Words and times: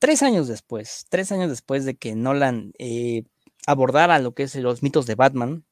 tres 0.00 0.24
años 0.24 0.48
después, 0.48 1.06
tres 1.08 1.30
años 1.30 1.50
después 1.50 1.84
de 1.84 1.96
que 1.96 2.16
Nolan 2.16 2.72
eh, 2.78 3.24
abordara 3.66 4.18
lo 4.18 4.34
que 4.34 4.42
es 4.42 4.56
los 4.56 4.82
mitos 4.82 5.06
de 5.06 5.14
Batman, 5.14 5.64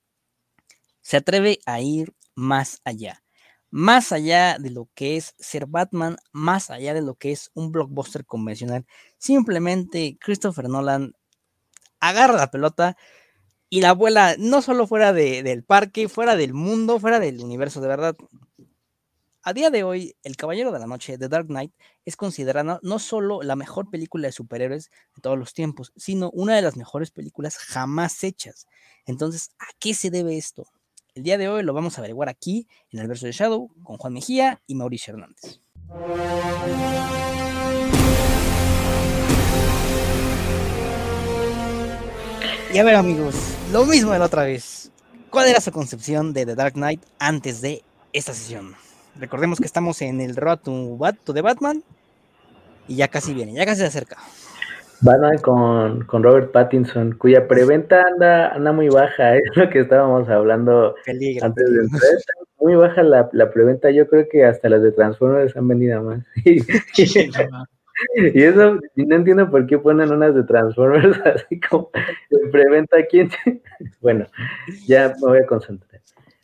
se 1.00 1.16
atreve 1.16 1.58
a 1.66 1.80
ir 1.80 2.14
más 2.36 2.80
allá. 2.84 3.24
Más 3.70 4.12
allá 4.12 4.58
de 4.58 4.70
lo 4.70 4.88
que 4.94 5.16
es 5.16 5.34
ser 5.38 5.66
Batman, 5.66 6.16
más 6.32 6.70
allá 6.70 6.94
de 6.94 7.02
lo 7.02 7.16
que 7.16 7.32
es 7.32 7.50
un 7.54 7.72
blockbuster 7.72 8.24
convencional. 8.24 8.86
Simplemente 9.18 10.16
Christopher 10.20 10.68
Nolan 10.68 11.14
agarra 12.00 12.36
la 12.36 12.50
pelota 12.50 12.96
y 13.70 13.80
la 13.80 13.92
vuela 13.92 14.36
no 14.38 14.62
solo 14.62 14.86
fuera 14.86 15.12
del 15.12 15.64
parque, 15.64 16.08
fuera 16.08 16.36
del 16.36 16.54
mundo, 16.54 17.00
fuera 17.00 17.20
del 17.20 17.40
universo, 17.40 17.80
de 17.80 17.88
verdad. 17.88 18.16
A 19.48 19.54
día 19.54 19.70
de 19.70 19.82
hoy, 19.82 20.14
El 20.24 20.36
Caballero 20.36 20.72
de 20.72 20.78
la 20.78 20.86
Noche, 20.86 21.16
The 21.16 21.30
Dark 21.30 21.46
Knight, 21.46 21.72
es 22.04 22.16
considerada 22.16 22.80
no 22.82 22.98
solo 22.98 23.40
la 23.40 23.56
mejor 23.56 23.88
película 23.88 24.28
de 24.28 24.32
superhéroes 24.32 24.90
de 25.16 25.22
todos 25.22 25.38
los 25.38 25.54
tiempos, 25.54 25.90
sino 25.96 26.28
una 26.34 26.54
de 26.54 26.60
las 26.60 26.76
mejores 26.76 27.10
películas 27.10 27.56
jamás 27.56 28.22
hechas. 28.24 28.66
Entonces, 29.06 29.52
¿a 29.58 29.64
qué 29.78 29.94
se 29.94 30.10
debe 30.10 30.36
esto? 30.36 30.66
El 31.14 31.22
día 31.22 31.38
de 31.38 31.48
hoy 31.48 31.62
lo 31.62 31.72
vamos 31.72 31.96
a 31.96 32.02
averiguar 32.02 32.28
aquí, 32.28 32.68
en 32.90 32.98
el 32.98 33.08
verso 33.08 33.24
de 33.24 33.32
Shadow, 33.32 33.70
con 33.84 33.96
Juan 33.96 34.12
Mejía 34.12 34.60
y 34.66 34.74
Mauricio 34.74 35.14
Hernández. 35.14 35.60
Y 42.74 42.78
a 42.78 42.84
ver 42.84 42.96
amigos, 42.96 43.34
lo 43.72 43.86
mismo 43.86 44.12
de 44.12 44.18
la 44.18 44.26
otra 44.26 44.42
vez. 44.42 44.92
¿Cuál 45.30 45.48
era 45.48 45.62
su 45.62 45.72
concepción 45.72 46.34
de 46.34 46.44
The 46.44 46.54
Dark 46.54 46.74
Knight 46.74 47.02
antes 47.18 47.62
de 47.62 47.82
esta 48.12 48.34
sesión? 48.34 48.76
Recordemos 49.20 49.58
que 49.58 49.66
estamos 49.66 50.00
en 50.02 50.20
el 50.20 50.36
Road 50.36 50.58
to, 50.58 51.32
de 51.32 51.42
Batman 51.42 51.82
y 52.86 52.96
ya 52.96 53.08
casi 53.08 53.34
viene, 53.34 53.52
ya 53.52 53.66
casi 53.66 53.80
se 53.80 53.86
acerca. 53.86 54.16
Batman 55.00 55.38
con, 55.38 56.04
con 56.04 56.22
Robert 56.22 56.52
Pattinson, 56.52 57.12
cuya 57.12 57.46
preventa 57.46 58.02
anda, 58.02 58.48
anda 58.52 58.72
muy 58.72 58.88
baja, 58.88 59.36
es 59.36 59.42
lo 59.56 59.68
que 59.70 59.80
estábamos 59.80 60.28
hablando 60.28 60.94
antes 61.06 61.70
de 61.70 61.80
entrar. 61.80 62.12
Muy 62.60 62.74
baja 62.74 63.02
la, 63.02 63.28
la, 63.32 63.50
preventa, 63.50 63.90
yo 63.90 64.08
creo 64.08 64.26
que 64.30 64.44
hasta 64.44 64.68
las 64.68 64.82
de 64.82 64.92
Transformers 64.92 65.56
han 65.56 65.68
vendido 65.68 66.02
más. 66.02 66.24
y 66.44 68.42
eso, 68.42 68.78
no 68.96 69.14
entiendo 69.14 69.50
por 69.50 69.66
qué 69.66 69.78
ponen 69.78 70.12
unas 70.12 70.34
de 70.34 70.44
Transformers 70.44 71.20
así 71.24 71.60
como 71.60 71.90
en 72.30 72.50
preventa. 72.50 72.96
¿Quién? 73.08 73.30
bueno, 74.00 74.26
ya 74.86 75.14
me 75.20 75.28
voy 75.28 75.38
a 75.38 75.46
concentrar. 75.46 76.00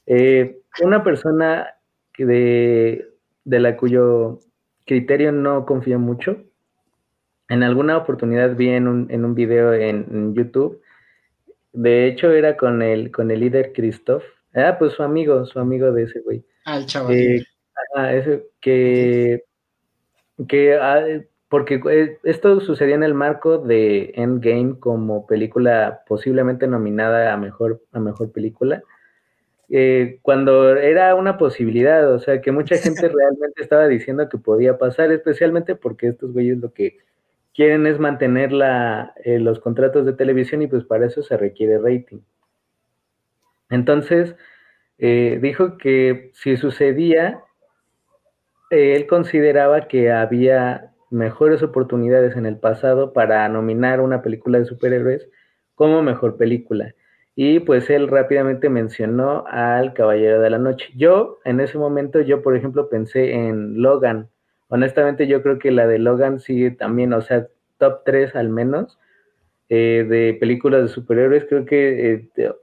Eh, 0.06 0.60
una 0.82 1.02
persona 1.02 1.73
de, 2.18 3.08
de 3.44 3.60
la 3.60 3.76
cuyo 3.76 4.40
criterio 4.84 5.32
no 5.32 5.66
confío 5.66 5.98
mucho. 5.98 6.42
En 7.48 7.62
alguna 7.62 7.96
oportunidad 7.96 8.56
vi 8.56 8.70
en 8.70 8.88
un, 8.88 9.10
en 9.10 9.24
un 9.24 9.34
video 9.34 9.72
en, 9.74 10.34
YouTube, 10.34 10.80
de 11.72 12.06
hecho 12.06 12.30
era 12.30 12.56
con 12.56 12.82
el, 12.82 13.10
con 13.10 13.30
el 13.30 13.40
líder 13.40 13.72
Christoph, 13.72 14.22
ah, 14.54 14.76
pues 14.78 14.92
su 14.92 15.02
amigo, 15.02 15.44
su 15.44 15.58
amigo 15.58 15.92
de 15.92 16.04
ese 16.04 16.20
güey. 16.20 16.44
Ah, 16.64 16.78
el 16.78 16.86
chaval. 16.86 17.14
Eh, 17.14 17.44
ese, 18.12 18.46
que, 18.60 19.44
que 20.48 20.74
ah, 20.74 21.04
porque 21.48 21.80
eh, 21.90 22.18
esto 22.24 22.60
sucedió 22.60 22.94
en 22.94 23.02
el 23.02 23.14
marco 23.14 23.58
de 23.58 24.12
Endgame 24.16 24.78
como 24.80 25.26
película 25.26 26.02
posiblemente 26.06 26.66
nominada 26.66 27.32
a 27.32 27.36
mejor, 27.36 27.82
a 27.92 28.00
mejor 28.00 28.32
película. 28.32 28.82
Eh, 29.76 30.20
cuando 30.22 30.76
era 30.76 31.16
una 31.16 31.36
posibilidad, 31.36 32.12
o 32.12 32.20
sea, 32.20 32.40
que 32.40 32.52
mucha 32.52 32.76
gente 32.76 33.08
realmente 33.12 33.60
estaba 33.60 33.88
diciendo 33.88 34.28
que 34.28 34.38
podía 34.38 34.78
pasar, 34.78 35.10
especialmente 35.10 35.74
porque 35.74 36.06
estos 36.06 36.32
güeyes 36.32 36.58
lo 36.58 36.72
que 36.72 36.98
quieren 37.52 37.84
es 37.88 37.98
mantener 37.98 38.52
la, 38.52 39.14
eh, 39.24 39.40
los 39.40 39.58
contratos 39.58 40.06
de 40.06 40.12
televisión 40.12 40.62
y 40.62 40.68
pues 40.68 40.84
para 40.84 41.06
eso 41.06 41.24
se 41.24 41.36
requiere 41.36 41.78
rating. 41.78 42.20
Entonces, 43.68 44.36
eh, 44.98 45.40
dijo 45.42 45.76
que 45.76 46.30
si 46.34 46.56
sucedía, 46.56 47.42
él 48.70 49.08
consideraba 49.08 49.88
que 49.88 50.12
había 50.12 50.92
mejores 51.10 51.64
oportunidades 51.64 52.36
en 52.36 52.46
el 52.46 52.58
pasado 52.58 53.12
para 53.12 53.48
nominar 53.48 54.00
una 54.00 54.22
película 54.22 54.60
de 54.60 54.66
superhéroes 54.66 55.28
como 55.74 56.00
mejor 56.00 56.36
película 56.36 56.94
y 57.36 57.60
pues 57.60 57.90
él 57.90 58.08
rápidamente 58.08 58.68
mencionó 58.68 59.44
al 59.48 59.92
Caballero 59.92 60.40
de 60.40 60.50
la 60.50 60.58
Noche. 60.58 60.90
Yo, 60.94 61.40
en 61.44 61.60
ese 61.60 61.78
momento, 61.78 62.20
yo 62.20 62.42
por 62.42 62.56
ejemplo 62.56 62.88
pensé 62.88 63.32
en 63.32 63.82
Logan. 63.82 64.28
Honestamente, 64.68 65.26
yo 65.26 65.42
creo 65.42 65.58
que 65.58 65.72
la 65.72 65.86
de 65.86 65.98
Logan 65.98 66.38
sigue 66.38 66.70
también, 66.70 67.12
o 67.12 67.20
sea, 67.22 67.48
top 67.78 68.02
3 68.04 68.36
al 68.36 68.50
menos 68.50 68.98
eh, 69.68 70.06
de 70.08 70.36
películas 70.38 70.82
de 70.82 70.88
superhéroes. 70.88 71.44
Creo 71.48 71.64
que 71.64 72.28
eh, 72.36 72.54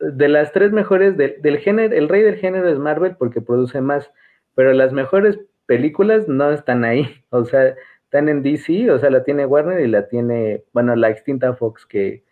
de, 0.00 0.28
las 0.28 0.52
tres 0.52 0.72
mejores 0.72 1.16
del 1.16 1.58
género, 1.58 1.94
el 1.94 2.08
rey 2.08 2.22
del 2.22 2.36
género 2.36 2.68
es 2.68 2.78
Marvel 2.78 3.16
porque 3.16 3.40
produce 3.40 3.80
más, 3.80 4.10
pero 4.56 4.72
las 4.72 4.92
mejores 4.92 5.38
películas 5.66 6.26
no 6.26 6.50
están 6.50 6.84
ahí, 6.84 7.06
o 7.30 7.44
sea, 7.44 7.76
están 8.04 8.28
en 8.28 8.42
DC, 8.42 8.90
o 8.90 8.98
sea, 8.98 9.10
la 9.10 9.22
tiene 9.22 9.46
Warner 9.46 9.80
y 9.80 9.86
la 9.86 10.08
tiene, 10.08 10.64
bueno, 10.72 10.96
la 10.96 11.10
extinta 11.10 11.54
Fox 11.54 11.86
que 11.86 12.24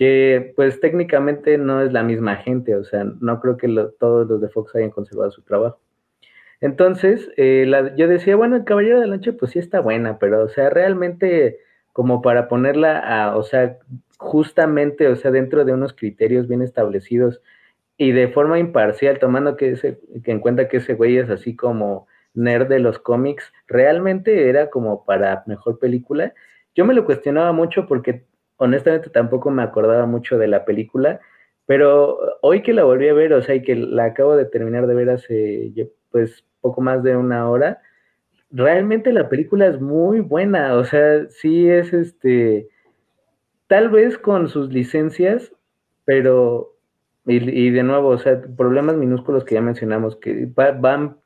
que 0.00 0.54
pues 0.56 0.80
técnicamente 0.80 1.58
no 1.58 1.82
es 1.82 1.92
la 1.92 2.02
misma 2.02 2.36
gente, 2.36 2.74
o 2.74 2.84
sea, 2.84 3.04
no 3.20 3.38
creo 3.38 3.58
que 3.58 3.68
todos 3.98 4.26
los 4.26 4.40
de 4.40 4.48
Fox 4.48 4.74
hayan 4.74 4.88
conservado 4.88 5.30
su 5.30 5.42
trabajo. 5.42 5.78
Entonces, 6.62 7.30
eh, 7.36 7.70
yo 7.98 8.08
decía, 8.08 8.34
bueno, 8.34 8.56
el 8.56 8.64
Caballero 8.64 8.98
de 8.98 9.06
la 9.06 9.16
Noche 9.16 9.34
pues 9.34 9.50
sí 9.50 9.58
está 9.58 9.80
buena, 9.80 10.18
pero 10.18 10.42
o 10.42 10.48
sea, 10.48 10.70
realmente 10.70 11.58
como 11.92 12.22
para 12.22 12.48
ponerla 12.48 12.98
a, 12.98 13.36
o 13.36 13.42
sea, 13.42 13.76
justamente, 14.16 15.06
o 15.06 15.16
sea, 15.16 15.32
dentro 15.32 15.66
de 15.66 15.74
unos 15.74 15.92
criterios 15.92 16.48
bien 16.48 16.62
establecidos 16.62 17.42
y 17.98 18.12
de 18.12 18.28
forma 18.28 18.58
imparcial, 18.58 19.18
tomando 19.18 19.54
que, 19.58 19.72
ese, 19.72 20.00
que 20.24 20.30
en 20.30 20.40
cuenta 20.40 20.68
que 20.68 20.78
ese 20.78 20.94
güey 20.94 21.18
es 21.18 21.28
así 21.28 21.54
como 21.54 22.06
nerd 22.32 22.68
de 22.68 22.78
los 22.78 22.98
cómics, 22.98 23.52
realmente 23.66 24.48
era 24.48 24.70
como 24.70 25.04
para 25.04 25.44
mejor 25.46 25.78
película. 25.78 26.32
Yo 26.74 26.86
me 26.86 26.94
lo 26.94 27.04
cuestionaba 27.04 27.52
mucho 27.52 27.86
porque 27.86 28.24
honestamente 28.60 29.08
tampoco 29.08 29.50
me 29.50 29.62
acordaba 29.62 30.06
mucho 30.06 30.38
de 30.38 30.46
la 30.46 30.64
película, 30.64 31.20
pero 31.66 32.18
hoy 32.42 32.62
que 32.62 32.74
la 32.74 32.84
volví 32.84 33.08
a 33.08 33.14
ver, 33.14 33.32
o 33.32 33.42
sea, 33.42 33.54
y 33.54 33.62
que 33.62 33.74
la 33.74 34.04
acabo 34.04 34.36
de 34.36 34.44
terminar 34.44 34.86
de 34.86 34.94
ver 34.94 35.10
hace 35.10 35.72
pues 36.10 36.44
poco 36.60 36.82
más 36.82 37.02
de 37.02 37.16
una 37.16 37.48
hora, 37.48 37.80
realmente 38.50 39.12
la 39.12 39.28
película 39.30 39.66
es 39.66 39.80
muy 39.80 40.20
buena, 40.20 40.74
o 40.74 40.84
sea, 40.84 41.26
sí 41.30 41.70
es 41.70 41.92
este, 41.94 42.68
tal 43.66 43.88
vez 43.88 44.18
con 44.18 44.48
sus 44.48 44.70
licencias, 44.70 45.52
pero, 46.04 46.76
y, 47.24 47.70
de 47.70 47.82
nuevo, 47.82 48.08
o 48.08 48.18
sea, 48.18 48.42
problemas 48.58 48.96
minúsculos 48.96 49.44
que 49.44 49.54
ya 49.54 49.62
mencionamos, 49.62 50.16
que 50.16 50.48
van, 50.54 51.16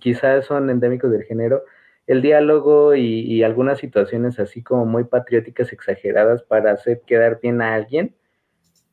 quizás 0.00 0.44
son 0.44 0.70
endémicos 0.70 1.10
del 1.10 1.24
género, 1.24 1.64
el 2.08 2.22
diálogo 2.22 2.94
y, 2.96 3.42
algunas 3.42 3.78
situaciones 3.78 4.40
así 4.40 4.62
como 4.62 4.86
muy 4.86 5.04
patrióticas 5.04 5.72
exageradas 5.74 6.42
para 6.42 6.72
hacer 6.72 7.02
quedar 7.06 7.38
bien 7.40 7.60
a 7.60 7.74
alguien, 7.74 8.16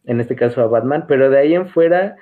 en 0.04 0.20
este 0.20 0.36
caso 0.36 0.62
a 0.62 0.68
Batman, 0.68 1.06
pero 1.08 1.30
de 1.30 1.40
ahí 1.40 1.56
en 1.56 1.70
fuera 1.70 2.18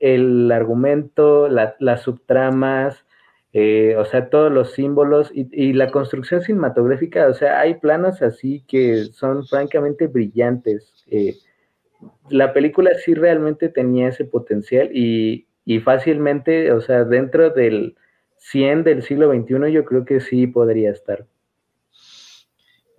el 0.00 0.50
argumento, 0.50 1.48
las 1.48 2.02
subtramas, 2.02 3.04
eh, 3.52 3.94
o 3.98 4.06
sea, 4.06 4.30
todos 4.30 4.50
los 4.50 4.72
símbolos 4.72 5.30
y, 5.34 5.74
la 5.74 5.90
construcción 5.90 6.40
cinematográfica, 6.40 7.26
o 7.28 7.34
sea, 7.34 7.60
hay 7.60 7.74
planos 7.74 8.22
así 8.22 8.64
que 8.66 9.04
son 9.12 9.46
francamente 9.46 10.06
brillantes. 10.06 11.04
Eh, 11.08 11.34
la 12.30 12.54
película 12.54 12.92
sí 13.04 13.12
realmente 13.12 13.68
tenía 13.68 14.08
ese 14.08 14.24
potencial 14.24 14.88
y 14.92 15.44
fácilmente, 15.84 16.72
o 16.72 16.80
sea, 16.80 17.04
dentro 17.04 17.50
del 17.50 17.96
100 18.38 18.84
del 18.84 19.02
siglo 19.02 19.32
XXI, 19.32 19.72
yo 19.72 19.84
creo 19.84 20.04
que 20.04 20.20
sí 20.20 20.46
podría 20.46 20.90
estar. 20.90 21.26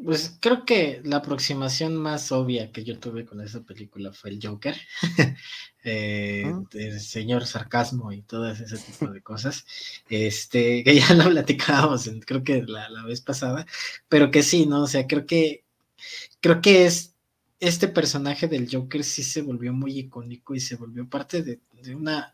Pues 0.04 0.38
creo 0.40 0.64
que 0.64 1.02
la 1.04 1.18
aproximación 1.18 1.98
más 1.98 2.32
obvia 2.32 2.72
que 2.72 2.86
yo 2.86 3.00
tuve 3.00 3.26
con 3.26 3.42
esa 3.42 3.64
película 3.64 4.14
fue 4.14 4.30
el 4.30 4.40
Joker, 4.42 4.78
eh, 5.84 6.44
ah. 6.46 6.64
el 6.72 7.02
señor 7.02 7.46
sarcasmo 7.46 8.14
y 8.14 8.22
todo 8.22 8.50
ese 8.50 8.78
tipo 8.78 9.08
de 9.12 9.22
cosas, 9.22 9.66
este, 10.10 10.84
que 10.86 10.96
ya 10.96 11.14
lo 11.16 11.26
platicábamos, 11.30 12.10
creo 12.26 12.44
que 12.46 12.64
la, 12.64 13.04
vez 13.04 13.20
pasada, 13.20 13.66
pero 14.08 14.32
que 14.32 14.42
sí, 14.42 14.66
¿no? 14.68 14.84
O 14.84 14.88
sea, 14.88 15.06
creo 15.06 15.26
que, 15.26 15.66
creo 16.40 16.62
que 16.62 16.86
es, 16.86 17.14
este 17.60 17.90
personaje 17.90 18.48
del 18.48 18.70
Joker 18.72 19.04
sí 19.04 19.22
se 19.22 19.42
volvió 19.42 19.74
muy 19.74 20.00
icónico 20.00 20.56
y 20.56 20.62
se 20.62 20.78
volvió 20.78 21.10
parte 21.10 21.44
de 21.44 21.60
una 21.94 22.34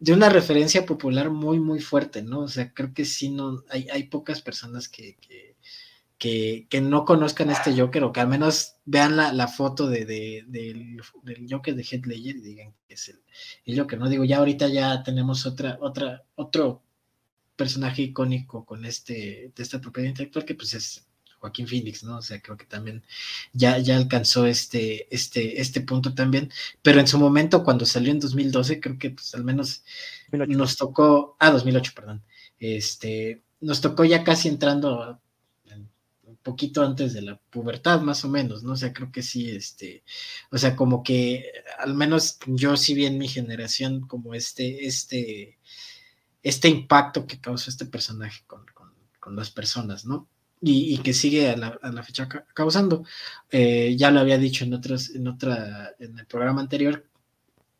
de 0.00 0.14
una 0.14 0.30
referencia 0.30 0.86
popular 0.86 1.30
muy, 1.30 1.60
muy 1.60 1.80
fuerte, 1.80 2.22
¿no? 2.22 2.40
O 2.40 2.48
sea, 2.48 2.72
creo 2.72 2.94
que 2.94 3.04
sí, 3.04 3.28
no, 3.30 3.62
hay, 3.68 3.86
hay 3.90 4.04
pocas 4.04 4.40
personas 4.40 4.88
que, 4.88 5.16
que, 6.18 6.66
que, 6.68 6.80
no 6.80 7.04
conozcan 7.04 7.50
este 7.50 7.78
Joker 7.78 8.04
o 8.04 8.12
que 8.12 8.20
al 8.20 8.28
menos 8.28 8.76
vean 8.86 9.16
la, 9.16 9.32
la 9.32 9.46
foto 9.46 9.88
de, 9.88 10.06
de, 10.06 10.44
del, 10.48 10.96
Joker 11.48 11.74
de 11.74 11.82
Heath 11.82 12.06
Ledger 12.06 12.36
y 12.36 12.40
digan 12.40 12.74
que 12.88 12.94
es 12.94 13.08
el, 13.10 13.22
el, 13.66 13.78
Joker, 13.78 13.98
¿no? 13.98 14.08
Digo, 14.08 14.24
ya 14.24 14.38
ahorita 14.38 14.68
ya 14.68 15.02
tenemos 15.02 15.44
otra, 15.44 15.78
otra, 15.82 16.24
otro 16.34 16.82
personaje 17.54 18.02
icónico 18.02 18.64
con 18.64 18.86
este, 18.86 19.52
de 19.54 19.62
esta 19.62 19.82
propiedad 19.82 20.08
intelectual 20.08 20.46
que 20.46 20.54
pues 20.54 20.72
es 20.72 21.06
Joaquín 21.40 21.66
Phoenix, 21.66 22.04
¿no? 22.04 22.18
O 22.18 22.22
sea, 22.22 22.40
creo 22.40 22.56
que 22.56 22.66
también 22.66 23.02
ya, 23.52 23.78
ya 23.78 23.96
alcanzó 23.96 24.46
este, 24.46 25.12
este, 25.14 25.60
este 25.60 25.80
punto 25.80 26.14
también, 26.14 26.52
pero 26.82 27.00
en 27.00 27.06
su 27.06 27.18
momento 27.18 27.64
cuando 27.64 27.86
salió 27.86 28.12
en 28.12 28.20
2012, 28.20 28.80
creo 28.80 28.98
que 28.98 29.10
pues 29.10 29.34
al 29.34 29.44
menos 29.44 29.82
nos 30.32 30.76
tocó, 30.76 31.36
ah, 31.40 31.50
2008, 31.50 31.92
perdón, 31.94 32.22
este, 32.58 33.42
nos 33.60 33.80
tocó 33.80 34.04
ya 34.04 34.22
casi 34.24 34.48
entrando 34.48 35.20
un 36.24 36.36
poquito 36.36 36.82
antes 36.82 37.12
de 37.12 37.22
la 37.22 37.36
pubertad, 37.50 38.00
más 38.02 38.24
o 38.24 38.28
menos, 38.28 38.62
¿no? 38.62 38.72
O 38.72 38.76
sea, 38.76 38.92
creo 38.92 39.10
que 39.10 39.22
sí, 39.22 39.50
este, 39.50 40.04
o 40.50 40.58
sea, 40.58 40.76
como 40.76 41.02
que 41.02 41.44
al 41.78 41.94
menos 41.94 42.38
yo 42.46 42.76
sí 42.76 42.94
vi 42.94 43.06
en 43.06 43.18
mi 43.18 43.28
generación 43.28 44.00
como 44.06 44.34
este, 44.34 44.86
este, 44.86 45.58
este 46.42 46.68
impacto 46.68 47.26
que 47.26 47.40
causó 47.40 47.70
este 47.70 47.86
personaje 47.86 48.42
con, 48.46 48.64
las 49.36 49.50
personas, 49.50 50.04
¿no? 50.04 50.28
Y, 50.62 50.98
que 50.98 51.14
sigue 51.14 51.48
a 51.48 51.56
la, 51.56 52.02
fecha 52.02 52.28
causando. 52.52 53.04
Eh, 53.50 53.94
ya 53.96 54.10
lo 54.10 54.20
había 54.20 54.36
dicho 54.36 54.64
en 54.64 54.74
otros, 54.74 55.10
en 55.14 55.26
otra, 55.26 55.94
en 55.98 56.18
el 56.18 56.26
programa 56.26 56.60
anterior, 56.60 57.06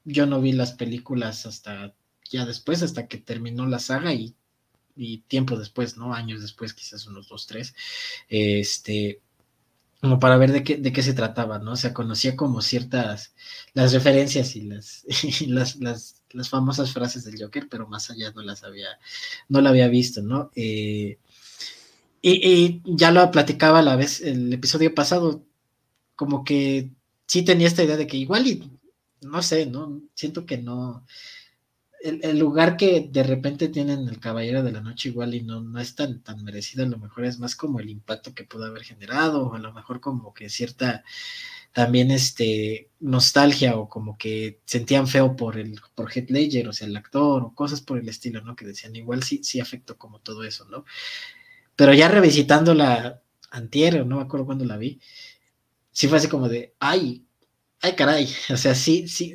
yo 0.05 0.27
no 0.27 0.41
vi 0.41 0.53
las 0.53 0.73
películas 0.73 1.47
hasta 1.47 1.95
ya 2.31 2.47
después, 2.47 2.83
hasta 2.83 3.07
que 3.09 3.19
terminó 3.19 3.67
la 3.67 3.79
saga 3.79 4.15
y, 4.15 4.35
y 4.97 5.19
tiempo 5.23 5.57
después, 5.57 5.97
¿no? 5.97 6.15
Años 6.15 6.41
después, 6.43 6.75
quizás 6.75 7.07
unos 7.07 7.29
dos, 7.29 7.47
tres, 7.47 7.75
este, 8.29 9.21
como 10.01 10.19
para 10.19 10.37
ver 10.37 10.53
de 10.53 10.63
qué, 10.65 10.77
de 10.77 10.93
qué 10.93 11.03
se 11.03 11.13
trataba, 11.13 11.59
¿no? 11.59 11.73
O 11.73 11.77
sea, 11.77 11.93
conocía 11.93 12.37
como 12.37 12.63
ciertas, 12.63 13.35
las 13.75 13.93
referencias 13.93 14.57
y 14.57 14.63
las, 14.63 15.05
las, 15.47 15.77
las, 15.77 16.23
las, 16.31 16.49
famosas 16.49 16.93
frases 16.93 17.25
del 17.25 17.41
Joker, 17.43 17.69
pero 17.69 17.87
más 17.87 18.11
allá 18.11 18.33
no 18.33 18.43
las 18.43 18.63
había, 18.65 18.99
no 19.49 19.61
la 19.61 19.71
había 19.71 19.89
visto, 19.89 20.23
¿no? 20.23 20.51
Eh, 20.55 21.19
y, 22.23 22.83
ya 22.85 23.11
lo 23.11 23.31
platicaba 23.31 23.83
la 23.83 23.97
vez 23.97 24.21
el 24.21 24.53
episodio 24.53 24.95
pasado, 24.95 25.45
como 26.17 26.45
que 26.45 26.91
sí 27.27 27.43
tenía 27.45 27.67
esta 27.67 27.83
idea 27.85 27.97
de 27.97 28.07
que 28.07 28.17
igual 28.17 28.47
y, 28.47 28.71
no 29.23 29.43
sé, 29.43 29.67
¿no? 29.67 30.03
Siento 30.15 30.47
que 30.47 30.59
no, 30.59 31.07
el, 32.03 32.39
lugar 32.39 32.77
que 32.77 33.09
de 33.11 33.23
repente 33.23 33.69
tienen 33.69 34.09
el 34.09 34.21
Caballero 34.21 34.63
de 34.63 34.73
la 34.73 34.81
Noche 34.81 35.11
igual 35.11 35.35
y 35.35 35.43
no, 35.43 35.61
no 35.61 35.81
es 35.81 35.95
tan, 35.95 36.23
tan 36.23 36.43
merecido, 36.45 36.85
a 36.85 36.89
lo 36.89 36.99
mejor 36.99 37.25
es 37.25 37.39
más 37.39 37.55
como 37.57 37.81
el 37.81 37.91
impacto 37.91 38.35
que 38.35 38.45
pudo 38.45 38.65
haber 38.65 38.83
generado, 38.85 39.49
o 39.49 39.55
a 39.55 39.59
lo 39.59 39.73
mejor 39.73 40.01
como 40.01 40.33
que 40.35 40.49
cierta 40.49 41.05
también 41.73 42.11
este 42.11 42.91
nostalgia 43.01 43.77
o 43.77 43.89
como 43.89 44.19
que 44.19 44.61
sentían 44.65 45.07
feo 45.07 45.37
por 45.37 45.57
el 45.57 45.81
por 45.95 46.11
Heath 46.11 46.31
Ledger, 46.31 46.69
o 46.69 46.73
sea, 46.73 46.89
el 46.89 46.97
actor 46.97 47.43
o 47.45 47.55
cosas 47.55 47.81
por 47.81 47.99
el 47.99 48.09
estilo, 48.09 48.41
¿no? 48.43 48.57
Que 48.57 48.67
decían, 48.67 48.97
igual 48.97 49.23
sí, 49.23 49.41
sí 49.45 49.61
afectó 49.61 49.97
como 49.97 50.21
todo 50.21 50.43
eso, 50.45 50.65
¿no? 50.69 50.85
Pero 51.81 51.95
ya 51.95 52.09
revisitando 52.09 52.75
la 52.75 53.23
antier, 53.51 54.05
no 54.05 54.17
me 54.17 54.23
acuerdo 54.23 54.45
cuándo 54.45 54.67
la 54.67 54.77
vi, 54.77 55.01
sí 55.91 56.09
fue 56.09 56.19
así 56.19 56.29
como 56.29 56.47
de, 56.47 56.75
ay, 56.79 57.25
ay 57.81 57.97
caray, 57.97 58.29
o 58.53 58.57
sea, 58.59 58.75
sí, 58.75 59.09
sí, 59.09 59.35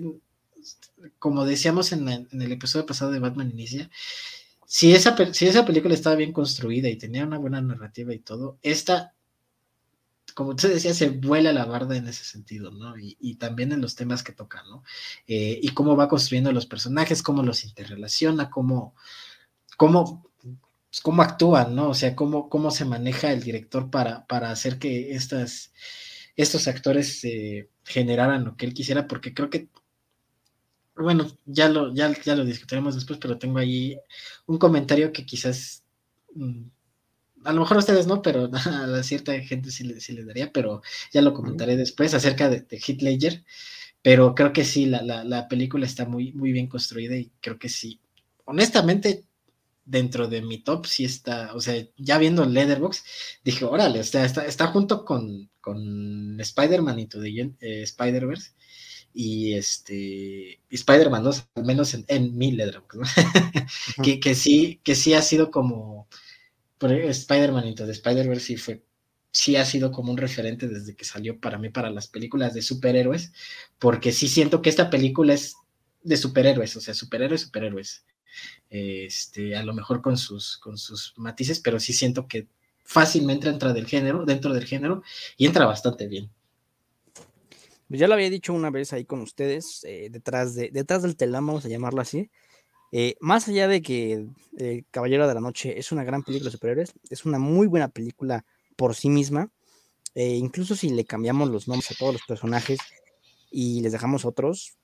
como 1.17 1.43
decíamos 1.43 1.91
en, 1.91 2.07
el 2.07 2.51
episodio 2.51 2.85
pasado 2.85 3.09
de 3.09 3.17
Batman 3.17 3.49
Inicia, 3.49 3.89
si 4.67 4.93
esa, 4.93 5.15
si 5.33 5.47
esa 5.47 5.65
película 5.65 5.95
estaba 5.95 6.17
bien 6.17 6.33
construida 6.33 6.87
y 6.87 6.97
tenía 6.99 7.25
una 7.25 7.39
buena 7.39 7.61
narrativa 7.61 8.13
y 8.13 8.19
todo, 8.19 8.59
esta, 8.61 9.15
como 10.35 10.51
usted 10.51 10.71
decía, 10.71 10.93
se 10.93 11.09
vuela 11.09 11.51
la 11.51 11.65
barda 11.65 11.97
en 11.97 12.07
ese 12.07 12.25
sentido, 12.25 12.69
¿no? 12.69 12.93
Y, 12.95 13.37
también 13.37 13.71
en 13.71 13.81
los 13.81 13.95
temas 13.95 14.21
que 14.21 14.33
toca, 14.33 14.61
¿no? 14.69 14.83
Eh, 15.25 15.59
y 15.63 15.69
cómo 15.69 15.95
va 15.95 16.09
construyendo 16.09 16.51
los 16.51 16.67
personajes, 16.67 17.23
cómo 17.23 17.41
los 17.41 17.63
interrelaciona, 17.63 18.51
cómo, 18.51 18.93
cómo, 19.77 20.29
cómo 21.01 21.21
actúan, 21.21 21.75
¿no? 21.75 21.89
O 21.89 21.93
sea, 21.93 22.15
cómo, 22.15 22.49
cómo 22.49 22.71
se 22.71 22.85
maneja 22.85 23.31
el 23.31 23.41
director 23.43 23.89
para, 23.89 24.25
para 24.27 24.51
hacer 24.51 24.79
que 24.79 25.13
estas, 25.15 25.73
estos 26.35 26.67
actores 26.67 27.23
eh, 27.25 27.69
generaran 27.83 28.45
lo 28.45 28.55
que 28.57 28.65
él 28.65 28.73
quisiera, 28.73 29.07
porque 29.07 29.33
creo 29.33 29.49
que 29.49 29.69
bueno, 30.95 31.27
ya 31.45 31.69
lo, 31.69 31.93
ya, 31.93 32.13
ya 32.23 32.35
lo 32.35 32.45
discutiremos 32.45 32.95
después, 32.95 33.19
pero 33.19 33.37
tengo 33.37 33.59
ahí 33.59 33.97
un 34.45 34.57
comentario 34.57 35.11
que 35.11 35.25
quizás, 35.25 35.83
mm, 36.33 36.63
a 37.43 37.53
lo 37.53 37.61
mejor 37.61 37.77
a 37.77 37.79
ustedes 37.81 38.07
no, 38.07 38.21
pero 38.21 38.49
a 38.53 39.03
cierta 39.03 39.37
gente 39.41 39.71
sí 39.71 39.83
le, 39.83 39.99
sí 39.99 40.13
le 40.13 40.23
daría, 40.25 40.51
pero 40.51 40.81
ya 41.13 41.21
lo 41.21 41.33
comentaré 41.33 41.75
después 41.75 42.13
acerca 42.13 42.49
de, 42.49 42.61
de 42.61 42.77
Heath 42.77 43.01
Ledger, 43.01 43.43
pero 44.01 44.35
creo 44.35 44.53
que 44.53 44.63
sí, 44.63 44.85
la, 44.85 45.01
la, 45.01 45.23
la, 45.23 45.47
película 45.47 45.85
está 45.85 46.05
muy, 46.05 46.31
muy 46.33 46.51
bien 46.51 46.67
construida 46.67 47.17
y 47.17 47.31
creo 47.41 47.59
que 47.59 47.69
sí. 47.69 47.99
Honestamente, 48.45 49.25
dentro 49.85 50.27
de 50.27 50.41
mi 50.41 50.59
top 50.59 50.85
sí 50.87 51.05
está, 51.05 51.53
o 51.53 51.61
sea, 51.61 51.75
ya 51.97 52.17
viendo 52.17 52.45
Leatherbox, 52.45 53.03
dije, 53.43 53.65
órale, 53.65 53.99
o 53.99 54.03
sea, 54.03 54.25
está, 54.25 54.45
está 54.45 54.67
junto 54.67 55.05
con, 55.05 55.49
con 55.61 56.39
Spider-Man 56.39 56.99
y 56.99 57.07
todo 57.07 57.23
eh, 57.23 57.53
Spider-Verse 57.59 58.51
y 59.13 59.53
este 59.53 60.59
Spider-Man 60.69 61.23
2, 61.23 61.47
al 61.55 61.65
menos 61.65 61.93
en, 61.93 62.05
en 62.07 62.37
mi 62.37 62.55
que, 64.03 64.19
que, 64.19 64.35
sí, 64.35 64.81
que 64.83 64.95
sí 64.95 65.13
ha 65.13 65.21
sido 65.21 65.51
como 65.51 66.07
Spider-Man 66.79 67.67
y 67.67 67.75
de 67.75 67.91
Spider-Verse 67.91 68.45
sí 68.45 68.57
fue 68.57 68.83
sí 69.35 69.57
ha 69.57 69.65
sido 69.65 69.91
como 69.91 70.11
un 70.11 70.17
referente 70.17 70.67
desde 70.67 70.95
que 70.95 71.03
salió 71.03 71.39
para 71.41 71.57
mí 71.57 71.69
para 71.69 71.89
las 71.89 72.07
películas 72.07 72.53
de 72.53 72.61
superhéroes, 72.61 73.33
porque 73.79 74.13
sí 74.13 74.29
siento 74.29 74.61
que 74.61 74.69
esta 74.69 74.89
película 74.89 75.33
es 75.33 75.55
de 76.03 76.15
superhéroes, 76.15 76.77
o 76.77 76.81
sea, 76.81 76.93
superhéroes, 76.93 77.41
superhéroes. 77.41 78.05
Este, 78.69 79.55
a 79.55 79.63
lo 79.63 79.73
mejor 79.73 80.01
con 80.01 80.17
sus, 80.17 80.57
con 80.57 80.77
sus 80.77 81.13
matices, 81.17 81.59
pero 81.59 81.79
sí 81.79 81.93
siento 81.93 82.27
que 82.27 82.47
fácilmente 82.83 83.49
entra 83.49 83.73
del 83.73 83.87
género, 83.87 84.25
dentro 84.25 84.53
del 84.53 84.65
género, 84.65 85.01
y 85.37 85.47
entra 85.47 85.65
bastante 85.65 86.07
bien. 86.07 86.29
Pues 87.87 87.99
ya 87.99 88.07
lo 88.07 88.15
había 88.15 88.29
dicho 88.29 88.53
una 88.53 88.71
vez 88.71 88.93
ahí 88.93 89.05
con 89.05 89.21
ustedes, 89.21 89.83
eh, 89.83 90.09
detrás, 90.11 90.55
de, 90.55 90.69
detrás 90.71 91.03
del 91.03 91.15
telón, 91.15 91.45
vamos 91.45 91.65
a 91.65 91.69
llamarlo 91.69 92.01
así. 92.01 92.31
Eh, 92.91 93.15
más 93.19 93.47
allá 93.47 93.67
de 93.67 93.81
que 93.81 94.27
eh, 94.57 94.83
Caballero 94.91 95.27
de 95.27 95.33
la 95.33 95.41
Noche 95.41 95.77
es 95.77 95.91
una 95.91 96.03
gran 96.03 96.23
película 96.23 96.49
de 96.49 96.51
superhéroes, 96.51 96.93
es 97.09 97.25
una 97.25 97.39
muy 97.39 97.67
buena 97.67 97.89
película 97.89 98.45
por 98.75 98.95
sí 98.95 99.09
misma. 99.09 99.51
incluso 100.15 100.75
si 100.75 100.89
le 100.89 101.05
cambiamos 101.05 101.49
los 101.49 101.67
nombres 101.67 101.91
a 101.91 101.95
todos 101.95 102.13
los 102.13 102.21
personajes 102.23 102.79
y 103.51 103.81
les 103.81 103.91
dejamos 103.91 104.25
otros, 104.25 104.77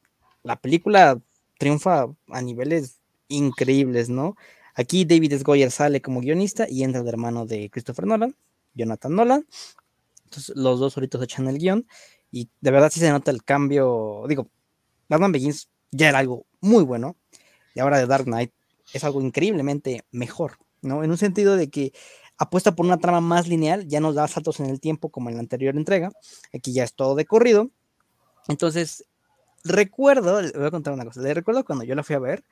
la 0.44 0.60
película 0.60 1.22
triunfa 1.58 2.08
a 2.28 2.42
niveles 2.42 3.01
increíbles, 3.32 4.10
¿no? 4.10 4.36
Aquí 4.76 5.06
David 5.06 5.34
S. 5.34 5.44
Goyer 5.44 5.72
sale 5.72 6.02
como 6.02 6.22
guionista 6.22 6.68
y 6.70 6.84
entra 6.84 7.02
el 7.02 7.08
hermano 7.08 7.46
de 7.46 7.70
Christopher 7.70 8.06
Nolan, 8.06 8.36
Jonathan 8.74 9.16
Nolan. 9.16 9.48
Entonces 10.26 10.56
los 10.56 10.80
dos 10.80 10.96
ahorita 10.96 11.22
echan 11.24 11.48
el 11.48 11.58
guion 11.58 11.88
y 12.32 12.50
de 12.62 12.72
verdad 12.72 12.90
sí 12.92 13.00
se 13.00 13.10
nota 13.10 13.32
el 13.32 13.44
cambio. 13.44 14.24
Digo, 14.28 14.48
Batman 15.10 15.32
Begins 15.32 15.70
ya 15.92 16.10
era 16.10 16.20
algo 16.20 16.46
muy 16.62 16.84
bueno. 16.84 17.18
Y 17.76 17.80
ahora 17.80 17.98
de 17.98 18.06
Dark 18.06 18.26
Knight 18.26 18.52
es 18.94 19.04
algo 19.04 19.22
increíblemente 19.22 20.04
mejor, 20.12 20.58
¿no? 20.82 21.04
En 21.04 21.12
un 21.12 21.18
sentido 21.18 21.56
de 21.56 21.70
que 21.70 21.94
apuesta 22.38 22.76
por 22.76 22.86
una 22.86 22.98
trama 22.98 23.22
más 23.22 23.48
lineal, 23.48 23.88
ya 23.88 24.00
nos 24.00 24.16
da 24.16 24.28
saltos 24.28 24.60
en 24.60 24.68
el 24.68 24.80
tiempo 24.80 25.10
como 25.10 25.30
en 25.30 25.36
la 25.36 25.42
anterior 25.42 25.76
entrega. 25.76 26.12
Aquí 26.54 26.74
ya 26.74 26.84
es 26.84 26.94
todo 26.94 27.16
de 27.16 27.26
corrido. 27.26 27.70
Entonces, 28.48 29.06
recuerdo, 29.64 30.42
le 30.42 30.52
voy 30.52 30.66
a 30.66 30.72
contar 30.72 30.94
una 30.94 31.06
cosa. 31.06 31.22
Le 31.22 31.34
recuerdo 31.34 31.64
cuando 31.66 31.86
yo 31.86 31.96
la 31.96 32.04
fui 32.04 32.16
a 32.16 32.20
ver. 32.20 32.44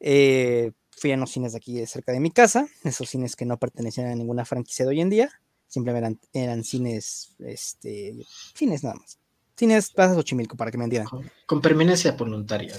Eh, 0.00 0.72
fui 0.90 1.12
a 1.12 1.16
unos 1.16 1.30
cines 1.30 1.52
de 1.52 1.58
aquí 1.58 1.84
cerca 1.86 2.12
de 2.12 2.20
mi 2.20 2.30
casa, 2.30 2.66
esos 2.84 3.08
cines 3.08 3.36
que 3.36 3.44
no 3.44 3.58
pertenecían 3.58 4.08
a 4.08 4.14
ninguna 4.14 4.44
franquicia 4.44 4.84
de 4.84 4.90
hoy 4.90 5.00
en 5.00 5.10
día 5.10 5.30
simplemente 5.68 6.26
eran, 6.32 6.64
cines, 6.64 7.34
este, 7.40 8.14
cines 8.54 8.82
nada 8.82 8.96
más. 8.96 9.18
Cines 9.56 9.90
Plaza 9.90 10.14
Xochimilco, 10.14 10.56
para 10.56 10.70
que 10.70 10.78
me 10.78 10.84
entiendan. 10.84 11.30
Con, 11.46 11.60
permanencia 11.60 12.12
voluntaria. 12.12 12.74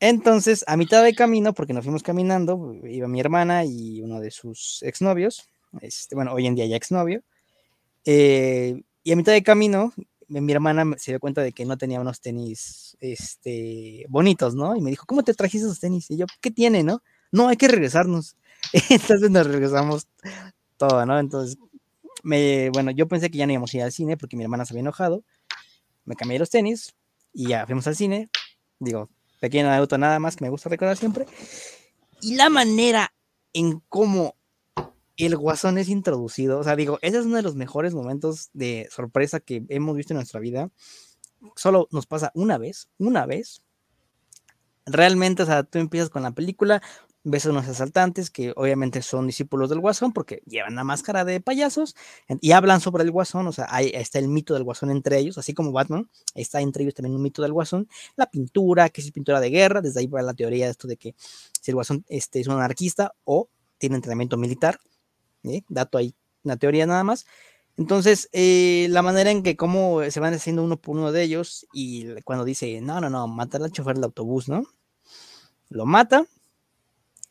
Entonces, 0.00 0.64
a 0.68 0.76
mitad 0.76 1.02
de 1.02 1.14
camino, 1.14 1.52
porque 1.52 1.72
nos 1.72 1.84
fuimos 1.84 2.04
caminando, 2.04 2.74
iba 2.84 3.08
mi 3.08 3.18
hermana 3.18 3.64
y 3.64 4.00
uno 4.00 4.20
de 4.20 4.30
sus 4.30 4.82
exnovios, 4.82 5.48
este, 5.80 6.14
bueno, 6.14 6.32
hoy 6.32 6.46
en 6.46 6.54
día 6.54 6.66
ya 6.66 6.76
exnovio, 6.76 7.22
eh, 8.04 8.80
y 9.02 9.12
a 9.12 9.16
mitad 9.16 9.32
de 9.32 9.42
camino, 9.42 9.92
mi 10.28 10.52
hermana 10.52 10.84
se 10.98 11.12
dio 11.12 11.20
cuenta 11.20 11.42
de 11.42 11.52
que 11.52 11.64
no 11.64 11.78
tenía 11.78 12.00
unos 12.00 12.20
tenis 12.20 12.96
este, 13.00 14.04
bonitos, 14.08 14.54
¿no? 14.54 14.76
Y 14.76 14.80
me 14.80 14.90
dijo, 14.90 15.06
¿cómo 15.06 15.22
te 15.22 15.34
trajiste 15.34 15.66
esos 15.66 15.80
tenis? 15.80 16.10
Y 16.10 16.18
yo, 16.18 16.26
¿qué 16.40 16.50
tiene, 16.50 16.82
no? 16.82 17.02
No, 17.32 17.48
hay 17.48 17.56
que 17.56 17.68
regresarnos. 17.68 18.36
Entonces 18.90 19.30
nos 19.30 19.46
regresamos 19.46 20.06
todo, 20.76 21.04
¿no? 21.06 21.18
Entonces, 21.18 21.58
me, 22.22 22.70
bueno, 22.70 22.90
yo 22.90 23.08
pensé 23.08 23.30
que 23.30 23.38
ya 23.38 23.46
no 23.46 23.52
íbamos 23.52 23.72
a 23.72 23.76
ir 23.78 23.82
al 23.82 23.92
cine 23.92 24.16
porque 24.16 24.36
mi 24.36 24.42
hermana 24.42 24.64
se 24.64 24.72
había 24.72 24.80
enojado. 24.80 25.24
Me 26.04 26.14
cambié 26.14 26.38
los 26.38 26.50
tenis 26.50 26.94
y 27.32 27.48
ya 27.48 27.66
fuimos 27.66 27.86
al 27.86 27.96
cine. 27.96 28.28
Digo, 28.78 29.08
pequeño 29.40 29.70
auto 29.72 29.98
nada 29.98 30.18
más 30.18 30.36
que 30.36 30.44
me 30.44 30.50
gusta 30.50 30.68
recordar 30.68 30.96
siempre. 30.96 31.26
Y 32.20 32.34
la 32.34 32.50
manera 32.50 33.12
en 33.52 33.80
cómo 33.88 34.34
el 35.18 35.36
guasón 35.36 35.78
es 35.78 35.88
introducido, 35.88 36.60
o 36.60 36.64
sea, 36.64 36.76
digo, 36.76 36.98
ese 37.02 37.18
es 37.18 37.26
uno 37.26 37.36
de 37.36 37.42
los 37.42 37.56
mejores 37.56 37.92
momentos 37.92 38.50
de 38.52 38.88
sorpresa 38.90 39.40
que 39.40 39.64
hemos 39.68 39.96
visto 39.96 40.12
en 40.12 40.18
nuestra 40.18 40.40
vida. 40.40 40.70
Solo 41.56 41.88
nos 41.90 42.06
pasa 42.06 42.30
una 42.34 42.56
vez, 42.56 42.88
una 42.98 43.26
vez. 43.26 43.62
Realmente, 44.86 45.42
o 45.42 45.46
sea, 45.46 45.64
tú 45.64 45.78
empiezas 45.78 46.08
con 46.08 46.22
la 46.22 46.30
película, 46.30 46.82
ves 47.24 47.46
a 47.46 47.50
unos 47.50 47.66
asaltantes 47.66 48.30
que 48.30 48.52
obviamente 48.56 49.02
son 49.02 49.26
discípulos 49.26 49.68
del 49.68 49.80
guasón 49.80 50.12
porque 50.12 50.40
llevan 50.46 50.76
la 50.76 50.84
máscara 50.84 51.24
de 51.24 51.40
payasos 51.40 51.96
y 52.40 52.52
hablan 52.52 52.80
sobre 52.80 53.02
el 53.02 53.10
guasón, 53.10 53.46
o 53.48 53.52
sea, 53.52 53.66
ahí 53.70 53.90
está 53.92 54.18
el 54.20 54.28
mito 54.28 54.54
del 54.54 54.62
guasón 54.62 54.90
entre 54.90 55.18
ellos, 55.18 55.36
así 55.36 55.52
como 55.52 55.72
Batman, 55.72 56.08
está 56.34 56.60
entre 56.60 56.84
ellos 56.84 56.94
también 56.94 57.16
un 57.16 57.22
mito 57.22 57.42
del 57.42 57.52
guasón, 57.52 57.88
la 58.16 58.30
pintura, 58.30 58.88
que 58.88 59.00
es 59.00 59.10
pintura 59.10 59.40
de 59.40 59.50
guerra, 59.50 59.80
desde 59.80 60.00
ahí 60.00 60.06
va 60.06 60.22
la 60.22 60.34
teoría 60.34 60.66
de 60.66 60.70
esto 60.70 60.88
de 60.88 60.96
que 60.96 61.14
si 61.18 61.70
el 61.72 61.74
guasón 61.74 62.04
este, 62.08 62.40
es 62.40 62.46
un 62.46 62.54
anarquista 62.54 63.14
o 63.24 63.50
tiene 63.78 63.96
entrenamiento 63.96 64.36
militar, 64.36 64.78
¿eh? 65.44 65.62
dato 65.68 65.98
ahí, 65.98 66.14
una 66.44 66.56
teoría 66.56 66.86
nada 66.86 67.04
más. 67.04 67.26
Entonces, 67.76 68.28
eh, 68.32 68.88
la 68.90 69.02
manera 69.02 69.30
en 69.30 69.42
que 69.42 69.56
cómo 69.56 70.02
se 70.10 70.20
van 70.20 70.34
haciendo 70.34 70.64
uno 70.64 70.76
por 70.76 70.96
uno 70.96 71.12
de 71.12 71.22
ellos 71.22 71.66
y 71.72 72.20
cuando 72.22 72.44
dice, 72.44 72.80
no, 72.80 73.00
no, 73.00 73.08
no, 73.08 73.28
matar 73.28 73.62
al 73.62 73.70
chofer 73.70 73.94
del 73.94 74.04
autobús, 74.04 74.48
¿no? 74.48 74.64
Lo 75.68 75.86
mata, 75.86 76.26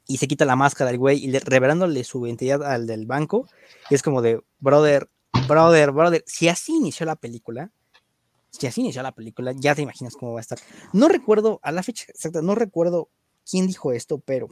y 0.07 0.17
se 0.17 0.27
quita 0.27 0.45
la 0.45 0.55
máscara 0.55 0.89
del 0.89 0.99
güey 0.99 1.23
y 1.23 1.37
revelándole 1.37 2.03
su 2.03 2.25
identidad 2.25 2.63
al 2.63 2.87
del 2.87 3.05
banco. 3.05 3.47
Y 3.89 3.95
es 3.95 4.01
como 4.01 4.21
de, 4.21 4.41
brother, 4.59 5.09
brother, 5.47 5.91
brother. 5.91 6.23
Si 6.25 6.47
así 6.47 6.73
inició 6.73 7.05
la 7.05 7.17
película, 7.17 7.71
si 8.49 8.67
así 8.67 8.81
inició 8.81 9.03
la 9.03 9.11
película, 9.11 9.51
ya 9.55 9.75
te 9.75 9.81
imaginas 9.81 10.15
cómo 10.15 10.33
va 10.33 10.39
a 10.39 10.41
estar. 10.41 10.59
No 10.93 11.09
recuerdo, 11.09 11.59
a 11.61 11.71
la 11.71 11.83
fecha 11.83 12.05
exacta, 12.07 12.41
no 12.41 12.55
recuerdo 12.55 13.09
quién 13.49 13.67
dijo 13.67 13.91
esto, 13.91 14.19
pero 14.19 14.47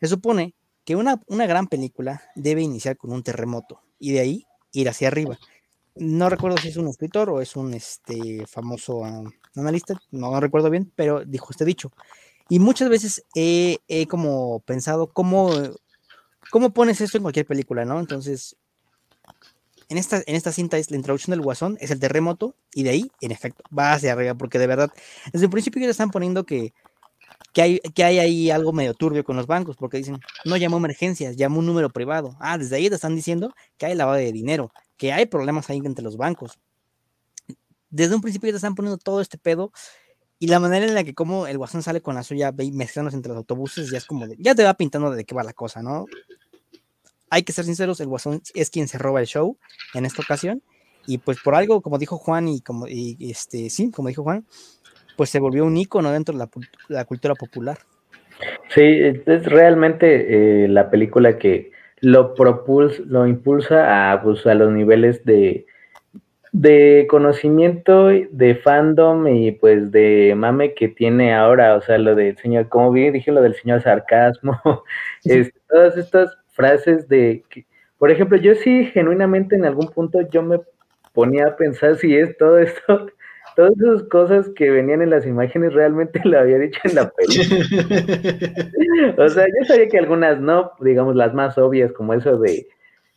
se 0.00 0.06
supone 0.06 0.54
que 0.84 0.96
una, 0.96 1.20
una 1.26 1.46
gran 1.46 1.66
película 1.66 2.22
debe 2.34 2.62
iniciar 2.62 2.96
con 2.96 3.12
un 3.12 3.22
terremoto 3.22 3.80
y 3.98 4.12
de 4.12 4.20
ahí 4.20 4.46
ir 4.72 4.88
hacia 4.88 5.08
arriba. 5.08 5.38
No 5.94 6.30
recuerdo 6.30 6.56
si 6.58 6.68
es 6.68 6.76
un 6.76 6.88
escritor 6.88 7.28
o 7.30 7.40
es 7.40 7.54
un 7.56 7.74
este, 7.74 8.46
famoso 8.46 9.04
ah, 9.04 9.22
analista, 9.54 10.00
no, 10.10 10.30
no 10.30 10.40
recuerdo 10.40 10.70
bien, 10.70 10.90
pero 10.96 11.24
dijo 11.24 11.48
este 11.50 11.64
dicho. 11.64 11.92
Y 12.48 12.58
muchas 12.58 12.88
veces 12.88 13.24
he, 13.34 13.78
como 14.08 14.60
pensado 14.60 15.12
cómo, 15.12 15.50
cómo 16.50 16.72
pones 16.72 17.00
esto 17.00 17.18
en 17.18 17.22
cualquier 17.22 17.46
película, 17.46 17.84
¿no? 17.84 18.00
Entonces, 18.00 18.56
en 19.88 19.98
esta, 19.98 20.22
en 20.26 20.34
esta 20.34 20.52
cinta 20.52 20.78
es 20.78 20.90
la 20.90 20.96
introducción 20.96 21.32
del 21.32 21.42
guasón, 21.42 21.76
es 21.80 21.90
el 21.90 22.00
terremoto, 22.00 22.56
y 22.74 22.82
de 22.82 22.90
ahí, 22.90 23.12
en 23.20 23.30
efecto, 23.30 23.62
va 23.76 23.92
hacia 23.92 24.12
arriba, 24.12 24.34
porque 24.34 24.58
de 24.58 24.66
verdad, 24.66 24.90
desde 25.32 25.46
el 25.46 25.50
principio 25.50 25.82
ya 25.82 25.90
están 25.90 26.10
poniendo 26.10 26.44
que, 26.44 26.72
que, 27.52 27.62
hay, 27.62 27.80
que 27.94 28.04
hay 28.04 28.18
ahí 28.18 28.50
algo 28.50 28.72
medio 28.72 28.94
turbio 28.94 29.24
con 29.24 29.36
los 29.36 29.46
bancos, 29.46 29.76
porque 29.76 29.98
dicen, 29.98 30.18
no 30.44 30.56
llamó 30.56 30.76
emergencias, 30.76 31.36
llamó 31.36 31.58
un 31.58 31.66
número 31.66 31.90
privado. 31.90 32.36
Ah, 32.40 32.58
desde 32.58 32.76
ahí 32.76 32.88
te 32.88 32.94
están 32.94 33.14
diciendo 33.14 33.54
que 33.76 33.86
hay 33.86 33.94
lavado 33.94 34.18
de 34.18 34.32
dinero, 34.32 34.72
que 34.96 35.12
hay 35.12 35.26
problemas 35.26 35.68
ahí 35.70 35.80
entre 35.84 36.04
los 36.04 36.16
bancos. 36.16 36.58
Desde 37.90 38.14
un 38.14 38.22
principio 38.22 38.50
te 38.50 38.56
están 38.56 38.74
poniendo 38.74 38.96
todo 38.96 39.20
este 39.20 39.38
pedo 39.38 39.72
y 40.38 40.48
la 40.48 40.58
manera 40.58 40.86
en 40.86 40.94
la 40.94 41.04
que 41.04 41.14
como 41.14 41.46
el 41.46 41.58
guasón 41.58 41.82
sale 41.82 42.00
con 42.00 42.14
la 42.14 42.22
suya 42.22 42.52
mezclándose 42.72 43.16
entre 43.16 43.30
los 43.30 43.38
autobuses, 43.38 43.90
ya 43.90 43.98
es 43.98 44.06
como 44.06 44.26
de, 44.26 44.36
ya 44.38 44.54
te 44.54 44.64
va 44.64 44.74
pintando 44.74 45.10
de 45.10 45.24
qué 45.24 45.34
va 45.34 45.44
la 45.44 45.52
cosa, 45.52 45.82
¿no? 45.82 46.06
Hay 47.30 47.44
que 47.44 47.52
ser 47.52 47.64
sinceros, 47.64 48.00
el 48.00 48.08
guasón 48.08 48.42
es 48.54 48.68
quien 48.70 48.88
se 48.88 48.98
roba 48.98 49.20
el 49.20 49.26
show 49.26 49.56
en 49.94 50.04
esta 50.04 50.22
ocasión. 50.22 50.62
Y 51.06 51.18
pues 51.18 51.38
por 51.42 51.54
algo, 51.54 51.80
como 51.80 51.98
dijo 51.98 52.16
Juan, 52.18 52.48
y 52.48 52.60
como 52.60 52.88
y 52.88 53.16
este, 53.20 53.70
sí, 53.70 53.90
como 53.90 54.08
dijo 54.08 54.22
Juan, 54.22 54.46
pues 55.16 55.30
se 55.30 55.40
volvió 55.40 55.64
un 55.64 55.76
ícono 55.76 56.10
dentro 56.10 56.36
de 56.36 56.46
la, 56.88 57.04
cultura 57.04 57.34
popular. 57.34 57.78
Sí, 58.68 59.00
es 59.26 59.44
realmente 59.46 60.64
eh, 60.64 60.68
la 60.68 60.90
película 60.90 61.38
que 61.38 61.70
lo 62.00 62.34
propulsa, 62.34 63.02
lo 63.06 63.26
impulsa 63.26 64.12
a, 64.12 64.22
pues, 64.22 64.44
a 64.46 64.54
los 64.54 64.72
niveles 64.72 65.24
de, 65.24 65.66
de 66.52 67.06
conocimiento, 67.08 68.08
de 68.08 68.54
fandom 68.56 69.26
y 69.26 69.52
pues 69.52 69.90
de 69.90 70.34
mame 70.36 70.74
que 70.74 70.88
tiene 70.88 71.34
ahora, 71.34 71.76
o 71.76 71.80
sea, 71.80 71.96
lo 71.96 72.14
del 72.14 72.36
señor, 72.36 72.68
como 72.68 72.92
bien 72.92 73.14
dije, 73.14 73.32
lo 73.32 73.40
del 73.40 73.54
señor 73.54 73.82
sarcasmo, 73.82 74.60
es, 75.24 75.52
todas 75.68 75.96
estas 75.96 76.36
frases 76.50 77.08
de, 77.08 77.42
que, 77.48 77.64
por 77.96 78.10
ejemplo, 78.10 78.36
yo 78.36 78.54
sí 78.54 78.84
genuinamente 78.86 79.56
en 79.56 79.64
algún 79.64 79.88
punto 79.88 80.20
yo 80.28 80.42
me 80.42 80.60
ponía 81.14 81.46
a 81.46 81.56
pensar 81.56 81.96
si 81.96 82.16
es 82.16 82.36
todo 82.36 82.58
esto, 82.58 83.06
todas 83.56 83.72
esas 83.80 84.02
cosas 84.04 84.48
que 84.56 84.70
venían 84.70 85.02
en 85.02 85.10
las 85.10 85.26
imágenes 85.26 85.72
realmente 85.72 86.20
lo 86.24 86.38
había 86.38 86.58
dicho 86.58 86.80
en 86.84 86.94
la 86.94 87.10
película. 87.10 87.64
o 89.24 89.28
sea, 89.28 89.46
yo 89.46 89.64
sabía 89.66 89.88
que 89.88 89.98
algunas 89.98 90.40
no, 90.40 90.72
digamos 90.80 91.16
las 91.16 91.34
más 91.34 91.58
obvias, 91.58 91.92
como 91.92 92.14
eso 92.14 92.38
de 92.38 92.66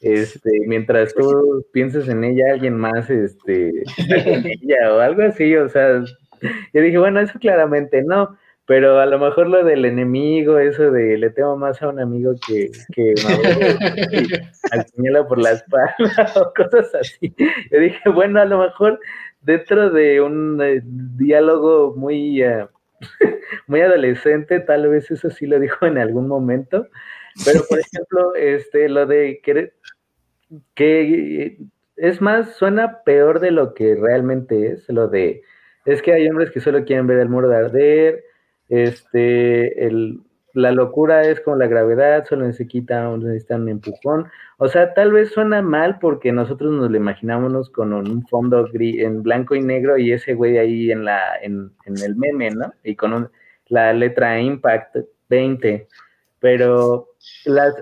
este, 0.02 0.52
mientras 0.68 1.16
tú 1.16 1.66
pienses 1.72 2.08
en 2.10 2.24
ella, 2.24 2.52
alguien 2.52 2.78
más, 2.78 3.10
este, 3.10 3.70
en 3.98 4.46
ella 4.46 4.94
o 4.94 5.00
algo 5.00 5.24
así, 5.24 5.56
o 5.56 5.68
sea, 5.70 6.04
yo 6.74 6.82
dije, 6.82 6.98
bueno, 6.98 7.20
eso 7.22 7.40
claramente 7.40 8.04
no, 8.04 8.38
pero 8.68 9.00
a 9.00 9.06
lo 9.06 9.20
mejor 9.20 9.48
lo 9.48 9.64
del 9.64 9.86
enemigo, 9.86 10.58
eso 10.58 10.92
de 10.92 11.18
le 11.18 11.30
temo 11.30 11.56
más 11.56 11.82
a 11.82 11.90
un 11.90 12.00
amigo 12.00 12.34
que, 12.48 12.72
que 12.94 13.14
al 14.72 14.88
señala 14.88 15.28
por 15.28 15.40
la 15.40 15.52
espalda 15.52 15.94
o 16.36 16.54
cosas 16.56 16.94
así. 16.96 17.34
Yo 17.72 17.80
dije, 17.80 18.10
bueno, 18.10 18.42
a 18.42 18.46
lo 18.46 18.60
mejor 18.60 19.00
dentro 19.46 19.92
de 19.92 20.22
un 20.22 20.62
eh, 20.62 20.82
diálogo 20.84 21.94
muy, 21.96 22.44
uh, 22.44 22.68
muy 23.68 23.82
adolescente, 23.82 24.60
tal 24.60 24.90
vez 24.90 25.10
eso 25.12 25.30
sí 25.30 25.46
lo 25.46 25.60
dijo 25.60 25.86
en 25.86 25.98
algún 25.98 26.28
momento, 26.28 26.88
pero 27.46 27.62
por 27.70 27.80
ejemplo, 27.80 28.36
este, 28.36 28.90
lo 28.90 29.06
de 29.06 29.40
querer, 29.44 29.74
que 30.74 31.58
es 31.96 32.22
más, 32.22 32.56
suena 32.56 33.04
peor 33.04 33.40
de 33.40 33.52
lo 33.52 33.74
que 33.74 33.96
realmente 33.96 34.72
es, 34.72 34.90
lo 34.90 35.08
de, 35.08 35.44
es 35.86 36.02
que 36.02 36.14
hay 36.14 36.28
hombres 36.28 36.52
que 36.52 36.60
solo 36.60 36.84
quieren 36.84 37.08
ver 37.08 37.20
el 37.20 37.30
muro 37.30 37.48
de 37.48 37.58
arder, 37.58 38.24
este, 38.68 39.86
el, 39.86 40.22
la 40.56 40.72
locura 40.72 41.22
es 41.24 41.40
como 41.42 41.58
la 41.58 41.68
gravedad, 41.68 42.26
solo 42.26 42.46
necesita, 42.48 43.08
necesitan 43.18 43.64
un 43.64 43.70
empujón. 43.70 44.28
O 44.58 44.68
sea, 44.68 44.94
tal 44.94 45.12
vez 45.12 45.32
suena 45.32 45.62
mal 45.62 46.00
porque 46.00 46.32
nosotros 46.32 46.72
nos 46.72 46.90
lo 46.90 46.98
imaginábamos 46.98 47.70
con 47.70 47.94
un 47.94 48.26
fondo 48.28 48.68
gris, 48.72 49.02
en 49.02 49.22
blanco 49.22 49.56
y 49.56 49.62
negro 49.62 49.98
y 49.98 50.12
ese 50.12 50.34
güey 50.34 50.58
ahí 50.58 50.92
en, 50.92 51.06
la, 51.06 51.38
en, 51.42 51.72
en 51.86 51.98
el 52.02 52.16
meme, 52.16 52.52
¿no? 52.52 52.74
Y 52.84 52.96
con 52.96 53.30
la 53.68 53.94
letra 53.94 54.40
Impact 54.40 54.98
20. 55.30 55.88
Pero 56.40 57.10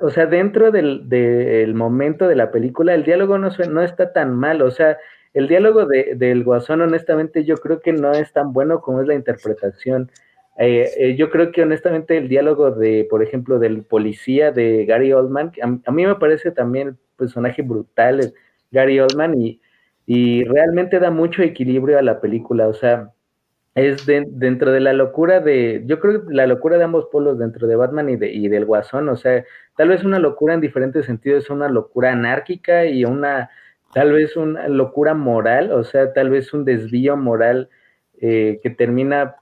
o 0.02 0.10
sea, 0.10 0.26
dentro 0.26 0.72
del, 0.72 1.74
momento 1.76 2.28
de 2.28 2.36
la 2.36 2.52
película, 2.52 2.94
el 2.94 3.04
diálogo 3.04 3.38
no, 3.38 3.50
no 3.70 3.82
está 3.82 4.14
tan 4.14 4.36
mal, 4.36 4.62
o 4.62 4.72
sea, 4.72 4.98
el 5.34 5.48
diálogo 5.48 5.86
de, 5.86 6.14
del 6.16 6.44
Guasón, 6.44 6.82
honestamente, 6.82 7.44
yo 7.44 7.58
creo 7.58 7.82
que 7.82 7.92
no 7.92 8.12
es 8.12 8.32
tan 8.32 8.54
bueno 8.54 8.82
como 8.82 9.02
es 9.02 9.08
la 9.08 9.16
interpretación. 9.16 10.12
Eh, 10.58 10.90
eh, 10.98 11.16
yo 11.16 11.30
creo 11.32 11.52
que 11.52 11.64
honestamente 11.64 12.18
el 12.18 12.30
diálogo 12.30 12.72
de, 12.72 13.08
por 13.10 13.24
ejemplo, 13.24 13.60
del 13.60 13.84
policía 13.84 14.52
de 14.52 14.86
Gary 14.86 15.12
Oldman, 15.12 15.52
a, 15.62 15.92
mí 15.92 16.06
me 16.06 16.16
parece 16.16 16.52
también 16.52 16.90
un 16.90 17.00
personaje 17.18 17.64
brutal, 17.64 18.34
Gary 18.72 19.00
Oldman, 19.00 19.40
y, 19.40 19.62
y 20.06 20.44
realmente 20.44 21.00
da 21.00 21.10
mucho 21.12 21.42
equilibrio 21.42 21.98
a 21.98 22.04
la 22.04 22.22
película, 22.22 22.68
o 22.68 22.74
sea, 22.74 23.12
es 23.76 24.06
dentro 24.06 24.72
de 24.72 24.80
la 24.80 24.94
locura 24.94 25.40
de, 25.40 25.84
yo 25.88 26.00
creo 26.00 26.28
que 26.28 26.34
la 26.34 26.46
locura 26.46 26.78
de 26.78 26.84
ambos 26.84 27.08
polos 27.12 27.40
dentro 27.40 27.68
de 27.68 27.76
Batman 27.76 28.10
y, 28.10 28.18
de, 28.18 28.32
y 28.32 28.48
del 28.48 28.66
Guasón, 28.66 29.10
o 29.10 29.16
sea, 29.16 29.44
tal 29.76 29.90
vez 29.90 30.04
una 30.04 30.20
locura 30.20 30.54
en 30.54 30.62
diferentes 30.62 31.08
sentidos, 31.08 31.50
una 31.50 31.70
locura 31.70 32.12
anárquica 32.12 32.86
y 32.86 33.04
una, 33.06 33.50
tal 33.94 34.12
vez 34.14 34.38
una 34.38 34.68
locura 34.68 35.16
moral, 35.16 35.72
o 35.72 35.84
sea, 35.84 36.14
tal 36.14 36.30
vez 36.30 36.54
un 36.54 36.66
desvío 36.66 37.18
moral 37.18 37.70
eh, 38.22 38.60
que 38.62 38.70
termina 38.70 39.38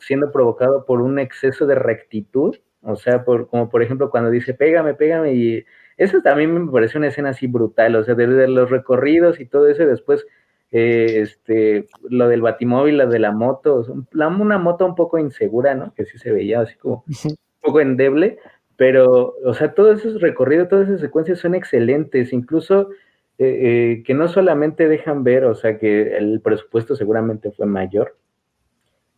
siendo 0.00 0.30
provocado 0.32 0.84
por 0.84 1.00
un 1.00 1.18
exceso 1.18 1.66
de 1.66 1.74
rectitud, 1.74 2.56
o 2.82 2.96
sea, 2.96 3.24
por, 3.24 3.48
como 3.48 3.68
por 3.68 3.82
ejemplo 3.82 4.10
cuando 4.10 4.30
dice, 4.30 4.54
pégame, 4.54 4.94
pégame, 4.94 5.34
y 5.34 5.64
eso 5.96 6.20
también 6.22 6.52
me 6.66 6.72
parece 6.72 6.98
una 6.98 7.08
escena 7.08 7.30
así 7.30 7.46
brutal, 7.46 7.96
o 7.96 8.04
sea, 8.04 8.14
desde 8.14 8.48
los 8.48 8.70
recorridos 8.70 9.40
y 9.40 9.46
todo 9.46 9.68
eso, 9.68 9.82
y 9.82 9.86
después 9.86 10.26
eh, 10.70 11.20
este, 11.22 11.86
lo 12.08 12.28
del 12.28 12.42
batimóvil, 12.42 12.98
lo 12.98 13.08
de 13.08 13.18
la 13.18 13.32
moto, 13.32 13.84
una 14.12 14.58
moto 14.58 14.84
un 14.86 14.94
poco 14.94 15.18
insegura, 15.18 15.74
¿no? 15.74 15.94
Que 15.94 16.04
sí 16.04 16.18
se 16.18 16.30
veía 16.30 16.60
así 16.60 16.76
como 16.76 17.04
un 17.24 17.36
poco 17.60 17.80
endeble, 17.80 18.38
pero, 18.76 19.34
o 19.44 19.54
sea, 19.54 19.74
todos 19.74 20.04
esos 20.04 20.20
recorridos, 20.20 20.68
todas 20.68 20.88
esas 20.88 21.00
secuencias 21.00 21.40
son 21.40 21.54
excelentes, 21.54 22.32
incluso 22.32 22.90
eh, 23.38 23.46
eh, 23.46 24.02
que 24.04 24.14
no 24.14 24.28
solamente 24.28 24.88
dejan 24.88 25.24
ver, 25.24 25.44
o 25.44 25.54
sea, 25.54 25.78
que 25.78 26.16
el 26.16 26.40
presupuesto 26.40 26.94
seguramente 26.94 27.50
fue 27.50 27.66
mayor, 27.66 28.16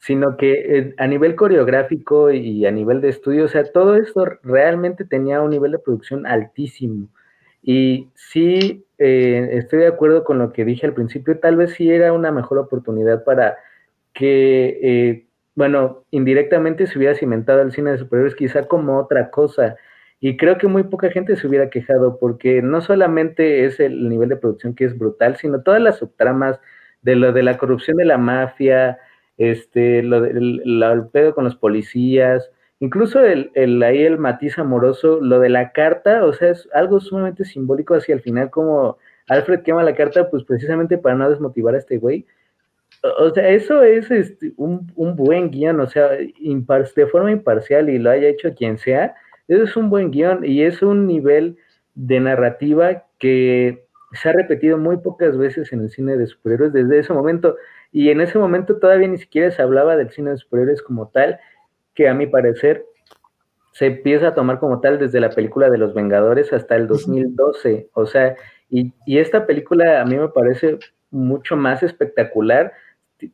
sino 0.01 0.37
que 0.39 0.95
a 0.97 1.07
nivel 1.07 1.37
coreográfico 1.37 2.31
y 2.31 2.65
a 2.67 2.71
nivel 2.71 3.03
de 3.03 3.11
estudio, 3.11 3.45
o 3.45 3.49
sea, 3.49 3.65
todo 3.65 3.97
esto 3.97 4.25
realmente 4.43 5.05
tenía 5.05 5.43
un 5.43 5.51
nivel 5.51 5.73
de 5.73 5.79
producción 5.79 6.27
altísimo. 6.27 7.09
Y 7.63 8.09
sí, 8.15 8.87
eh, 8.99 9.51
estoy 9.53 9.81
de 9.81 9.89
acuerdo 9.89 10.25
con 10.25 10.39
lo 10.39 10.53
que 10.53 10.65
dije 10.65 10.87
al 10.87 10.95
principio, 10.95 11.39
tal 11.39 11.57
vez 11.57 11.73
sí 11.73 11.91
era 11.91 12.15
una 12.15 12.33
mejor 12.33 12.59
oportunidad 12.59 13.25
para 13.25 13.59
que, 14.15 14.79
eh, 14.83 15.27
bueno, 15.55 16.05
indirectamente 16.11 16.87
se 16.87 16.99
hubiera 16.99 17.15
cimentado 17.15 17.61
el 17.61 17.73
cine 17.73 17.93
de 17.93 17.99
superhéroes 17.99 18.35
quizá 18.35 18.67
como 18.67 18.99
otra 18.99 19.31
cosa. 19.31 19.77
Y 20.21 20.37
creo 20.39 20.57
que 20.59 20.67
muy 20.67 20.85
poca 20.85 21.11
gente 21.11 21.37
se 21.37 21.47
hubiera 21.47 21.71
quejado 21.71 22.19
porque 22.19 22.63
no 22.63 22.81
solamente 22.81 23.65
es 23.67 23.81
el 23.81 24.09
nivel 24.09 24.31
de 24.31 24.37
producción 24.37 24.75
que 24.75 24.85
es 24.87 24.99
brutal, 24.99 25.37
sino 25.37 25.63
todas 25.63 25.83
las 25.83 25.99
subtramas 25.99 26.59
de 27.03 27.17
lo 27.17 27.33
de 27.33 27.43
la 27.43 27.59
corrupción 27.59 27.97
de 27.99 28.05
la 28.07 28.19
mafia, 28.19 28.99
este, 29.41 30.03
lo 30.03 30.21
del 30.21 31.09
pedo 31.11 31.35
con 31.35 31.45
los 31.45 31.57
policías, 31.57 32.51
incluso 32.79 33.25
el, 33.25 33.51
el, 33.55 33.83
ahí 33.83 34.03
el 34.03 34.19
matiz 34.19 34.59
amoroso, 34.59 35.19
lo 35.23 35.41
de 35.41 35.49
la 35.49 35.73
carta, 35.73 36.27
o 36.27 36.35
sea, 36.35 36.51
es 36.51 36.69
algo 36.75 37.01
sumamente 37.01 37.47
simbólico 37.47 37.95
hacia 37.95 38.15
el 38.15 38.21
final, 38.21 38.51
como 38.51 38.99
Alfred 39.29 39.63
quema 39.63 39.83
la 39.83 39.95
carta, 39.95 40.29
pues 40.29 40.45
precisamente 40.45 40.99
para 40.99 41.15
no 41.15 41.31
desmotivar 41.31 41.75
a 41.75 41.79
este 41.79 41.97
güey. 41.97 42.27
O 43.19 43.31
sea, 43.31 43.49
eso 43.49 43.83
es 43.83 44.11
este, 44.11 44.53
un, 44.59 44.93
un, 44.95 45.17
buen 45.17 45.51
guion, 45.51 45.81
o 45.81 45.87
sea, 45.87 46.11
de 46.11 47.07
forma 47.11 47.33
imparcial 47.33 47.89
y 47.89 47.99
lo 47.99 48.11
haya 48.11 48.29
hecho 48.29 48.55
quien 48.55 48.77
sea, 48.77 49.15
eso 49.49 49.63
es 49.63 49.75
un 49.75 49.89
buen 49.89 50.11
guion 50.11 50.45
y 50.45 50.65
es 50.65 50.83
un 50.83 51.07
nivel 51.07 51.57
de 51.95 52.21
narrativa 52.21 53.05
que 53.19 53.87
se 54.13 54.29
ha 54.29 54.33
repetido 54.33 54.77
muy 54.77 54.99
pocas 54.99 55.39
veces 55.39 55.73
en 55.73 55.81
el 55.81 55.91
cine 55.91 56.19
de 56.19 56.27
superhéroes 56.27 56.75
desde 56.75 56.99
ese 56.99 57.15
momento. 57.15 57.57
Y 57.93 58.11
en 58.11 58.21
ese 58.21 58.39
momento 58.39 58.79
todavía 58.79 59.09
ni 59.09 59.19
siquiera 59.19 59.51
se 59.51 59.63
hablaba 59.63 59.97
del 59.97 60.11
cine 60.11 60.31
de 60.31 60.37
superhéroes 60.37 60.83
como 60.83 61.09
tal, 61.09 61.41
que 61.95 62.09
a 62.09 62.15
mi 62.15 62.27
parecer 62.27 62.85
se 63.73 63.87
empieza 63.87 64.29
a 64.29 64.35
tomar 64.35 64.59
como 64.59 64.81
tal 64.81 64.99
desde 64.99 65.21
la 65.21 65.31
película 65.31 65.71
de 65.71 65.79
los 65.79 65.95
Vengadores 65.95 66.53
hasta 66.53 66.77
el 66.77 66.87
2012. 66.87 67.89
O 67.95 68.07
sea, 68.07 68.37
y, 68.69 68.93
y 69.07 69.19
esta 69.19 69.47
película 69.47 70.01
a 70.01 70.05
mí 70.05 70.17
me 70.17 70.29
parece 70.29 70.79
mucho 71.11 71.57
más 71.57 71.83
espectacular, 71.83 72.73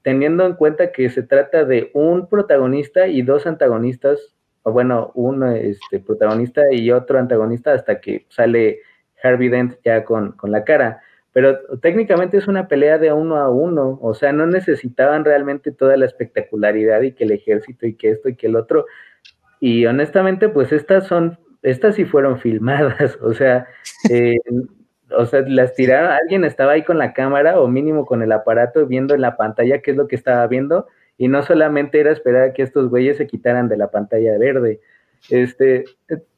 teniendo 0.03 0.47
en 0.47 0.55
cuenta 0.55 0.93
que 0.93 1.09
se 1.11 1.23
trata 1.23 1.65
de 1.65 1.91
un 1.95 2.29
protagonista 2.29 3.07
y 3.07 3.23
dos 3.23 3.47
antagonistas, 3.47 4.35
o 4.63 4.73
bueno, 4.73 5.13
un 5.15 5.45
este, 5.45 6.01
protagonista 6.01 6.63
y 6.73 6.91
otro 6.91 7.19
antagonista 7.19 7.73
hasta 7.73 8.01
que 8.01 8.27
sale 8.29 8.81
Harvey 9.23 9.49
Dent 9.49 9.77
ya 9.85 10.05
con, 10.05 10.33
con 10.33 10.51
la 10.51 10.65
cara. 10.65 11.03
Pero 11.37 11.59
técnicamente 11.83 12.39
es 12.39 12.49
una 12.49 12.67
pelea 12.67 12.97
de 12.97 13.13
uno 13.13 13.37
a 13.37 13.51
uno, 13.51 13.99
o 14.01 14.15
sea, 14.15 14.33
no 14.33 14.47
necesitaban 14.47 15.23
realmente 15.23 15.71
toda 15.71 15.95
la 15.99 16.07
espectacularidad 16.07 17.03
y 17.03 17.13
que 17.13 17.25
el 17.25 17.33
ejército 17.33 17.87
y 17.87 17.93
que 17.93 18.09
esto 18.09 18.31
y 18.31 18.37
que 18.37 18.47
el 18.47 18.57
otro. 18.57 18.87
Y 19.61 19.85
honestamente, 19.85 20.49
pues 20.49 20.73
estas 20.73 21.07
son, 21.07 21.39
estas 21.61 21.97
sí 21.97 22.07
fueron 22.07 22.39
filmadas, 22.41 23.19
o 23.21 23.35
sea, 23.35 23.67
eh, 24.09 24.39
o 25.11 25.27
sea, 25.27 25.43
las 25.43 25.75
tiraron, 25.75 26.11
alguien 26.11 26.43
estaba 26.45 26.73
ahí 26.73 26.85
con 26.85 26.97
la 26.97 27.13
cámara 27.13 27.61
o 27.61 27.69
mínimo 27.69 28.07
con 28.07 28.23
el 28.23 28.33
aparato 28.33 28.87
viendo 28.87 29.15
en 29.15 29.21
la 29.21 29.37
pantalla 29.37 29.83
qué 29.83 29.91
es 29.91 29.99
lo 29.99 30.09
que 30.09 30.17
estaba 30.17 30.47
viendo 30.47 30.87
y 31.19 31.29
no 31.29 31.43
solamente 31.43 32.01
era 32.01 32.13
esperar 32.13 32.45
a 32.45 32.53
que 32.55 32.63
estos 32.63 32.89
güeyes 32.89 33.19
se 33.19 33.27
quitaran 33.27 33.69
de 33.69 33.77
la 33.77 33.91
pantalla 33.91 34.39
verde. 34.39 34.81
Este, 35.29 35.85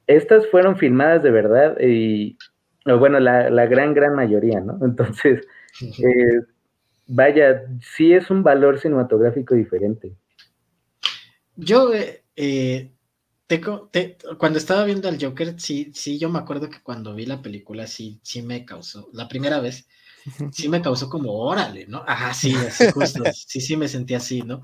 estas 0.09 0.49
fueron 0.49 0.77
filmadas 0.77 1.23
de 1.23 1.31
verdad 1.31 1.77
y 1.81 2.37
bueno, 2.85 3.21
la, 3.21 3.51
la, 3.51 3.67
gran, 3.67 3.95
gran 3.95 4.15
mayoría, 4.15 4.61
¿no? 4.61 4.79
Entonces, 4.85 5.47
eh, 5.81 6.41
vaya, 7.07 7.65
sí 7.81 8.13
es 8.13 8.31
un 8.31 8.43
valor 8.43 8.79
cinematográfico 8.79 9.55
diferente. 9.55 10.13
Yo, 11.57 11.93
eh, 11.93 12.23
eh 12.37 12.91
cuando 14.37 14.59
estaba 14.59 14.85
viendo 14.85 15.09
al 15.09 15.19
Joker, 15.19 15.59
sí, 15.59 15.91
sí, 15.95 16.19
yo 16.19 16.29
me 16.29 16.39
acuerdo 16.39 16.69
que 16.69 16.83
cuando 16.83 17.15
vi 17.15 17.25
la 17.25 17.41
película, 17.41 17.87
sí, 17.87 18.21
sí 18.23 18.43
me 18.43 18.67
causó, 18.67 19.09
la 19.15 19.27
primera 19.27 19.59
vez, 19.59 19.89
sí 20.53 20.69
me 20.69 20.83
causó 20.83 21.09
como, 21.09 21.33
órale, 21.33 21.87
¿no? 21.87 22.05
Ajá, 22.07 22.35
sí, 22.35 22.55
así 22.55 22.91
justo, 22.93 23.23
sí, 23.33 23.63
sí 23.63 23.77
me 23.77 23.89
sentí 23.89 24.15
así, 24.15 24.43
¿no? 24.43 24.61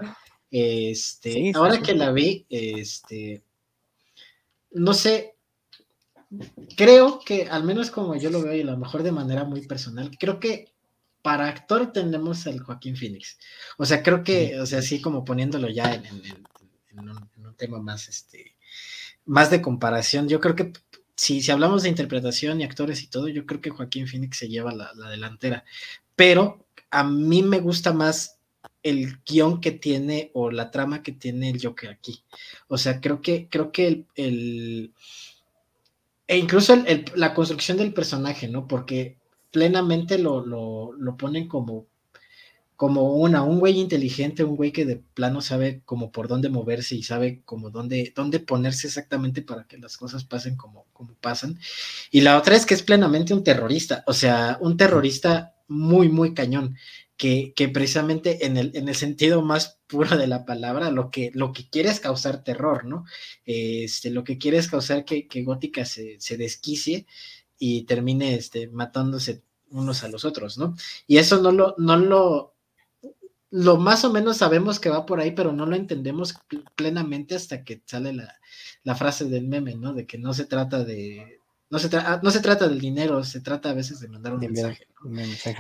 Este, 0.51 1.51
ahora 1.55 1.81
que 1.81 1.95
la 1.95 2.13
vi, 2.13 2.45
este, 2.51 3.43
no 4.73 4.93
sé, 4.93 5.34
creo 6.77 7.21
que, 7.25 7.49
al 7.49 7.65
menos 7.65 7.91
como 7.91 8.17
yo 8.17 8.31
lo 8.31 8.43
veo 8.43 8.55
y 8.55 8.63
a 8.63 8.65
lo 8.65 8.77
mejor 8.77 9.03
de 9.03 9.13
manera 9.13 9.45
muy 9.45 9.67
personal, 9.67 10.11
creo 10.19 10.41
que 10.41 10.75
para 11.23 11.49
actor 11.49 11.93
tenemos 11.93 12.47
al 12.47 12.61
Joaquín 12.61 12.97
Phoenix. 12.97 13.39
O 13.79 13.87
sea, 13.87 14.03
creo 14.03 14.23
que, 14.23 14.61
o 14.61 14.67
sea, 14.67 14.81
así 14.81 15.01
como 15.01 15.25
poniéndolo 15.25 15.69
ya 15.71 15.95
en, 15.95 16.05
un, 16.99 17.57
tema 17.57 17.81
más, 17.81 18.09
este, 18.09 18.57
más 19.25 19.51
de 19.51 19.63
comparación, 19.63 20.29
yo 20.29 20.41
creo 20.41 20.55
que 20.55 20.73
si, 21.17 21.41
si 21.41 21.51
hablamos 21.51 21.83
de 21.83 21.89
interpretación 21.89 22.61
y 22.61 22.65
actores 22.65 23.03
y 23.03 23.07
todo, 23.07 23.29
yo 23.29 23.47
creo 23.47 23.61
que 23.61 23.71
Joaquín 23.71 24.07
Phoenix 24.07 24.37
se 24.37 24.49
lleva 24.49 24.73
la, 24.73 24.93
delantera. 25.09 25.65
Pero 26.17 26.67
a 26.91 27.05
mí 27.05 27.43
me 27.43 27.61
gusta 27.61 27.93
más 27.93 28.39
el 28.83 29.19
guion 29.25 29.63
que 29.63 29.71
tiene 29.71 30.31
o 30.35 30.51
la 30.51 30.71
trama 30.71 31.03
que 31.03 31.13
tiene 31.13 31.49
el 31.49 31.65
Joker 31.65 31.91
aquí. 31.91 32.23
O 32.69 32.77
sea, 32.77 33.01
creo 33.01 33.23
que, 33.23 33.49
creo 33.49 33.73
que 33.73 34.07
el 34.15 34.93
e 36.27 36.39
incluso 36.39 36.83
la 37.15 37.35
construcción 37.35 37.77
del 37.77 37.93
personaje, 37.93 38.49
¿no? 38.49 38.67
Porque 38.67 39.19
plenamente 39.51 40.19
lo, 40.19 40.45
lo, 40.45 41.17
ponen 41.17 41.47
como, 41.49 41.87
como 42.77 43.15
una, 43.15 43.43
un 43.43 43.61
güey 43.61 43.79
inteligente, 43.79 44.43
un 44.43 44.57
güey 44.57 44.73
que 44.73 44.85
de 44.85 44.97
plano 44.97 45.41
sabe 45.41 45.83
como 45.85 46.11
por 46.11 46.27
dónde 46.27 46.49
moverse 46.49 46.97
y 46.97 47.03
sabe 47.03 47.43
como 47.45 47.71
dónde, 47.71 48.13
dónde 48.17 48.41
ponerse 48.41 48.87
exactamente 48.87 49.43
para 49.43 49.65
que 49.65 49.79
las 49.79 49.97
cosas 49.97 50.25
pasen 50.25 50.57
como, 50.57 50.87
como 50.93 51.15
pasan. 51.15 51.59
Y 52.11 52.23
la 52.23 52.39
otra 52.39 52.57
es 52.57 52.67
que 52.67 52.75
es 52.75 52.83
plenamente 52.83 53.35
un 53.35 53.45
terrorista, 53.45 54.03
o 54.07 54.13
sea, 54.13 54.59
un 54.61 54.77
terrorista 54.77 55.55
muy, 55.69 56.09
muy 56.09 56.35
cañón 56.35 56.77
que, 57.17 57.55
precisamente 57.73 58.47
en 58.47 58.57
el, 58.57 58.73
en 58.75 58.89
el, 58.89 58.95
sentido 58.95 59.43
más 59.43 59.79
puro 59.87 60.17
de 60.17 60.27
la 60.27 60.45
palabra, 60.45 60.91
lo 60.91 61.11
que, 61.11 61.31
lo 61.35 61.53
que 61.53 61.69
quiere 61.69 61.91
es 61.91 62.01
causar 62.01 62.43
terror, 62.43 62.85
¿no? 62.85 63.05
Este, 63.45 64.11
lo 64.11 64.25
que 64.25 64.39
quiere 64.39 64.59
es 64.59 64.69
causar 64.69 65.05
que, 65.05 65.29
Gótica 65.45 65.85
se, 65.85 66.19
desquicie 66.37 67.07
y 67.59 67.85
termine 67.85 68.35
este, 68.35 68.69
matándose 68.69 69.43
unos 69.71 70.03
a 70.03 70.09
los 70.09 70.25
otros, 70.25 70.59
¿no? 70.59 70.75
Y 71.07 71.19
eso 71.19 71.41
no 71.41 71.53
lo, 71.53 71.75
no 71.79 71.97
lo, 71.97 72.55
lo 73.51 73.77
más 73.77 74.05
o 74.05 74.13
menos 74.13 74.39
sabemos 74.39 74.81
que 74.81 74.91
va 74.91 75.07
por 75.07 75.21
ahí, 75.21 75.31
pero 75.31 75.53
no 75.53 75.67
lo 75.67 75.77
entendemos 75.77 76.35
plenamente 76.75 77.37
hasta 77.37 77.63
que 77.63 77.81
sale 77.87 78.13
la, 78.13 78.95
frase 78.97 79.27
del 79.27 79.47
meme, 79.47 79.77
¿no? 79.77 79.93
De 79.93 80.07
que 80.07 80.19
no 80.19 80.35
se 80.35 80.47
trata 80.47 80.83
de, 80.83 81.39
no 81.71 81.79
se, 81.79 81.89
no 82.23 82.31
se 82.33 82.41
trata 82.41 82.69
del 82.69 82.81
dinero, 82.81 83.23
se 83.23 83.41
trata 83.41 83.71
a 83.71 83.75
veces 83.75 84.01
de 84.01 84.09
mandar 84.09 84.35
un 84.35 84.41
mensaje. 84.41 84.89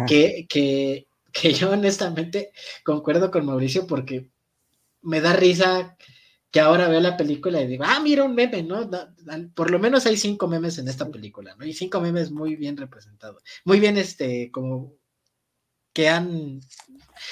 Que, 0.07 0.47
que, 0.49 1.07
que 1.35 1.53
yo 1.53 1.73
honestamente 1.73 2.53
concuerdo 2.85 3.31
con 3.31 3.45
Mauricio 3.45 3.87
porque 3.87 4.31
me 5.03 5.21
da 5.21 5.35
risa 5.35 5.99
que 6.51 6.61
ahora 6.61 6.89
veo 6.89 7.01
la 7.01 7.17
película 7.17 7.61
y 7.61 7.67
digo, 7.67 7.83
ah, 7.85 7.99
mira 8.01 8.23
un 8.23 8.35
meme, 8.35 8.63
¿no? 8.63 8.89
Por 9.55 9.73
lo 9.73 9.81
menos 9.81 10.07
hay 10.07 10.17
cinco 10.17 10.47
memes 10.47 10.79
en 10.79 10.87
esta 10.87 11.11
película, 11.11 11.57
¿no? 11.57 11.67
Y 11.67 11.73
cinco 11.73 12.01
memes 12.01 12.31
muy 12.31 12.55
bien 12.55 12.77
representados, 12.77 13.43
muy 13.65 13.81
bien, 13.81 13.99
este, 13.99 14.53
como 14.53 14.95
que 15.95 16.09
han 16.11 16.61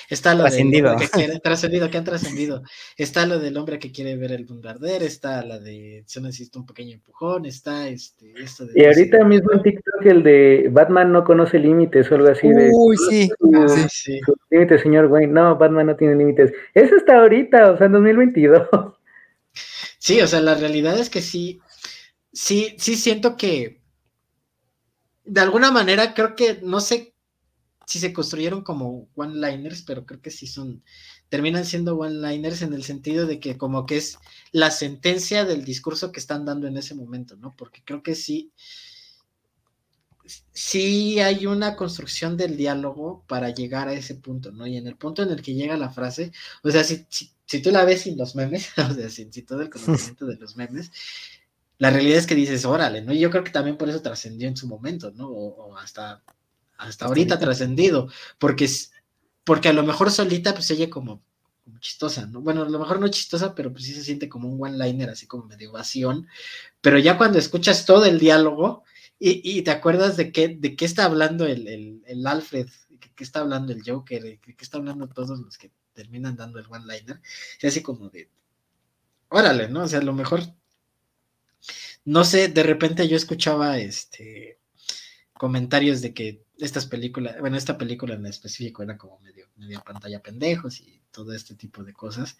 Está 0.08 0.34
lo 0.34 0.42
trascendido. 0.42 0.96
que 0.96 1.08
quiere, 1.08 1.40
trascendido, 1.40 1.90
que 1.90 1.98
han 1.98 2.04
trascendido. 2.04 2.62
Está 2.96 3.26
lo 3.26 3.38
del 3.38 3.56
hombre 3.56 3.78
que 3.78 3.92
quiere 3.92 4.16
ver 4.16 4.32
el 4.32 4.44
bombarder, 4.44 5.02
está 5.02 5.44
la 5.44 5.58
de 5.58 6.04
se 6.06 6.20
necesita 6.20 6.58
un 6.58 6.66
pequeño 6.66 6.94
empujón, 6.94 7.46
está 7.46 7.88
este, 7.88 8.32
esto 8.36 8.66
de. 8.66 8.72
Y 8.74 8.84
ahorita 8.84 9.24
mismo 9.24 9.52
en 9.52 9.62
TikTok 9.62 10.06
el 10.06 10.22
de 10.22 10.68
Batman 10.70 11.12
no 11.12 11.24
conoce 11.24 11.58
límites 11.58 12.10
o 12.10 12.14
algo 12.14 12.28
así 12.28 12.48
de. 12.48 12.70
Uy, 12.72 12.96
sí. 12.96 13.30
sí, 13.68 13.86
sí. 13.88 14.20
Límites, 14.50 14.82
señor 14.82 15.06
Wayne. 15.06 15.32
No, 15.32 15.56
Batman 15.56 15.86
no 15.86 15.96
tiene 15.96 16.16
límites. 16.16 16.52
Eso 16.74 16.96
está 16.96 17.20
ahorita, 17.20 17.72
o 17.72 17.78
sea, 17.78 17.86
en 17.86 17.92
2022. 17.92 18.68
Sí, 19.98 20.20
o 20.20 20.26
sea, 20.26 20.40
la 20.40 20.54
realidad 20.54 20.98
es 20.98 21.08
que 21.08 21.22
sí, 21.22 21.60
sí, 22.32 22.74
sí 22.76 22.96
siento 22.96 23.36
que 23.36 23.80
de 25.24 25.40
alguna 25.40 25.70
manera 25.70 26.12
creo 26.12 26.34
que 26.34 26.58
no 26.62 26.80
sé 26.80 27.11
si 27.92 27.98
se 27.98 28.14
construyeron 28.14 28.62
como 28.62 29.10
one-liners, 29.14 29.82
pero 29.82 30.06
creo 30.06 30.22
que 30.22 30.30
sí 30.30 30.46
son, 30.46 30.82
terminan 31.28 31.66
siendo 31.66 31.98
one-liners 31.98 32.62
en 32.62 32.72
el 32.72 32.84
sentido 32.84 33.26
de 33.26 33.38
que 33.38 33.58
como 33.58 33.84
que 33.84 33.98
es 33.98 34.16
la 34.50 34.70
sentencia 34.70 35.44
del 35.44 35.62
discurso 35.62 36.10
que 36.10 36.18
están 36.18 36.46
dando 36.46 36.66
en 36.66 36.78
ese 36.78 36.94
momento, 36.94 37.36
¿no? 37.36 37.54
Porque 37.54 37.82
creo 37.84 38.02
que 38.02 38.14
sí, 38.14 38.50
sí 40.54 41.20
hay 41.20 41.44
una 41.44 41.76
construcción 41.76 42.38
del 42.38 42.56
diálogo 42.56 43.24
para 43.28 43.50
llegar 43.50 43.88
a 43.88 43.92
ese 43.92 44.14
punto, 44.14 44.52
¿no? 44.52 44.66
Y 44.66 44.78
en 44.78 44.86
el 44.86 44.96
punto 44.96 45.22
en 45.22 45.30
el 45.30 45.42
que 45.42 45.52
llega 45.52 45.76
la 45.76 45.90
frase, 45.90 46.32
o 46.62 46.70
sea, 46.70 46.84
si, 46.84 47.06
si, 47.10 47.60
tú 47.60 47.70
la 47.72 47.84
ves 47.84 48.00
sin 48.00 48.16
los 48.16 48.34
memes, 48.34 48.70
o 48.78 48.94
sea, 48.94 49.10
sin, 49.10 49.30
todo 49.44 49.60
el 49.60 49.68
conocimiento 49.70 50.24
de 50.24 50.36
los 50.36 50.56
memes, 50.56 50.90
la 51.76 51.90
realidad 51.90 52.16
es 52.16 52.26
que 52.26 52.34
dices, 52.34 52.64
órale, 52.64 53.02
¿no? 53.02 53.12
Y 53.12 53.18
yo 53.18 53.28
creo 53.30 53.44
que 53.44 53.50
también 53.50 53.76
por 53.76 53.90
eso 53.90 54.00
trascendió 54.00 54.48
en 54.48 54.56
su 54.56 54.66
momento, 54.66 55.10
¿no? 55.10 55.28
o 55.28 55.76
hasta 55.76 56.22
hasta 56.82 57.06
ahorita 57.06 57.38
trascendido, 57.38 58.08
porque, 58.38 58.68
porque 59.44 59.68
a 59.68 59.72
lo 59.72 59.82
mejor 59.82 60.10
solita 60.10 60.54
pues 60.54 60.70
ella 60.70 60.90
como, 60.90 61.22
como 61.64 61.78
chistosa, 61.78 62.26
¿no? 62.26 62.40
Bueno, 62.40 62.62
a 62.62 62.68
lo 62.68 62.78
mejor 62.78 63.00
no 63.00 63.08
chistosa, 63.08 63.54
pero 63.54 63.72
pues 63.72 63.84
sí 63.84 63.94
se 63.94 64.04
siente 64.04 64.28
como 64.28 64.48
un 64.48 64.62
one-liner, 64.62 65.10
así 65.10 65.26
como 65.26 65.44
medio 65.44 65.70
evasión, 65.70 66.26
pero 66.80 66.98
ya 66.98 67.16
cuando 67.16 67.38
escuchas 67.38 67.86
todo 67.86 68.04
el 68.04 68.18
diálogo 68.18 68.84
y, 69.24 69.62
te 69.62 69.70
acuerdas 69.70 70.16
de 70.16 70.32
qué, 70.32 70.48
de 70.48 70.74
qué 70.74 70.84
está 70.84 71.04
hablando 71.04 71.46
el, 71.46 72.02
el, 72.04 72.26
Alfred, 72.26 72.68
de 72.88 72.98
qué 72.98 73.22
está 73.22 73.38
hablando 73.38 73.72
el 73.72 73.82
Joker, 73.86 74.20
de 74.20 74.40
qué 74.40 74.56
está 74.58 74.78
hablando 74.78 75.08
todos 75.08 75.38
los 75.38 75.56
que 75.56 75.70
terminan 75.92 76.34
dando 76.34 76.58
el 76.58 76.66
one-liner, 76.68 77.20
es 77.60 77.64
así 77.64 77.82
como 77.82 78.08
de, 78.08 78.28
órale, 79.28 79.68
¿no? 79.68 79.84
O 79.84 79.88
sea, 79.88 80.00
a 80.00 80.02
lo 80.02 80.12
mejor, 80.12 80.42
no 82.04 82.24
sé, 82.24 82.48
de 82.48 82.64
repente 82.64 83.06
yo 83.06 83.16
escuchaba 83.16 83.78
este 83.78 84.58
comentarios 85.42 86.00
de 86.02 86.14
que 86.14 86.44
estas 86.56 86.86
películas, 86.86 87.40
bueno, 87.40 87.56
esta 87.56 87.76
película 87.76 88.14
en 88.14 88.24
específico 88.26 88.84
era 88.84 88.96
como 88.96 89.18
medio, 89.18 89.48
medio 89.56 89.82
pantalla 89.82 90.22
pendejos 90.22 90.80
y 90.80 91.02
todo 91.10 91.34
este 91.34 91.56
tipo 91.56 91.82
de 91.82 91.92
cosas. 91.92 92.36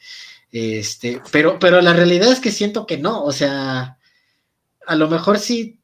Este, 0.52 1.20
pero, 1.32 1.58
pero 1.58 1.80
la 1.80 1.94
realidad 1.94 2.30
es 2.30 2.38
que 2.38 2.52
siento 2.52 2.86
que 2.86 2.98
no, 2.98 3.24
o 3.24 3.32
sea, 3.32 3.98
a 4.86 4.94
lo 4.94 5.08
mejor 5.08 5.40
sí, 5.40 5.80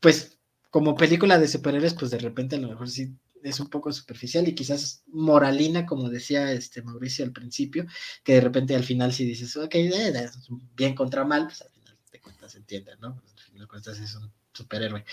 pues 0.00 0.36
como 0.68 0.96
película 0.96 1.38
de 1.38 1.46
superhéroes, 1.46 1.94
pues 1.94 2.10
de 2.10 2.18
repente 2.18 2.56
a 2.56 2.58
lo 2.58 2.70
mejor 2.70 2.90
sí 2.90 3.14
es 3.44 3.60
un 3.60 3.70
poco 3.70 3.92
superficial 3.92 4.48
y 4.48 4.56
quizás 4.56 5.04
moralina, 5.06 5.86
como 5.86 6.10
decía 6.10 6.50
este 6.50 6.82
Mauricio 6.82 7.24
al 7.24 7.30
principio, 7.30 7.86
que 8.24 8.32
de 8.32 8.40
repente 8.40 8.74
al 8.74 8.82
final 8.82 9.12
si 9.12 9.24
dices, 9.24 9.56
ok, 9.56 9.76
eh, 9.76 10.28
bien 10.74 10.96
contra 10.96 11.24
mal, 11.24 11.44
pues 11.44 11.62
al 11.62 11.70
final 11.70 11.96
te 12.10 12.20
cuentas 12.20 12.56
entiende, 12.56 12.96
¿no? 12.96 13.22
Al 13.24 13.42
final 13.44 13.60
de 13.60 13.66
cuentas 13.68 14.00
es 14.00 14.12
un 14.16 14.32
superhéroe. 14.52 15.04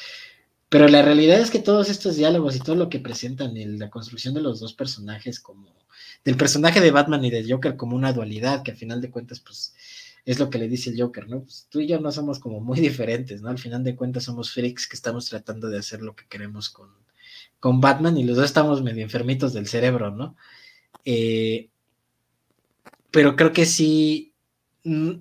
Pero 0.70 0.88
la 0.88 1.02
realidad 1.02 1.40
es 1.40 1.52
que 1.52 1.60
todos 1.60 1.90
estos 1.90 2.16
diálogos 2.16 2.56
y 2.56 2.60
todo 2.60 2.76
lo 2.76 2.90
que 2.90 3.00
presentan, 3.00 3.56
en 3.58 3.80
la 3.80 3.90
construcción 3.90 4.34
de 4.34 4.42
los 4.42 4.60
dos 4.60 4.74
personajes 4.74 5.40
como, 5.40 5.74
del 6.24 6.38
personaje 6.38 6.82
de 6.82 6.92
Batman 6.92 7.24
y 7.24 7.30
del 7.30 7.50
Joker 7.52 7.78
como 7.78 7.96
una 7.96 8.14
dualidad, 8.14 8.64
que 8.64 8.72
al 8.72 8.78
final 8.78 9.02
de 9.02 9.12
cuentas, 9.12 9.40
pues, 9.40 9.74
es 10.26 10.40
lo 10.40 10.50
que 10.50 10.58
le 10.58 10.68
dice 10.68 10.90
el 10.90 11.00
Joker, 11.00 11.30
¿no? 11.30 11.44
Pues 11.44 11.68
tú 11.70 11.80
y 11.82 11.88
yo 11.88 12.00
no 12.00 12.12
somos 12.12 12.40
como 12.40 12.60
muy 12.60 12.80
diferentes, 12.82 13.42
¿no? 13.42 13.50
Al 13.50 13.60
final 13.60 13.84
de 13.84 13.96
cuentas 13.96 14.24
somos 14.24 14.52
freaks 14.52 14.88
que 14.88 14.96
estamos 14.96 15.30
tratando 15.30 15.70
de 15.70 15.78
hacer 15.78 16.02
lo 16.02 16.16
que 16.16 16.26
queremos 16.28 16.70
con, 16.70 16.90
con 17.60 17.80
Batman 17.80 18.18
y 18.18 18.24
los 18.24 18.36
dos 18.36 18.46
estamos 18.46 18.82
medio 18.82 19.04
enfermitos 19.04 19.54
del 19.54 19.68
cerebro, 19.68 20.12
¿no? 20.12 20.36
Eh, 21.06 21.70
pero 23.12 23.36
creo 23.36 23.54
que 23.54 23.66
sí, 23.66 24.34
mm, 24.84 25.12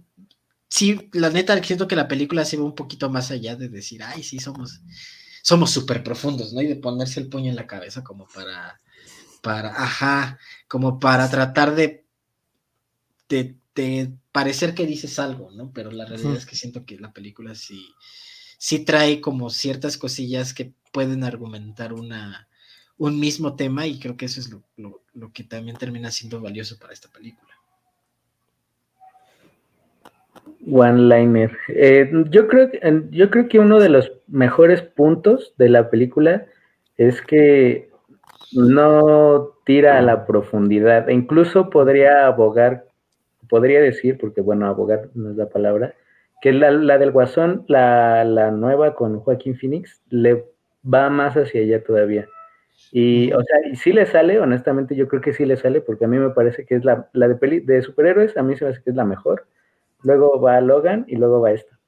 sí, 0.68 1.09
la 1.12 1.30
neta, 1.30 1.62
siento 1.62 1.87
que 1.87 1.96
la 1.96 2.09
película 2.09 2.44
se 2.44 2.57
va 2.57 2.64
un 2.64 2.74
poquito 2.74 3.11
más 3.11 3.30
allá 3.30 3.57
de 3.57 3.68
decir, 3.68 4.02
ay, 4.02 4.22
sí, 4.22 4.38
somos 4.38 4.80
somos 5.44 5.70
súper 5.70 6.02
profundos, 6.02 6.54
¿no? 6.54 6.62
Y 6.62 6.66
de 6.66 6.76
ponerse 6.76 7.20
el 7.20 7.28
puño 7.28 7.50
en 7.50 7.57
la 7.57 7.66
cabeza 7.66 8.02
como 8.02 8.26
para, 8.26 8.80
para, 9.42 9.68
ajá, 9.70 10.38
como 10.68 10.98
para 10.98 11.30
tratar 11.30 11.74
de, 11.74 12.07
de, 13.28 14.12
parecer 14.33 14.74
que 14.74 14.87
dices 14.87 15.18
algo, 15.18 15.50
¿no? 15.50 15.70
Pero 15.74 15.90
la 15.90 16.07
realidad 16.07 16.35
es 16.35 16.46
que 16.46 16.57
siento 16.57 16.87
que 16.87 16.98
la 16.98 17.12
película 17.12 17.54
sí, 17.54 17.87
sí 18.57 18.78
trae 18.78 19.20
como 19.20 19.50
ciertas 19.50 19.98
cosillas 19.98 20.54
que 20.54 20.72
pueden 20.92 21.24
argumentar 21.24 21.92
una, 21.92 22.48
un 22.96 23.20
mismo 23.20 23.54
tema 23.54 23.87
y 23.87 23.98
creo 23.98 24.16
que 24.16 24.24
eso 24.24 24.40
es 24.40 24.48
lo, 24.48 24.64
lo 25.12 25.33
que 25.35 25.44
también 25.44 25.76
termina 25.76 26.11
siendo 26.11 26.40
valioso 26.40 26.78
para 26.78 26.94
esta 26.94 27.11
película. 27.11 27.43
One-liner. 30.66 31.57
Eh, 31.68 32.11
yo, 32.31 32.48
creo, 32.48 32.70
yo 33.11 33.31
creo 33.31 33.48
que 33.48 33.59
uno 33.59 33.81
de 33.81 33.88
los 33.88 34.12
mejores 34.29 34.83
puntos 34.83 35.55
de 35.59 35.68
la 35.68 35.90
película 35.90 36.46
es 36.96 37.20
que 37.22 37.90
no 38.53 39.50
tira 39.64 39.98
a 39.98 40.03
la 40.03 40.27
profundidad. 40.27 41.09
E 41.09 41.12
incluso 41.12 41.70
podría 41.70 42.27
abogar, 42.27 42.87
podría 43.48 43.81
decir, 43.81 44.18
porque 44.18 44.40
bueno, 44.40 44.66
abogar 44.66 45.09
no 45.14 45.31
es 45.31 45.37
la 45.37 45.48
palabra, 45.48 45.94
que 46.40 46.53
la, 46.53 46.70
la 46.70 46.98
del 46.98 47.11
Guasón, 47.11 47.64
la, 47.68 48.24
la, 48.24 48.50
nueva 48.50 48.94
con 48.94 49.20
Joaquín 49.20 49.57
Phoenix, 49.57 50.03
le 50.11 50.44
va 50.85 51.11
más 51.11 51.37
hacia 51.37 51.62
allá 51.62 51.83
todavía. 51.83 52.29
Y, 52.92 53.33
o 53.33 53.42
sea, 53.42 53.70
y 53.70 53.77
sí 53.77 53.92
le 53.92 54.07
sale, 54.07 54.38
honestamente, 54.40 54.94
yo 54.94 55.09
creo 55.09 55.22
que 55.22 55.33
sí 55.33 55.44
le 55.46 55.57
sale, 55.57 55.81
porque 55.81 56.05
a 56.05 56.09
mí 56.09 56.18
me 56.18 56.31
parece 56.31 56.66
que 56.66 56.77
es 56.77 56.85
la, 56.85 57.09
la 57.12 57.29
de, 57.29 57.37
peli, 57.37 57.61
de 57.61 57.83
superhéroes, 57.83 58.37
a 58.37 58.42
mí 58.42 58.57
se 58.57 58.64
me 58.64 58.70
hace 58.72 58.83
que 58.83 58.90
es 58.90 58.96
la 58.96 59.05
mejor 59.05 59.46
luego 60.05 60.40
va 60.40 60.61
Logan 60.61 61.05
y 61.09 61.17
luego 61.17 61.40
va 61.40 61.53
esta. 61.53 61.79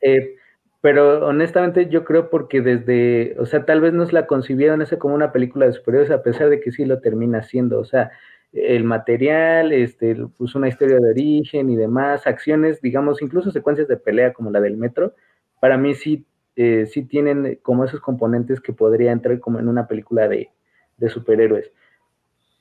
Eh, 0.00 0.34
pero 0.80 1.26
honestamente 1.26 1.88
yo 1.88 2.04
creo 2.04 2.30
porque 2.30 2.62
desde, 2.62 3.36
o 3.38 3.46
sea, 3.46 3.66
tal 3.66 3.80
vez 3.80 3.92
nos 3.92 4.12
la 4.12 4.26
concibieron 4.26 4.80
esa 4.80 4.98
como 4.98 5.14
una 5.14 5.30
película 5.30 5.66
de 5.66 5.74
superhéroes 5.74 6.10
a 6.10 6.22
pesar 6.22 6.48
de 6.48 6.60
que 6.60 6.72
sí 6.72 6.86
lo 6.86 7.00
termina 7.00 7.38
haciendo, 7.38 7.78
o 7.78 7.84
sea, 7.84 8.10
el 8.52 8.84
material, 8.84 9.72
este, 9.72 10.16
pues 10.38 10.54
una 10.54 10.68
historia 10.68 10.96
de 10.98 11.10
origen 11.10 11.70
y 11.70 11.76
demás, 11.76 12.26
acciones, 12.26 12.80
digamos, 12.80 13.22
incluso 13.22 13.50
secuencias 13.50 13.88
de 13.88 13.98
pelea 13.98 14.32
como 14.32 14.50
la 14.50 14.60
del 14.60 14.76
metro, 14.76 15.14
para 15.60 15.76
mí 15.76 15.94
sí, 15.94 16.26
eh, 16.56 16.86
sí 16.86 17.02
tienen 17.02 17.60
como 17.62 17.84
esos 17.84 18.00
componentes 18.00 18.60
que 18.60 18.72
podría 18.72 19.12
entrar 19.12 19.38
como 19.38 19.58
en 19.60 19.68
una 19.68 19.86
película 19.86 20.26
de, 20.28 20.50
de 20.96 21.08
superhéroes 21.10 21.70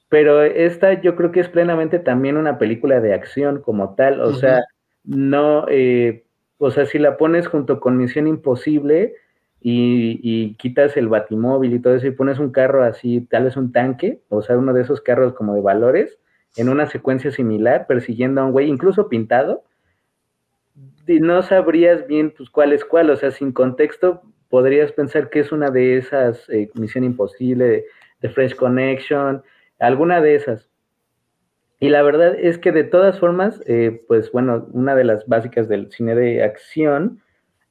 pero 0.09 0.43
esta 0.43 0.99
yo 1.01 1.15
creo 1.15 1.31
que 1.31 1.39
es 1.39 1.49
plenamente 1.49 1.99
también 1.99 2.37
una 2.37 2.57
película 2.57 2.99
de 2.99 3.13
acción 3.13 3.61
como 3.61 3.95
tal, 3.95 4.21
o 4.21 4.33
sea, 4.33 4.63
no, 5.03 5.65
eh, 5.69 6.25
o 6.57 6.71
sea, 6.71 6.85
si 6.85 6.99
la 6.99 7.17
pones 7.17 7.47
junto 7.47 7.79
con 7.79 7.97
Misión 7.97 8.27
Imposible 8.27 9.15
y, 9.61 10.55
quitas 10.55 10.97
el 10.97 11.07
batimóvil 11.07 11.73
y 11.73 11.79
todo 11.79 11.95
eso 11.95 12.07
y 12.07 12.11
pones 12.11 12.39
un 12.39 12.51
carro 12.51 12.83
así, 12.83 13.21
tal 13.21 13.45
vez 13.45 13.55
un 13.55 13.71
tanque, 13.71 14.21
o 14.29 14.41
sea, 14.41 14.57
uno 14.57 14.73
de 14.73 14.81
esos 14.81 15.01
carros 15.01 15.33
como 15.33 15.53
de 15.55 15.61
valores, 15.61 16.17
en 16.57 16.69
una 16.69 16.87
secuencia 16.87 17.31
similar, 17.31 17.85
persiguiendo 17.87 18.41
a 18.41 18.45
un 18.45 18.51
güey, 18.51 18.67
incluso 18.67 19.09
pintado, 19.09 19.63
y 21.07 21.19
no 21.19 21.41
sabrías 21.41 22.07
bien 22.07 22.33
pues 22.35 22.49
cuál 22.49 22.73
es 22.73 22.85
cuál, 22.85 23.09
o 23.09 23.15
sea, 23.15 23.31
sin 23.31 23.51
contexto 23.51 24.21
podrías 24.49 24.91
pensar 24.91 25.29
que 25.29 25.39
es 25.39 25.51
una 25.51 25.69
de 25.69 25.97
esas 25.97 26.49
eh, 26.49 26.69
Misión 26.73 27.03
Imposible, 27.03 27.85
de, 28.21 28.29
Fresh 28.29 28.55
Connection, 28.55 29.43
alguna 29.79 30.21
de 30.21 30.35
esas. 30.35 30.69
Y 31.79 31.89
la 31.89 32.01
verdad 32.01 32.35
es 32.37 32.57
que 32.57 32.71
de 32.71 32.83
todas 32.83 33.19
formas, 33.19 33.61
eh, 33.65 34.03
pues 34.07 34.31
bueno, 34.31 34.67
una 34.73 34.95
de 34.95 35.05
las 35.05 35.25
básicas 35.27 35.69
del 35.69 35.91
cine 35.91 36.13
de 36.13 36.43
acción 36.43 37.21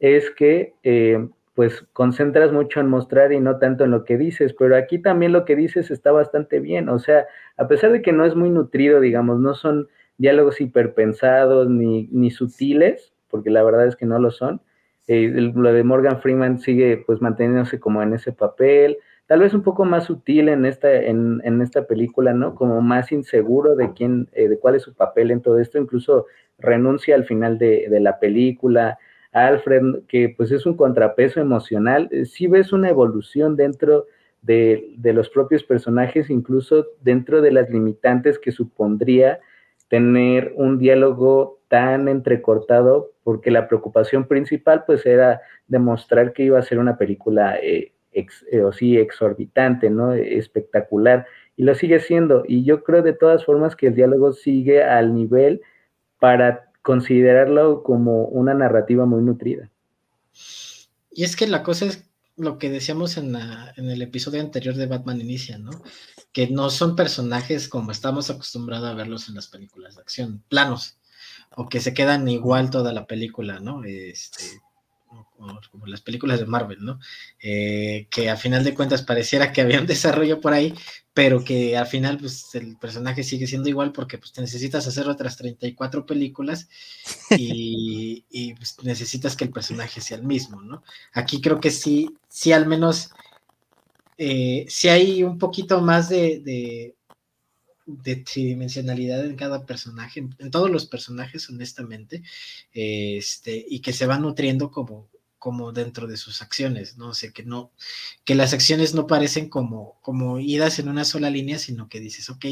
es 0.01 0.31
que 0.31 0.75
eh, 0.83 1.29
pues 1.55 1.85
concentras 1.93 2.53
mucho 2.53 2.81
en 2.81 2.89
mostrar 2.89 3.33
y 3.33 3.41
no 3.41 3.59
tanto 3.59 3.85
en 3.85 3.91
lo 3.91 4.05
que 4.05 4.17
dices, 4.17 4.55
pero 4.57 4.77
aquí 4.77 4.99
también 5.01 5.33
lo 5.33 5.45
que 5.45 5.57
dices 5.57 5.91
está 5.91 6.13
bastante 6.13 6.61
bien, 6.61 6.89
o 6.89 7.01
sea, 7.01 7.27
a 7.57 7.67
pesar 7.67 7.91
de 7.91 8.01
que 8.01 8.13
no 8.13 8.25
es 8.25 8.37
muy 8.37 8.49
nutrido, 8.49 9.01
digamos, 9.01 9.41
no 9.41 9.55
son 9.55 9.89
diálogos 10.19 10.61
hiperpensados 10.61 11.69
ni, 11.69 12.09
ni 12.13 12.31
sutiles, 12.31 13.13
porque 13.29 13.51
la 13.51 13.65
verdad 13.65 13.89
es 13.89 13.97
que 13.97 14.07
no 14.07 14.21
lo 14.21 14.31
son, 14.31 14.63
eh, 15.09 15.29
lo 15.55 15.73
de 15.73 15.83
Morgan 15.83 16.21
Freeman 16.21 16.61
sigue 16.61 17.03
pues 17.05 17.21
manteniéndose 17.21 17.81
como 17.81 18.03
en 18.03 18.15
ese 18.15 18.31
papel, 18.31 18.99
tal 19.29 19.41
vez 19.41 19.53
un 19.53 19.63
poco 19.63 19.85
más 19.85 20.05
sutil 20.05 20.49
en 20.49 20.65
esta, 20.65 20.91
en, 20.91 21.43
en 21.45 21.61
esta 21.61 21.87
película, 21.87 22.33
¿no? 22.33 22.55
Como 22.55 22.81
más 22.81 23.13
inseguro 23.13 23.77
de 23.77 23.93
quién, 23.93 24.29
eh, 24.33 24.49
de 24.49 24.59
cuál 24.59 24.75
es 24.75 24.83
su 24.83 24.95
papel 24.95 25.31
en 25.31 25.43
todo 25.43 25.61
esto, 25.61 25.79
incluso 25.79 26.27
renuncia 26.59 27.15
al 27.15 27.27
final 27.27 27.59
de, 27.59 27.89
de, 27.91 28.01
la 28.01 28.19
película. 28.19 28.99
Alfred, 29.33 30.05
que 30.09 30.35
pues 30.35 30.51
es 30.51 30.65
un 30.65 30.79
contrapeso 30.79 31.41
emocional, 31.41 32.09
eh, 32.11 32.25
sí 32.25 32.47
ves 32.47 32.73
una 32.73 32.89
evolución 32.89 33.55
dentro 33.55 34.07
de, 34.41 34.95
de, 34.97 35.13
los 35.13 35.29
propios 35.29 35.63
personajes, 35.63 36.31
incluso 36.31 36.87
dentro 37.03 37.43
de 37.43 37.53
las 37.53 37.69
limitantes 37.69 38.39
que 38.39 38.51
supondría 38.51 39.41
tener 39.89 40.55
un 40.57 40.79
diálogo 40.79 41.61
tan 41.69 42.09
entrecortado, 42.09 43.13
porque 43.25 43.51
la 43.51 43.69
preocupación 43.69 44.27
principal 44.27 44.85
pues 44.87 45.05
era 45.05 45.43
demostrar 45.67 46.33
que 46.33 46.45
iba 46.45 46.59
a 46.59 46.63
ser 46.63 46.79
una 46.79 46.97
película 46.97 47.59
eh, 47.63 47.93
eh, 48.51 48.63
o 48.63 48.73
sí 48.73 48.97
exorbitante, 48.97 49.91
¿no? 49.91 50.13
Espectacular. 50.13 51.27
Y 51.57 51.65
lo 51.65 51.75
sigue 51.75 52.01
siendo. 52.01 52.45
Y 52.47 52.65
yo 52.65 52.85
creo 52.85 53.03
de 53.03 53.13
todas 53.13 53.45
formas 53.45 53.77
que 53.77 53.89
el 53.89 53.95
diálogo 53.95 54.33
sigue 54.33 54.83
al 54.83 55.15
nivel 55.15 55.61
para 56.19 56.71
considerarlo 56.83 57.83
como 57.83 58.25
una 58.25 58.55
narrativa 58.55 59.07
muy 59.07 59.23
nutrida. 59.23 59.71
Y 61.11 61.25
es 61.25 61.37
que 61.37 61.47
la 61.47 61.63
cosa 61.63 61.87
es 61.87 62.09
lo 62.37 62.59
que 62.59 62.71
decíamos 62.71 63.17
en, 63.17 63.33
la, 63.33 63.75
en 63.77 63.91
el 63.91 64.01
episodio 64.01 64.41
anterior 64.41 64.77
de 64.77 64.87
Batman 64.87 65.21
Inicia, 65.21 65.59
¿no? 65.59 65.71
Que 66.33 66.49
no 66.49 66.71
son 66.71 66.95
personajes 66.95 67.69
como 67.69 67.91
estamos 67.91 68.31
acostumbrados 68.31 68.89
a 68.89 68.95
verlos 68.95 69.29
en 69.29 69.35
las 69.35 69.49
películas 69.49 69.97
de 69.97 70.03
acción, 70.03 70.45
planos, 70.49 70.99
o 71.57 71.69
que 71.69 71.81
se 71.81 71.95
quedan 71.95 72.29
igual 72.29 72.71
toda 72.71 72.93
la 72.93 73.07
película, 73.07 73.59
¿no? 73.59 73.83
Este, 73.83 74.45
como, 75.09 75.87
las 75.87 76.01
películas 76.01 76.41
de 76.41 76.47
Marvel, 76.47 76.79
¿no? 76.85 76.99
Eh, 77.41 78.07
que 78.11 78.31
a 78.31 78.37
final 78.37 78.65
de 78.65 78.75
cuentas 78.75 79.03
pareciera 79.03 79.53
que 79.53 79.61
había 79.61 79.81
un 79.81 79.87
desarrollo 79.87 80.41
por 80.41 80.53
ahí, 80.53 80.75
pero 81.15 81.45
que 81.45 81.77
al 81.77 81.87
final 81.87 82.19
pues 82.19 82.55
el 82.55 82.77
personaje 82.77 83.25
sigue 83.25 83.47
siendo 83.47 83.69
igual 83.69 83.93
porque 83.93 84.19
pues 84.19 84.33
te 84.33 84.41
necesitas 84.41 84.87
hacer 84.87 85.09
otras 85.09 85.37
34 85.37 86.07
películas 86.07 86.69
y, 87.31 88.25
y 88.31 88.55
pues, 88.55 88.77
necesitas 88.83 89.37
que 89.37 89.45
el 89.45 89.51
personaje 89.51 90.01
sea 90.01 90.19
el 90.19 90.25
mismo, 90.25 90.63
¿no? 90.63 90.83
Aquí 91.13 91.41
creo 91.41 91.61
que 91.61 91.71
sí, 91.71 92.11
sí 92.29 92.53
al 92.53 92.67
menos, 92.67 93.11
eh, 94.17 94.67
sí 94.69 94.89
hay 94.89 95.25
un 95.25 95.39
poquito 95.39 95.81
más 95.81 96.09
de, 96.09 96.41
de 96.41 96.98
tridimensionalidad 98.17 99.25
en 99.25 99.37
cada 99.37 99.67
personaje, 99.67 100.29
en 100.39 100.51
todos 100.51 100.71
los 100.71 100.87
personajes, 100.87 101.49
honestamente, 101.51 102.23
este, 102.73 103.65
y 103.69 103.81
que 103.81 103.93
se 103.93 104.07
van 104.07 104.23
nutriendo 104.23 104.71
como, 104.71 105.09
como 105.39 105.73
dentro 105.73 106.07
de 106.07 106.17
sus 106.17 106.43
acciones, 106.43 106.99
¿no? 106.99 107.11
O 107.11 107.15
sea, 107.15 107.31
que 107.31 107.45
no, 107.45 107.73
que 108.25 108.35
las 108.35 108.53
acciones 108.53 108.95
no 108.95 109.07
parecen 109.07 109.49
como, 109.49 109.99
como 110.03 110.39
idas 110.41 110.79
en 110.79 110.89
una 110.89 111.05
sola 111.05 111.31
línea, 111.31 111.59
sino 111.59 111.89
que 111.89 112.01
dices, 112.01 112.29
ok, 112.31 112.47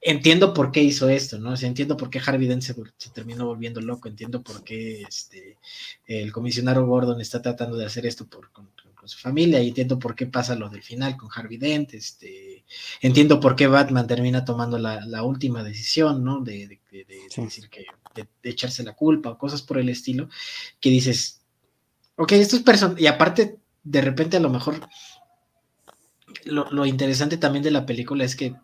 entiendo 0.00 0.54
por 0.54 0.70
qué 0.70 0.82
hizo 0.82 1.08
esto, 1.08 1.38
¿no? 1.38 1.52
O 1.52 1.56
sea, 1.56 1.68
entiendo 1.68 1.96
por 1.96 2.10
qué 2.10 2.20
Harvey 2.24 2.46
Dent 2.46 2.62
se, 2.62 2.74
terminó 3.12 3.46
volviendo 3.46 3.80
loco, 3.80 4.08
entiendo 4.08 4.42
por 4.42 4.62
qué 4.62 5.02
este, 5.02 5.58
el 6.06 6.30
comisionado 6.32 6.86
Gordon 6.86 7.20
está 7.20 7.42
tratando 7.42 7.76
de 7.76 7.86
hacer 7.86 8.06
esto 8.06 8.26
por, 8.26 8.52
con, 8.52 8.70
su 9.08 9.18
familia 9.18 9.60
y 9.60 9.68
entiendo 9.68 9.98
por 9.98 10.14
qué 10.14 10.26
pasa 10.26 10.54
lo 10.54 10.68
del 10.68 10.82
final 10.82 11.16
con 11.16 11.28
Harvey 11.34 11.58
Dent, 11.58 11.94
este, 11.94 12.64
entiendo 13.00 13.40
por 13.40 13.56
qué 13.56 13.66
Batman 13.66 14.06
termina 14.06 14.44
tomando 14.44 14.78
la, 14.78 15.22
última 15.22 15.62
decisión, 15.62 16.24
¿no? 16.24 16.40
De, 16.40 16.80
decir 16.90 17.68
que, 17.68 17.86
de, 18.14 18.28
echarse 18.42 18.82
la 18.82 18.94
culpa 18.94 19.30
o 19.30 19.38
cosas 19.38 19.62
por 19.62 19.78
el 19.78 19.88
estilo, 19.88 20.28
que 20.80 20.90
dices, 20.90 21.42
ok, 22.16 22.32
esto 22.32 22.56
es 22.56 22.62
personas, 22.62 23.00
y 23.00 23.06
aparte, 23.06 23.58
de 23.82 24.00
repente 24.00 24.36
a 24.36 24.40
lo 24.40 24.50
mejor, 24.50 24.80
lo, 26.44 26.86
interesante 26.86 27.36
también 27.36 27.62
de 27.62 27.70
la 27.70 27.86
película 27.86 28.24
es 28.24 28.36
que 28.36 28.54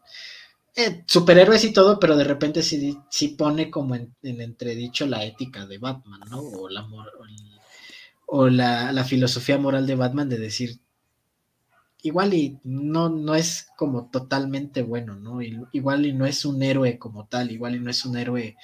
eh, 0.77 1.05
superhéroes 1.07 1.65
y 1.65 1.73
todo, 1.73 1.99
pero 1.99 2.17
de 2.17 2.25
repente 2.25 2.63
sí, 2.63 2.97
sí 3.11 3.29
pone 3.29 3.71
como 3.71 3.95
en, 3.95 4.15
entredicho 4.23 5.07
la 5.07 5.25
ética 5.25 5.67
de 5.67 5.79
Batman, 5.79 6.21
¿no? 6.31 6.41
O 6.41 6.69
la, 6.69 6.85
o 6.85 7.05
la, 8.51 9.05
filosofía 9.05 9.59
moral 9.59 9.87
de 9.87 9.97
Batman 9.97 10.29
de 10.29 10.39
decir, 10.39 10.79
igual 12.03 12.35
y 12.35 12.59
no, 12.65 13.09
no 13.09 13.35
es 13.35 13.69
como 13.77 14.09
totalmente 14.11 14.83
bueno, 14.83 15.17
¿no? 15.17 15.41
Igual 15.73 16.07
y 16.07 16.13
no 16.13 16.27
es 16.27 16.45
un 16.45 16.63
héroe 16.63 16.99
como 16.99 17.27
tal, 17.27 17.51
igual 17.51 17.77
y 17.77 17.81
no 17.81 17.91
es 17.91 18.05
un 18.05 18.17
héroe 18.17 18.57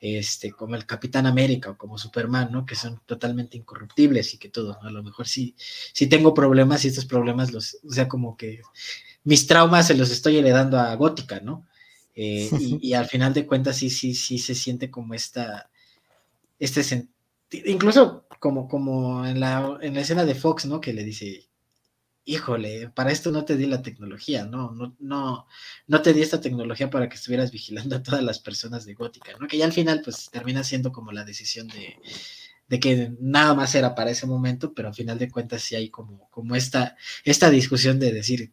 este, 0.00 0.52
como 0.52 0.74
el 0.74 0.86
Capitán 0.86 1.26
América 1.26 1.70
o 1.70 1.78
como 1.78 1.98
Superman, 1.98 2.52
¿no? 2.52 2.66
Que 2.66 2.74
son 2.74 3.00
totalmente 3.06 3.56
incorruptibles 3.56 4.34
y 4.34 4.38
que 4.38 4.48
todo, 4.48 4.78
A 4.82 4.90
lo 4.90 5.02
mejor 5.02 5.26
sí, 5.26 5.54
sí 5.92 6.06
tengo 6.06 6.34
problemas 6.34 6.84
y 6.84 6.88
estos 6.88 7.06
problemas 7.06 7.52
los, 7.52 7.78
o 7.88 7.92
sea, 7.92 8.08
como 8.08 8.36
que 8.36 8.60
mis 9.24 9.46
traumas 9.46 9.86
se 9.86 9.94
los 9.94 10.10
estoy 10.10 10.36
heredando 10.36 10.78
a 10.78 10.94
Gótica, 10.94 11.40
¿no? 11.40 11.66
Eh, 12.14 12.50
y, 12.80 12.92
al 12.94 13.06
final 13.06 13.34
de 13.34 13.46
cuentas 13.46 13.76
sí, 13.76 13.90
sí, 13.90 14.14
sí 14.14 14.38
se 14.38 14.54
siente 14.54 14.90
como 14.90 15.14
esta, 15.14 15.70
este, 16.58 17.08
incluso 17.50 18.26
como, 18.40 18.68
como 18.68 19.26
en, 19.26 19.40
la, 19.40 19.78
en 19.80 19.94
la 19.94 20.00
escena 20.00 20.24
de 20.24 20.34
Fox, 20.34 20.66
¿no? 20.66 20.80
Que 20.80 20.92
le 20.92 21.04
dice, 21.04 21.48
híjole, 22.24 22.90
para 22.90 23.12
esto 23.12 23.30
no 23.30 23.44
te 23.44 23.56
di 23.56 23.66
la 23.66 23.82
tecnología, 23.82 24.44
¿no? 24.44 24.72
No, 24.72 24.96
no, 24.98 25.46
no 25.86 26.02
te 26.02 26.12
di 26.12 26.22
esta 26.22 26.40
tecnología 26.40 26.90
para 26.90 27.08
que 27.08 27.14
estuvieras 27.14 27.52
vigilando 27.52 27.96
a 27.96 28.02
todas 28.02 28.22
las 28.22 28.40
personas 28.40 28.84
de 28.84 28.94
Gótica, 28.94 29.32
¿no? 29.40 29.46
Que 29.46 29.58
ya 29.58 29.64
al 29.64 29.72
final, 29.72 30.02
pues, 30.02 30.28
termina 30.30 30.64
siendo 30.64 30.92
como 30.92 31.12
la 31.12 31.24
decisión 31.24 31.68
de, 31.68 31.96
de 32.68 32.80
que 32.80 33.12
nada 33.20 33.54
más 33.54 33.74
era 33.74 33.94
para 33.94 34.10
ese 34.10 34.26
momento, 34.26 34.74
pero 34.74 34.88
al 34.88 34.94
final 34.94 35.18
de 35.18 35.30
cuentas 35.30 35.62
sí 35.62 35.76
hay 35.76 35.88
como, 35.88 36.28
como 36.30 36.56
esta, 36.56 36.96
esta 37.24 37.48
discusión 37.48 38.00
de 38.00 38.12
decir, 38.12 38.52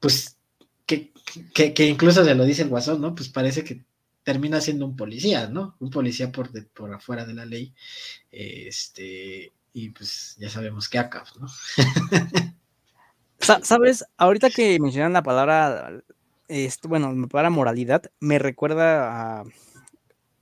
pues, 0.00 0.38
que, 0.86 1.12
que, 1.52 1.74
que 1.74 1.86
incluso 1.86 2.24
se 2.24 2.34
lo 2.34 2.44
dice 2.44 2.62
el 2.62 2.68
guasón, 2.68 3.00
¿no? 3.00 3.14
Pues 3.14 3.28
parece 3.28 3.64
que 3.64 3.84
termina 4.26 4.60
siendo 4.60 4.84
un 4.86 4.96
policía, 4.96 5.46
¿no? 5.46 5.76
Un 5.78 5.88
policía 5.88 6.32
por, 6.32 6.50
afuera 6.92 7.24
de 7.24 7.32
la 7.32 7.46
ley. 7.46 7.72
Este, 8.32 9.52
y 9.72 9.90
pues 9.90 10.34
ya 10.40 10.50
sabemos 10.50 10.88
qué 10.88 10.98
acaba, 10.98 11.28
¿no? 11.38 11.46
Sabes, 13.38 14.04
ahorita 14.16 14.50
que 14.50 14.80
mencionan 14.80 15.12
la 15.12 15.22
palabra, 15.22 16.02
bueno, 16.88 17.14
la 17.14 17.26
palabra 17.28 17.50
moralidad, 17.50 18.10
me 18.18 18.40
recuerda 18.40 19.42
a 19.42 19.44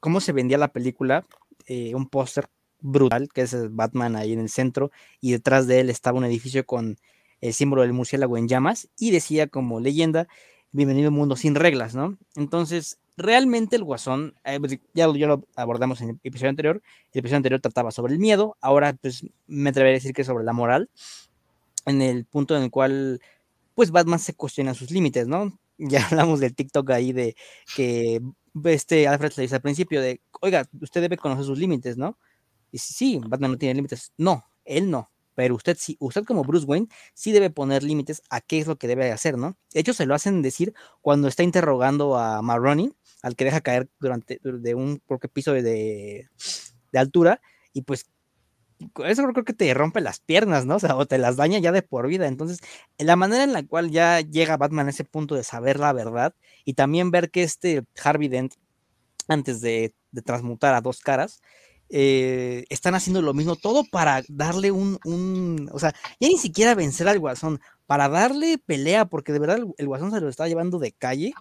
cómo 0.00 0.22
se 0.22 0.32
vendía 0.32 0.56
la 0.56 0.72
película, 0.72 1.26
eh, 1.66 1.94
un 1.94 2.08
póster 2.08 2.48
brutal, 2.80 3.28
que 3.34 3.42
es 3.42 3.54
Batman 3.74 4.16
ahí 4.16 4.32
en 4.32 4.40
el 4.40 4.48
centro, 4.48 4.92
y 5.20 5.32
detrás 5.32 5.66
de 5.66 5.80
él 5.80 5.90
estaba 5.90 6.16
un 6.16 6.24
edificio 6.24 6.64
con 6.64 6.96
el 7.42 7.52
símbolo 7.52 7.82
del 7.82 7.92
murciélago 7.92 8.38
en 8.38 8.48
llamas, 8.48 8.88
y 8.98 9.10
decía 9.10 9.46
como 9.46 9.78
leyenda, 9.78 10.26
bienvenido 10.72 11.08
a 11.08 11.10
un 11.10 11.16
mundo 11.16 11.36
sin 11.36 11.54
reglas, 11.54 11.94
¿no? 11.94 12.16
Entonces, 12.34 12.98
realmente 13.16 13.76
el 13.76 13.84
guasón, 13.84 14.34
eh, 14.44 14.58
pues, 14.60 14.78
ya, 14.94 15.06
lo 15.06 15.46
abordamos 15.56 16.00
en 16.00 16.10
el 16.10 16.20
episodio 16.22 16.50
anterior, 16.50 16.82
el 17.12 17.18
episodio 17.20 17.36
anterior 17.38 17.60
trataba 17.60 17.90
sobre 17.90 18.14
el 18.14 18.18
miedo, 18.18 18.56
ahora 18.60 18.94
pues 18.94 19.26
me 19.46 19.70
atrevería 19.70 19.96
a 19.96 20.00
decir 20.00 20.12
que 20.12 20.24
sobre 20.24 20.44
la 20.44 20.52
moral, 20.52 20.90
en 21.86 22.02
el 22.02 22.24
punto 22.24 22.56
en 22.56 22.64
el 22.64 22.70
cual 22.70 23.20
pues 23.74 23.90
Batman 23.90 24.18
se 24.18 24.34
cuestiona 24.34 24.74
sus 24.74 24.90
límites, 24.90 25.26
¿no? 25.26 25.58
Ya 25.78 26.06
hablamos 26.06 26.38
del 26.38 26.54
TikTok 26.54 26.88
ahí 26.90 27.12
de 27.12 27.34
que 27.74 28.20
este 28.64 29.08
Alfred 29.08 29.32
le 29.36 29.42
dice 29.42 29.56
al 29.56 29.60
principio 29.60 30.00
de, 30.00 30.20
oiga, 30.40 30.68
usted 30.80 31.00
debe 31.00 31.16
conocer 31.16 31.44
sus 31.44 31.58
límites, 31.58 31.96
¿no? 31.96 32.16
Y 32.70 32.78
sí, 32.78 33.20
Batman 33.26 33.52
no 33.52 33.58
tiene 33.58 33.74
límites. 33.74 34.12
No, 34.16 34.44
él 34.64 34.88
no 34.88 35.10
pero 35.34 35.54
usted 35.54 35.76
sí, 35.78 35.96
usted 36.00 36.24
como 36.24 36.44
Bruce 36.44 36.66
Wayne 36.66 36.88
sí 37.14 37.32
debe 37.32 37.50
poner 37.50 37.82
límites 37.82 38.22
a 38.30 38.40
qué 38.40 38.58
es 38.60 38.66
lo 38.66 38.76
que 38.76 38.86
debe 38.88 39.10
hacer, 39.12 39.36
¿no? 39.36 39.56
De 39.72 39.80
hecho, 39.80 39.92
se 39.92 40.06
lo 40.06 40.14
hacen 40.14 40.42
decir 40.42 40.74
cuando 41.00 41.28
está 41.28 41.42
interrogando 41.42 42.16
a 42.16 42.42
Maroni, 42.42 42.92
al 43.24 43.36
que 43.36 43.46
deja 43.46 43.62
caer 43.62 43.88
durante 43.98 44.38
de 44.42 44.74
un 44.74 45.00
porque 45.06 45.28
piso 45.28 45.54
de, 45.54 45.62
de 45.62 46.98
altura, 46.98 47.40
y 47.72 47.82
pues 47.82 48.04
eso 49.06 49.22
creo 49.22 49.44
que 49.44 49.54
te 49.54 49.72
rompe 49.72 50.02
las 50.02 50.20
piernas, 50.20 50.66
¿no? 50.66 50.76
O 50.76 50.78
sea, 50.78 50.94
o 50.96 51.06
te 51.06 51.16
las 51.16 51.36
daña 51.36 51.58
ya 51.58 51.72
de 51.72 51.80
por 51.80 52.06
vida. 52.06 52.26
Entonces, 52.26 52.58
la 52.98 53.16
manera 53.16 53.42
en 53.42 53.54
la 53.54 53.62
cual 53.62 53.90
ya 53.90 54.20
llega 54.20 54.58
Batman 54.58 54.88
a 54.88 54.90
ese 54.90 55.04
punto 55.04 55.34
de 55.34 55.42
saber 55.42 55.80
la 55.80 55.94
verdad 55.94 56.34
y 56.66 56.74
también 56.74 57.10
ver 57.10 57.30
que 57.30 57.44
este 57.44 57.84
Harvey 58.02 58.28
Dent, 58.28 58.54
antes 59.26 59.62
de, 59.62 59.94
transmutar 60.24 60.74
a 60.74 60.82
dos 60.82 61.00
caras, 61.00 61.40
eh, 61.88 62.66
están 62.68 62.94
haciendo 62.94 63.22
lo 63.22 63.32
mismo, 63.32 63.56
todo 63.56 63.84
para 63.90 64.22
darle 64.28 64.70
un, 64.70 64.98
un, 65.04 65.70
o 65.72 65.78
sea, 65.78 65.94
ya 66.20 66.28
ni 66.28 66.36
siquiera 66.36 66.74
vencer 66.74 67.08
al 67.08 67.20
guasón, 67.20 67.60
para 67.86 68.08
darle 68.08 68.58
pelea, 68.58 69.06
porque 69.06 69.32
de 69.32 69.38
verdad 69.38 69.58
el, 69.76 69.86
guasón 69.86 70.10
se 70.10 70.20
lo 70.20 70.28
está 70.28 70.46
llevando 70.46 70.78
de 70.78 70.92
calle, 70.92 71.32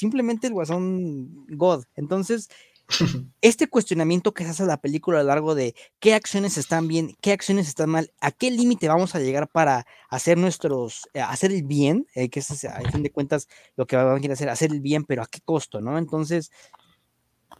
simplemente 0.00 0.46
el 0.46 0.54
guasón 0.54 1.46
God. 1.48 1.84
Entonces, 1.94 2.48
este 3.42 3.68
cuestionamiento 3.68 4.32
que 4.32 4.44
se 4.44 4.50
hace 4.50 4.62
a 4.62 4.66
la 4.66 4.80
película 4.80 5.20
a 5.20 5.22
lo 5.22 5.28
largo 5.28 5.54
de 5.54 5.74
qué 5.98 6.14
acciones 6.14 6.56
están 6.56 6.88
bien, 6.88 7.18
qué 7.20 7.32
acciones 7.32 7.68
están 7.68 7.90
mal, 7.90 8.10
a 8.18 8.32
qué 8.32 8.50
límite 8.50 8.88
vamos 8.88 9.14
a 9.14 9.20
llegar 9.20 9.48
para 9.50 9.86
hacer 10.08 10.38
nuestros, 10.38 11.06
eh, 11.12 11.20
hacer 11.20 11.52
el 11.52 11.64
bien, 11.64 12.06
eh, 12.14 12.30
que 12.30 12.40
es 12.40 12.64
a 12.64 12.80
fin 12.90 13.02
de 13.02 13.12
cuentas 13.12 13.46
lo 13.76 13.86
que 13.86 13.96
vamos 13.96 14.16
a 14.16 14.20
querer 14.22 14.32
hacer, 14.32 14.48
hacer 14.48 14.72
el 14.72 14.80
bien, 14.80 15.04
pero 15.04 15.22
a 15.22 15.26
qué 15.26 15.40
costo, 15.44 15.82
¿no? 15.82 15.98
Entonces, 15.98 16.50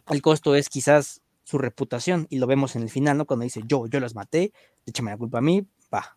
el 0.09 0.21
costo 0.23 0.55
es 0.55 0.67
quizás 0.67 1.21
su 1.43 1.59
reputación 1.59 2.25
y 2.31 2.39
lo 2.39 2.47
vemos 2.47 2.75
en 2.75 2.81
el 2.81 2.89
final, 2.89 3.19
¿no? 3.19 3.25
Cuando 3.27 3.43
dice 3.43 3.61
yo, 3.67 3.85
yo 3.85 3.99
las 3.99 4.15
maté, 4.15 4.51
échame 4.87 5.11
la 5.11 5.17
culpa 5.17 5.37
a 5.37 5.41
mí, 5.41 5.67
va. 5.93 6.11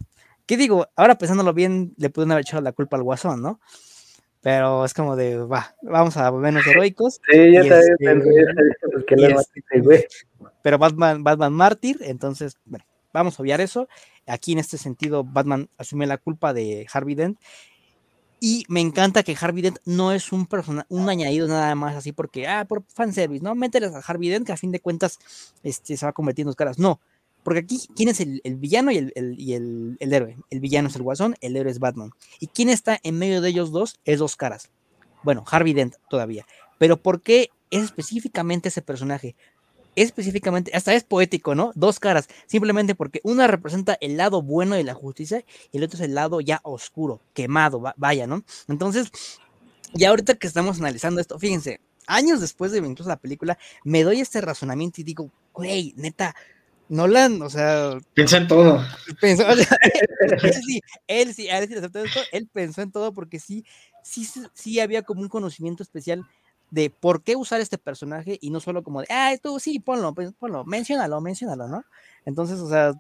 ¿Qué 0.47 0.57
digo? 0.57 0.87
Ahora 0.97 1.19
pensándolo 1.19 1.53
bien, 1.53 1.93
le 1.99 2.09
pueden 2.09 2.33
haber 2.33 2.47
echado 2.47 2.63
la 2.63 2.73
culpa 2.73 2.97
al 2.97 3.03
guasón, 3.03 3.43
¿no? 3.43 3.61
Pero 4.45 4.85
es 4.85 4.93
como 4.93 5.17
de, 5.17 5.39
va, 5.39 5.75
vamos 5.81 6.19
a 6.19 6.29
volvernos 6.29 6.67
heroicos. 6.67 7.19
Sí, 7.31 7.53
ya 7.53 7.65
sabes, 7.65 7.89
este. 7.99 8.21
Pero 10.61 10.79
Batman, 10.79 11.25
Batman 11.25 11.55
mártir, 11.55 11.97
entonces, 12.03 12.59
bueno, 12.67 12.85
vamos 13.11 13.39
a 13.39 13.43
obviar 13.43 13.63
eso. 13.63 13.89
Aquí 14.27 14.53
en 14.53 14.59
este 14.59 14.77
sentido, 14.77 15.25
Batman 15.25 15.71
asume 15.79 16.07
la 16.07 16.19
culpa 16.19 16.53
de 16.53 16.87
Harvey 16.93 17.15
Dent 17.15 17.39
y 18.39 18.65
me 18.69 18.83
encanta 18.83 19.23
que 19.23 19.35
Harvey 19.41 19.63
Dent 19.63 19.79
no 19.87 20.13
es 20.13 20.31
un 20.31 20.45
persona, 20.45 20.85
un 20.91 21.09
añadido 21.09 21.49
nada 21.49 21.75
más 21.75 21.97
así 21.97 22.13
porque, 22.13 22.47
ah, 22.47 22.67
por 22.67 22.85
fanservice, 22.89 23.43
¿no? 23.43 23.55
Mételes 23.55 23.95
a 23.95 24.01
Harvey 24.01 24.29
Dent 24.29 24.47
que 24.47 24.53
a 24.53 24.59
fin 24.59 24.73
de 24.73 24.81
cuentas 24.81 25.19
este, 25.63 25.97
se 25.97 26.05
va 26.05 26.13
convirtiendo 26.13 26.51
en 26.51 26.57
caras. 26.57 26.79
No, 26.79 27.01
porque 27.45 27.61
aquí, 27.61 27.81
¿quién 27.95 28.09
es 28.09 28.21
el, 28.21 28.41
villano 28.57 28.91
y, 28.91 28.97
el, 28.97 29.37
y 29.39 29.53
el, 29.53 29.97
héroe? 30.01 30.37
El 30.51 30.61
villano 30.61 30.89
es 30.89 30.97
el 30.97 31.03
Guasón, 31.03 31.37
el 31.41 31.57
héroe 31.57 31.71
es 31.71 31.79
Batman. 31.79 32.11
¿Y 32.41 32.49
quién 32.49 32.71
está 32.71 32.99
en 33.03 33.19
medio 33.19 33.41
de 33.41 33.51
ellos 33.51 33.71
dos? 33.71 34.01
Es 34.05 34.19
dos 34.19 34.35
caras. 34.35 34.71
Bueno, 35.23 35.45
Harvey 35.49 35.75
Dent 35.75 35.95
todavía. 36.09 36.47
Pero 36.79 36.97
¿por 37.01 37.21
qué 37.21 37.51
es 37.71 37.85
específicamente 37.85 38.69
ese 38.69 38.83
personaje? 38.83 39.37
específicamente, 39.97 40.73
hasta 40.75 40.93
es 40.93 41.05
poético, 41.05 41.55
¿no? 41.55 41.71
Dos 41.77 42.01
caras, 42.01 42.29
simplemente 42.47 42.97
porque 42.97 43.21
una 43.23 43.47
representa 43.47 43.97
el 44.01 44.17
lado 44.17 44.43
bueno 44.43 44.75
de 44.75 44.83
la 44.83 44.95
justicia 44.95 45.45
y 45.71 45.77
el 45.77 45.85
otro 45.85 45.99
es 45.99 46.03
el 46.03 46.15
lado 46.15 46.41
ya 46.41 46.61
oscuro, 46.65 47.21
quemado, 47.33 47.81
vaya, 47.97 48.27
¿no? 48.27 48.43
Entonces, 48.67 49.13
ya 49.93 50.11
ahorita 50.11 50.35
que 50.35 50.47
estamos 50.47 50.81
analizando 50.81 51.21
esto, 51.21 51.39
fíjense, 51.39 51.81
años 52.07 52.41
después 52.41 52.73
de 52.73 52.79
incluso 52.79 53.09
la 53.09 53.21
película, 53.21 53.59
me 53.85 54.03
doy 54.03 54.21
este 54.21 54.41
razonamiento 54.41 55.01
y 55.01 55.05
digo, 55.05 55.31
güey, 55.53 55.95
neta, 55.97 56.35
Nolan, 56.89 57.41
o 57.43 57.51
sea. 57.51 57.99
Piensa 58.13 58.39
en 58.39 58.49
todo. 58.49 58.83
Pensó, 59.21 59.45
él, 59.49 59.59
sí, 60.65 60.81
él 61.07 61.35
sí, 61.35 61.49
él 61.49 61.69
sí 61.69 61.75
esto, 61.75 62.01
él 62.33 62.49
pensó 62.53 62.83
en 62.83 62.93
todo 62.93 63.13
porque 63.13 63.41
sí, 63.41 63.65
sí, 64.03 64.29
sí 64.53 64.81
había 64.81 65.03
como 65.03 65.23
un 65.23 65.29
conocimiento 65.29 65.83
especial 65.83 66.25
de 66.71 66.91
por 66.91 67.23
qué 67.23 67.37
usar 67.37 67.61
este 67.61 67.79
personaje 67.79 68.39
y 68.41 68.51
no 68.51 68.61
solo 68.61 68.83
como 68.83 69.01
de, 69.01 69.07
ah, 69.11 69.33
tú 69.43 69.61
sí, 69.61 69.79
ponlo, 69.79 70.15
pues, 70.15 70.33
ponlo, 70.33 70.65
menciónalo, 70.65 71.21
menciónalo, 71.21 71.69
¿no? 71.69 71.85
Entonces, 72.25 72.59
o 72.59 72.69
sea, 72.69 72.93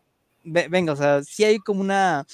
venga, 0.44 0.92
o 0.92 0.96
sea, 0.96 1.22
sí 1.22 1.44
hay 1.44 1.58
como 1.58 1.80
una 1.80 2.26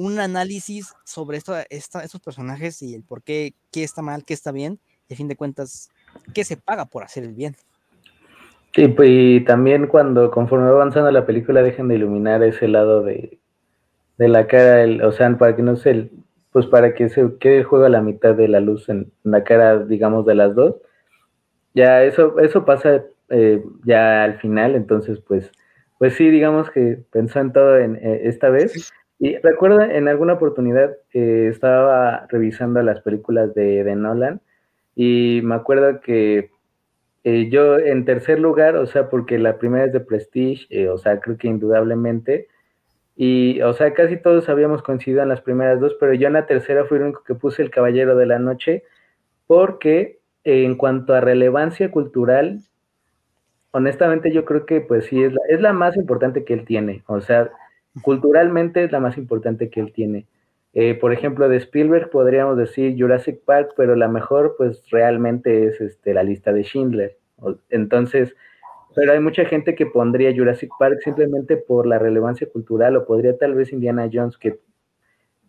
un 0.00 0.18
análisis 0.18 0.94
sobre 1.04 1.36
esto, 1.36 1.54
estos 1.68 2.20
personajes 2.22 2.80
y 2.80 2.94
el 2.94 3.02
por 3.02 3.22
qué, 3.22 3.52
qué 3.70 3.82
está 3.82 4.00
mal, 4.00 4.24
qué 4.24 4.32
está 4.32 4.50
bien, 4.50 4.80
y 5.08 5.12
a 5.12 5.16
fin 5.16 5.28
de 5.28 5.36
cuentas, 5.36 5.90
qué 6.32 6.42
se 6.42 6.56
paga 6.56 6.86
por 6.86 7.04
hacer 7.04 7.22
el 7.24 7.34
bien. 7.34 7.54
Sí, 8.74 8.88
pues 8.88 9.08
y 9.10 9.40
también 9.40 9.88
cuando 9.88 10.30
conforme 10.30 10.66
va 10.66 10.76
avanzando 10.76 11.10
la 11.10 11.26
película 11.26 11.62
dejen 11.62 11.88
de 11.88 11.96
iluminar 11.96 12.42
ese 12.44 12.68
lado 12.68 13.02
de, 13.02 13.38
de 14.18 14.28
la 14.28 14.46
cara, 14.46 14.82
el, 14.82 15.02
o 15.02 15.12
sea, 15.12 15.36
para 15.38 15.56
que 15.56 15.62
no 15.62 15.76
se 15.76 16.10
pues 16.52 16.66
para 16.66 16.94
que 16.94 17.08
se 17.08 17.38
quede 17.38 17.58
el 17.58 17.64
juego 17.64 17.84
a 17.84 17.88
la 17.88 18.02
mitad 18.02 18.34
de 18.34 18.48
la 18.48 18.60
luz 18.60 18.88
en 18.88 19.12
la 19.22 19.44
cara, 19.44 19.78
digamos, 19.84 20.26
de 20.26 20.34
las 20.34 20.54
dos. 20.54 20.76
Ya 21.74 22.02
eso, 22.04 22.38
eso 22.40 22.64
pasa 22.64 23.04
eh, 23.30 23.62
ya 23.84 24.24
al 24.24 24.38
final, 24.40 24.74
entonces 24.74 25.20
pues 25.20 25.52
pues 25.98 26.14
sí, 26.14 26.30
digamos 26.30 26.70
que 26.70 26.98
pensó 27.12 27.40
en 27.40 27.52
todo 27.52 27.76
en, 27.78 27.96
eh, 27.96 28.22
esta 28.24 28.48
vez. 28.48 28.92
Y 29.18 29.36
recuerdo 29.38 29.82
en 29.82 30.08
alguna 30.08 30.32
oportunidad 30.34 30.96
eh, 31.12 31.48
estaba 31.50 32.26
revisando 32.30 32.82
las 32.82 33.02
películas 33.02 33.54
de, 33.54 33.84
de, 33.84 33.96
Nolan 33.96 34.40
y 34.96 35.42
me 35.44 35.56
acuerdo 35.56 36.00
que 36.00 36.50
eh, 37.24 37.48
yo 37.50 37.78
en 37.78 38.04
tercer 38.04 38.40
lugar, 38.40 38.76
o 38.76 38.86
sea, 38.86 39.10
porque 39.10 39.38
la 39.38 39.58
primera 39.58 39.84
es 39.84 39.92
de 39.92 40.00
Prestige, 40.00 40.88
o 40.88 40.98
sea, 40.98 41.20
creo 41.20 41.36
que 41.36 41.48
indudablemente, 41.48 42.48
y, 43.16 43.60
o 43.62 43.74
sea, 43.74 43.92
casi 43.92 44.16
todos 44.16 44.48
habíamos 44.48 44.82
coincidido 44.82 45.22
en 45.22 45.28
las 45.28 45.42
primeras 45.42 45.78
dos, 45.80 45.94
pero 46.00 46.14
yo 46.14 46.26
en 46.28 46.32
la 46.32 46.46
tercera 46.46 46.86
fui 46.86 46.96
el 46.98 47.04
único 47.04 47.22
que 47.22 47.34
puse 47.34 47.62
El 47.62 47.70
Caballero 47.70 48.16
de 48.16 48.26
la 48.26 48.38
Noche, 48.38 48.84
porque 49.46 50.20
en 50.44 50.76
cuanto 50.76 51.12
a 51.14 51.20
relevancia 51.20 51.90
cultural, 51.90 52.60
honestamente 53.72 54.32
yo 54.32 54.44
creo 54.44 54.66
que 54.66 54.80
pues 54.80 55.06
sí, 55.06 55.22
es 55.22 55.32
la, 55.32 55.40
es 55.48 55.60
la 55.60 55.72
más 55.72 55.96
importante 55.96 56.44
que 56.44 56.54
él 56.54 56.64
tiene. 56.64 57.02
O 57.06 57.20
sea, 57.20 57.50
culturalmente 58.02 58.84
es 58.84 58.92
la 58.92 59.00
más 59.00 59.18
importante 59.18 59.70
que 59.70 59.80
él 59.80 59.92
tiene. 59.92 60.26
Eh, 60.72 60.94
por 60.94 61.12
ejemplo, 61.12 61.48
de 61.48 61.56
Spielberg 61.56 62.10
podríamos 62.10 62.56
decir 62.56 62.94
Jurassic 62.96 63.44
Park, 63.44 63.72
pero 63.76 63.96
la 63.96 64.08
mejor 64.08 64.54
pues 64.56 64.88
realmente 64.90 65.66
es 65.66 65.80
este, 65.80 66.14
la 66.14 66.22
lista 66.22 66.52
de 66.52 66.62
Schindler. 66.62 67.18
Entonces, 67.70 68.34
pero 68.94 69.12
hay 69.12 69.20
mucha 69.20 69.44
gente 69.44 69.74
que 69.74 69.86
pondría 69.86 70.34
Jurassic 70.34 70.70
Park 70.78 71.00
simplemente 71.02 71.56
por 71.56 71.86
la 71.86 71.98
relevancia 71.98 72.48
cultural 72.48 72.96
o 72.96 73.06
podría 73.06 73.36
tal 73.36 73.54
vez 73.54 73.72
Indiana 73.72 74.08
Jones, 74.12 74.36
que 74.36 74.60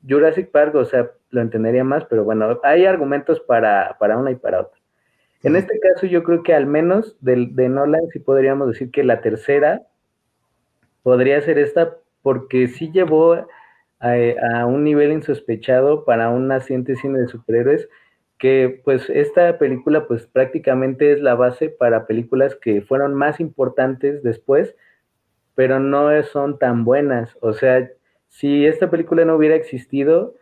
Jurassic 0.07 0.49
Park, 0.49 0.75
o 0.75 0.85
sea, 0.85 1.11
lo 1.29 1.41
entendería 1.41 1.83
más, 1.83 2.05
pero 2.05 2.23
bueno, 2.23 2.59
hay 2.63 2.85
argumentos 2.85 3.39
para, 3.39 3.97
para 3.99 4.17
una 4.17 4.31
y 4.31 4.35
para 4.35 4.61
otra. 4.61 4.79
En 5.43 5.55
este 5.55 5.79
caso, 5.79 6.05
yo 6.05 6.23
creo 6.23 6.43
que 6.43 6.53
al 6.53 6.67
menos 6.67 7.17
de, 7.21 7.47
de 7.51 7.69
Nolan 7.69 8.07
sí 8.11 8.19
podríamos 8.19 8.67
decir 8.67 8.91
que 8.91 9.03
la 9.03 9.21
tercera 9.21 9.81
podría 11.01 11.41
ser 11.41 11.57
esta, 11.57 11.97
porque 12.21 12.67
sí 12.67 12.91
llevó 12.91 13.47
a, 14.01 14.65
un 14.65 14.83
nivel 14.83 15.11
insospechado 15.11 16.05
para 16.05 16.29
un 16.29 16.47
naciente 16.47 16.95
cine 16.95 17.19
de 17.19 17.27
superhéroes, 17.27 17.87
que 18.37 18.81
pues 18.83 19.09
esta 19.09 19.57
película 19.59 20.07
pues 20.07 20.25
prácticamente 20.25 21.11
es 21.11 21.21
la 21.21 21.35
base 21.35 21.69
para 21.69 22.07
películas 22.07 22.55
que 22.55 22.81
fueron 22.81 23.13
más 23.13 23.39
importantes 23.39 24.23
después, 24.23 24.75
pero 25.53 25.79
no 25.79 26.09
son 26.23 26.57
tan 26.57 26.83
buenas. 26.83 27.37
O 27.41 27.53
sea, 27.53 27.89
si 28.27 28.65
esta 28.65 28.89
película 28.89 29.25
no 29.25 29.35
hubiera 29.35 29.55
existido, 29.55 30.33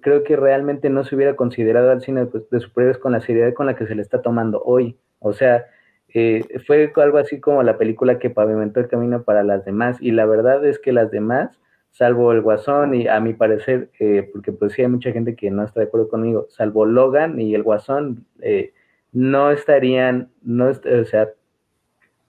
creo 0.00 0.24
que 0.24 0.36
realmente 0.36 0.88
no 0.88 1.04
se 1.04 1.14
hubiera 1.14 1.36
considerado 1.36 1.90
al 1.90 2.00
cine 2.00 2.26
pues, 2.26 2.48
de 2.50 2.60
superhéroes 2.60 2.98
con 2.98 3.12
la 3.12 3.20
seriedad 3.20 3.52
con 3.52 3.66
la 3.66 3.76
que 3.76 3.86
se 3.86 3.94
le 3.94 4.02
está 4.02 4.22
tomando 4.22 4.62
hoy. 4.64 4.96
O 5.18 5.32
sea, 5.32 5.66
eh, 6.14 6.44
fue 6.66 6.90
algo 6.96 7.18
así 7.18 7.40
como 7.40 7.62
la 7.62 7.76
película 7.76 8.18
que 8.18 8.30
pavimentó 8.30 8.80
el 8.80 8.88
camino 8.88 9.22
para 9.24 9.42
las 9.42 9.64
demás. 9.64 9.98
Y 10.00 10.12
la 10.12 10.26
verdad 10.26 10.64
es 10.64 10.78
que 10.78 10.92
las 10.92 11.10
demás, 11.10 11.58
salvo 11.90 12.32
el 12.32 12.42
Guasón 12.42 12.94
y 12.94 13.08
a 13.08 13.20
mi 13.20 13.34
parecer, 13.34 13.90
eh, 13.98 14.28
porque 14.32 14.52
pues 14.52 14.72
sí 14.72 14.82
hay 14.82 14.88
mucha 14.88 15.12
gente 15.12 15.34
que 15.34 15.50
no 15.50 15.64
está 15.64 15.80
de 15.80 15.86
acuerdo 15.86 16.08
conmigo, 16.08 16.46
salvo 16.50 16.86
Logan 16.86 17.40
y 17.40 17.54
el 17.54 17.62
Guasón, 17.62 18.26
eh, 18.40 18.72
no 19.12 19.50
estarían, 19.50 20.30
no, 20.42 20.68
o 20.68 21.04
sea, 21.04 21.28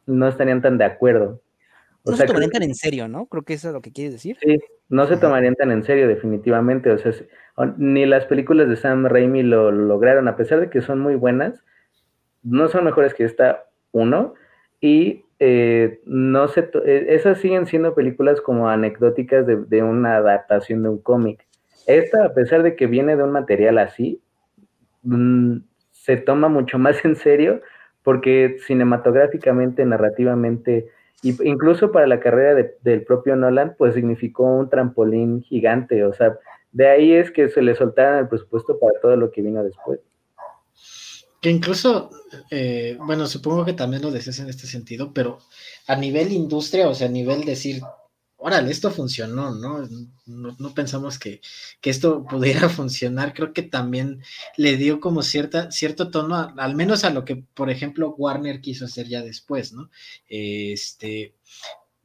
no 0.06 0.28
estarían 0.28 0.62
tan 0.62 0.78
de 0.78 0.86
acuerdo. 0.86 1.42
no 2.06 2.16
se 2.16 2.26
tomarían 2.26 2.52
tan 2.52 2.64
en 2.64 2.76
serio, 2.76 3.08
¿no? 3.08 3.28
Creo 3.28 3.44
que 3.44 3.54
eso 3.54 3.68
es 3.68 3.74
lo 3.74 3.82
que 3.82 3.92
quieres 3.92 4.14
decir. 4.14 4.38
Sí, 4.42 4.60
no 4.88 5.06
se 5.06 5.18
tomarían 5.18 5.56
tan 5.56 5.72
en 5.72 5.84
serio, 5.84 6.08
definitivamente. 6.08 6.92
O 6.92 6.98
sea, 6.98 7.12
ni 7.78 8.06
las 8.06 8.26
películas 8.26 8.70
de 8.70 8.76
Sam 8.76 9.06
Raimi 9.06 9.44
lo, 9.44 9.72
lograron, 9.72 10.28
a 10.28 10.36
pesar 10.36 10.60
de 10.60 10.70
que 10.70 10.82
son 10.82 11.00
muy 11.00 11.16
buenas, 11.16 11.64
no 12.42 12.68
son 12.70 12.86
mejores 12.86 13.14
que 13.14 13.26
esta 13.26 13.66
uno, 13.92 14.34
y 14.82 15.26
eh, 15.40 16.02
no 16.06 16.50
se 16.50 16.70
eh, 16.86 17.06
esas 17.10 17.40
siguen 17.40 17.66
siendo 17.66 17.96
películas 17.96 18.42
como 18.42 18.68
anecdóticas 18.68 19.46
de, 19.48 19.84
una 19.84 20.18
adaptación 20.18 20.84
de 20.84 20.90
un 20.90 21.02
cómic. 21.02 21.48
Esta, 21.88 22.26
a 22.26 22.34
pesar 22.34 22.62
de 22.62 22.76
que 22.76 22.88
viene 22.88 23.16
de 23.16 23.24
un 23.24 23.32
material 23.32 23.78
así, 23.78 24.22
mm, 25.04 25.58
se 25.92 26.18
toma 26.18 26.50
mucho 26.50 26.78
más 26.80 27.04
en 27.06 27.16
serio 27.16 27.62
porque 28.04 28.58
cinematográficamente, 28.66 29.86
narrativamente, 29.86 30.88
incluso 31.22 31.92
para 31.92 32.08
la 32.08 32.20
carrera 32.20 32.72
del 32.82 33.04
propio 33.04 33.36
Nolan, 33.36 33.76
pues 33.78 33.94
significó 33.94 34.46
un 34.46 34.70
trampolín 34.70 35.42
gigante, 35.42 36.04
o 36.06 36.14
sea, 36.14 36.38
de 36.72 36.88
ahí 36.88 37.14
es 37.14 37.30
que 37.30 37.50
se 37.50 37.62
le 37.62 37.76
soltaron 37.76 38.20
el 38.20 38.28
presupuesto 38.28 38.80
para 38.80 39.00
todo 39.02 39.16
lo 39.16 39.32
que 39.32 39.42
vino 39.42 39.64
después. 39.64 40.00
Que 41.42 41.50
incluso, 41.50 42.10
eh, 42.52 42.98
bueno, 43.00 43.26
supongo 43.28 43.66
que 43.66 43.74
también 43.74 44.02
lo 44.02 44.12
decías 44.12 44.40
en 44.40 44.50
este 44.50 44.68
sentido, 44.68 45.14
pero 45.14 45.40
a 45.88 45.96
nivel 45.96 46.32
industria, 46.34 46.90
o 46.90 46.94
sea, 46.94 47.08
a 47.08 47.12
nivel 47.12 47.46
decir, 47.46 47.82
órale, 48.40 48.72
esto 48.72 48.90
funcionó, 48.92 49.54
¿no? 49.54 49.88
No, 50.26 50.74
pensamos 50.74 51.20
que, 51.20 51.42
esto 51.84 52.26
pudiera 52.30 52.70
funcionar. 52.70 53.34
Creo 53.34 53.54
que 53.54 53.64
también 53.64 54.22
le 54.58 54.78
dio 54.78 55.00
como 55.00 55.22
cierta, 55.24 55.72
cierto 55.72 56.10
tono, 56.10 56.54
al 56.58 56.76
menos 56.76 57.04
a 57.04 57.10
lo 57.10 57.26
que, 57.26 57.38
por 57.54 57.70
ejemplo, 57.70 58.16
Warner 58.18 58.62
quiso 58.62 58.86
hacer 58.86 59.08
ya 59.08 59.22
después, 59.22 59.74
¿no? 59.74 59.90
Este, 60.28 61.36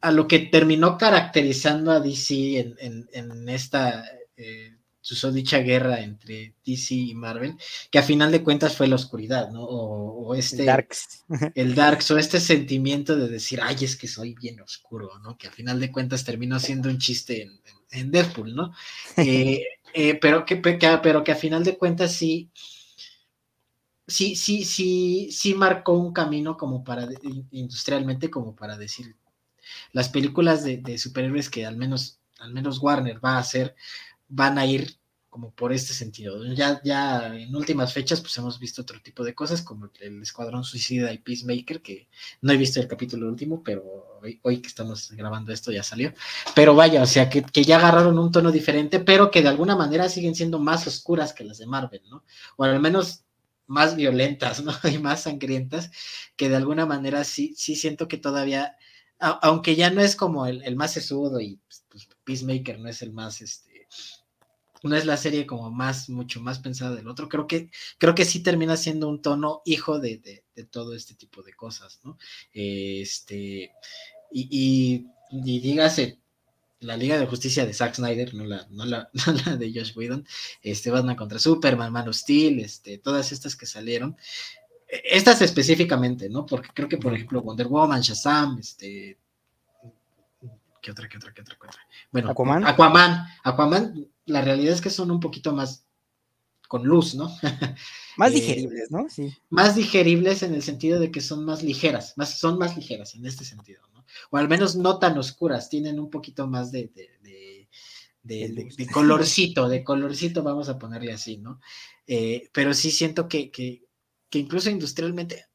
a 0.01 0.11
lo 0.12 0.29
que 0.29 0.40
terminó 0.40 0.99
caracterizando 0.99 1.90
a 1.92 2.01
DC 2.01 2.59
en, 2.79 3.09
en, 3.12 3.49
esta 3.49 4.05
eh, 4.37 4.77
dicha 5.33 5.59
guerra 5.59 6.01
entre 6.01 6.55
DC 6.64 6.95
y 6.95 7.14
Marvel, 7.14 7.57
que 7.90 7.99
a 7.99 8.03
final 8.03 8.33
de 8.33 8.43
cuentas 8.43 8.77
fue 8.77 8.88
la 8.88 8.95
oscuridad, 8.97 9.51
¿no? 9.51 9.62
O, 9.62 10.35
este... 10.35 10.61
El 10.61 10.67
Darks. 10.67 11.25
El 11.55 11.75
Darks, 11.75 12.11
o 12.11 12.19
este 12.19 12.40
sentimiento 12.40 13.17
de 13.17 13.29
decir, 13.29 13.61
ay, 13.62 13.77
es 13.83 13.97
que 13.97 14.09
soy 14.09 14.35
bien 14.35 14.61
oscuro, 14.61 15.19
¿no? 15.19 15.37
Que 15.37 15.49
a 15.49 15.51
final 15.51 15.79
de 15.81 15.93
cuentas 15.93 16.25
terminó 16.25 16.59
siendo 16.59 16.88
un 16.88 16.99
chiste 16.99 17.51
en, 17.93 18.11
Deadpool, 18.11 18.55
¿no? 18.55 18.73
Eh, 19.17 19.64
eh, 19.93 20.14
pero, 20.21 20.45
que, 20.45 20.57
pero 20.57 21.23
que 21.23 21.33
a 21.33 21.37
final 21.37 21.62
de 21.62 21.79
cuentas 21.79 22.12
sí, 22.12 22.51
sí, 24.07 24.35
sí, 24.37 24.64
sí, 24.64 25.29
sí 25.31 25.55
marcó 25.55 25.93
un 25.93 26.12
camino 26.12 26.57
como 26.57 26.83
para, 26.83 27.09
industrialmente, 27.53 28.31
como 28.31 28.57
para 28.57 28.77
decir, 28.77 29.17
las 29.93 30.09
películas 30.09 30.64
de, 30.64 30.79
de 30.79 30.99
superhéroes 30.99 31.49
que 31.49 31.64
al 31.64 31.77
menos, 31.77 32.19
al 32.38 32.53
menos 32.53 32.79
Warner 32.81 33.25
va 33.25 33.37
a 33.37 33.38
hacer, 33.38 33.77
van 34.35 34.59
a 34.59 34.66
ir 34.66 34.99
como 35.31 35.51
por 35.53 35.73
este 35.73 35.94
sentido. 35.94 36.44
Ya, 36.55 36.81
ya 36.85 37.35
en 37.35 37.55
últimas 37.57 37.92
fechas, 37.92 38.20
pues 38.20 38.37
hemos 38.38 38.59
visto 38.61 38.83
otro 38.83 39.01
tipo 39.03 39.25
de 39.25 39.35
cosas, 39.35 39.62
como 39.62 39.90
el 40.01 40.23
Escuadrón 40.23 40.62
Suicida 40.62 41.12
y 41.12 41.18
Peacemaker, 41.18 41.83
que 41.83 42.09
no 42.40 42.53
he 42.53 42.57
visto 42.57 42.81
el 42.81 42.87
capítulo 42.87 43.29
último, 43.29 43.62
pero 43.64 44.20
hoy, 44.42 44.61
que 44.61 44.68
estamos 44.68 45.11
grabando 45.11 45.53
esto 45.53 45.73
ya 45.73 45.83
salió. 45.83 46.12
Pero 46.55 46.75
vaya, 46.77 47.03
o 47.03 47.07
sea, 47.07 47.29
que, 47.29 47.42
que, 47.42 47.64
ya 47.64 47.79
agarraron 47.79 48.18
un 48.18 48.31
tono 48.31 48.53
diferente, 48.53 49.01
pero 49.01 49.31
que 49.31 49.42
de 49.42 49.49
alguna 49.49 49.75
manera 49.77 50.09
siguen 50.09 50.37
siendo 50.37 50.61
más 50.61 50.87
oscuras 50.87 51.33
que 51.33 51.44
las 51.44 51.59
de 51.59 51.66
Marvel, 51.66 52.03
¿no? 52.09 52.25
O 52.57 52.64
al 52.64 52.79
menos 52.81 53.25
más 53.66 53.97
violentas, 53.97 54.62
¿no? 54.64 54.73
Y 54.88 54.99
más 54.99 55.23
sangrientas, 55.23 55.90
que 56.37 56.49
de 56.49 56.57
alguna 56.57 56.87
manera 56.87 57.25
sí, 57.25 57.55
sí 57.57 57.75
siento 57.77 58.07
que 58.07 58.18
todavía, 58.18 58.77
aunque 59.18 59.75
ya 59.75 59.90
no 59.90 60.01
es 60.01 60.14
como 60.16 60.47
el, 60.47 60.62
el 60.62 60.77
más 60.77 60.92
sesudo 60.92 61.40
y 61.40 61.59
pues, 61.88 62.09
Peacemaker 62.25 62.79
no 62.79 62.88
es 62.88 63.03
el 63.03 63.12
más, 63.12 63.40
este, 63.40 63.74
no 64.85 64.97
es 64.97 65.07
la 65.07 65.16
serie 65.16 65.47
como 65.47 65.70
más, 65.70 66.09
mucho 66.11 66.40
más 66.40 66.59
pensada 66.59 66.94
del 66.94 67.09
otro. 67.09 67.29
Creo 67.29 67.47
que, 67.47 67.70
creo 67.99 68.14
que 68.14 68.25
sí 68.25 68.42
termina 68.42 68.77
siendo 68.77 69.09
un 69.09 69.23
tono 69.23 69.62
hijo 69.64 69.99
de, 69.99 70.44
todo 70.70 70.94
este 70.94 71.14
tipo 71.14 71.42
de 71.42 71.55
cosas, 71.55 72.01
¿no? 72.05 72.18
Este, 72.53 73.73
y, 74.31 75.07
y, 75.31 75.61
dígase, 75.61 76.18
la 76.81 76.97
Liga 76.97 77.18
de 77.18 77.27
Justicia 77.27 77.64
de 77.64 77.73
Zack 77.73 77.94
Snyder, 77.94 78.35
no 78.35 78.44
la, 78.44 78.66
no 78.70 78.85
la, 78.85 79.11
de 79.57 79.73
Josh 79.75 79.97
Whedon, 79.97 80.27
este, 80.62 80.90
Batman 80.90 81.16
contra 81.16 81.38
Superman, 81.38 81.92
Man 81.92 82.09
of 82.09 82.16
Steel, 82.16 82.61
este, 82.61 82.99
todas 82.99 83.33
estas 83.33 83.57
que 83.57 83.66
salieron, 83.66 84.16
e, 84.87 85.03
estas 85.16 85.40
específicamente, 85.40 86.29
¿no? 86.29 86.44
Porque 86.44 86.68
creo 86.75 86.88
que, 86.88 86.99
por 86.99 87.14
ejemplo, 87.14 87.42
Wonder 87.42 87.68
Woman, 87.68 88.03
Shazam, 88.03 88.59
este, 88.59 89.18
¿qué 90.83 90.90
otra, 90.90 91.09
qué 91.09 91.16
otra, 91.16 91.33
qué 91.33 91.40
otra, 91.40 91.57
qué 91.59 91.66
otra? 91.66 91.81
Bueno, 92.12 92.31
Aquaman. 92.31 92.66
Aquaman, 92.66 93.27
Aquaman 93.42 94.13
la 94.27 94.41
realidad 94.41 94.75
es 94.75 94.81
que 94.81 94.91
son 94.91 95.11
un 95.11 95.21
poquito 95.21 95.53
más 95.53 95.87
con 96.69 96.85
luz, 96.85 97.15
¿no? 97.15 97.31
Más 98.17 98.31
eh, 98.31 98.35
digeribles, 98.35 98.91
¿no? 98.91 99.09
Sí. 99.09 99.33
Más 99.51 99.75
digeribles 99.75 100.43
en 100.43 100.55
el 100.55 100.63
sentido 100.63 101.01
de 101.01 101.11
que 101.11 101.21
son 101.21 101.45
más 101.45 101.65
ligeras, 101.65 102.15
más, 102.17 102.39
son 102.39 102.59
más 102.59 102.77
ligeras 102.77 103.16
en 103.16 103.27
este 103.27 103.45
sentido, 103.45 103.83
¿no? 103.93 104.05
O 104.31 104.37
al 104.37 104.49
menos 104.49 104.77
no 104.77 104.99
tan 105.01 105.18
oscuras, 105.18 105.68
tienen 105.68 105.99
un 105.99 106.11
poquito 106.11 106.47
más 106.47 106.70
de, 106.70 106.91
de, 108.22 108.89
colorcito, 108.93 109.68
de 109.68 109.83
colorcito, 109.83 110.45
vamos 110.45 110.68
a 110.68 110.79
ponerle 110.79 111.12
así, 111.12 111.39
¿no? 111.39 111.61
Eh, 112.07 112.49
pero 112.53 112.72
sí 112.72 112.93
siento 112.93 113.29
que, 113.29 113.51
incluso 114.31 114.70
industrialmente, 114.70 115.47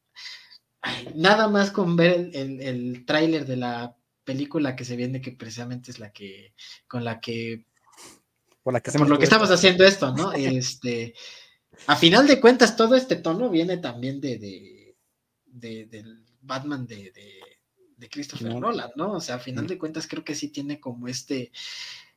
nada 1.14 1.48
más 1.48 1.70
con 1.70 1.96
ver 1.96 2.30
el, 2.34 2.60
el 2.60 3.04
tráiler 3.06 3.46
de 3.46 3.56
la 3.56 3.96
película 4.24 4.76
que 4.76 4.84
se 4.84 4.96
viene, 4.96 5.20
que 5.20 5.32
precisamente 5.32 5.90
es 5.90 5.98
la 5.98 6.12
que, 6.12 6.54
con 6.86 7.04
la 7.04 7.20
que 7.20 7.64
por, 8.62 8.74
lo 9.08 9.18
que 9.18 9.24
estamos 9.24 9.50
haciendo 9.50 9.84
esto, 9.84 10.14
¿no? 10.14 10.32
Este, 10.32 11.14
a 11.86 11.96
final 11.96 12.26
de 12.26 12.40
cuentas, 12.40 12.76
todo 12.76 12.94
este 12.94 13.16
tono 13.16 13.48
viene 13.48 13.78
también 13.78 14.20
de, 14.20 14.38
de, 15.46 15.86
del 15.86 16.24
Batman 16.42 16.86
de, 16.86 17.12
Christopher 18.10 18.54
Nolan, 18.54 18.90
¿no? 18.96 19.12
O 19.12 19.20
sea, 19.20 19.36
a 19.36 19.38
final 19.38 19.66
de 19.66 19.78
cuentas 19.78 20.06
creo 20.06 20.24
que 20.24 20.34
sí 20.34 20.48
tiene 20.48 20.80
como 20.80 21.06
este, 21.06 21.52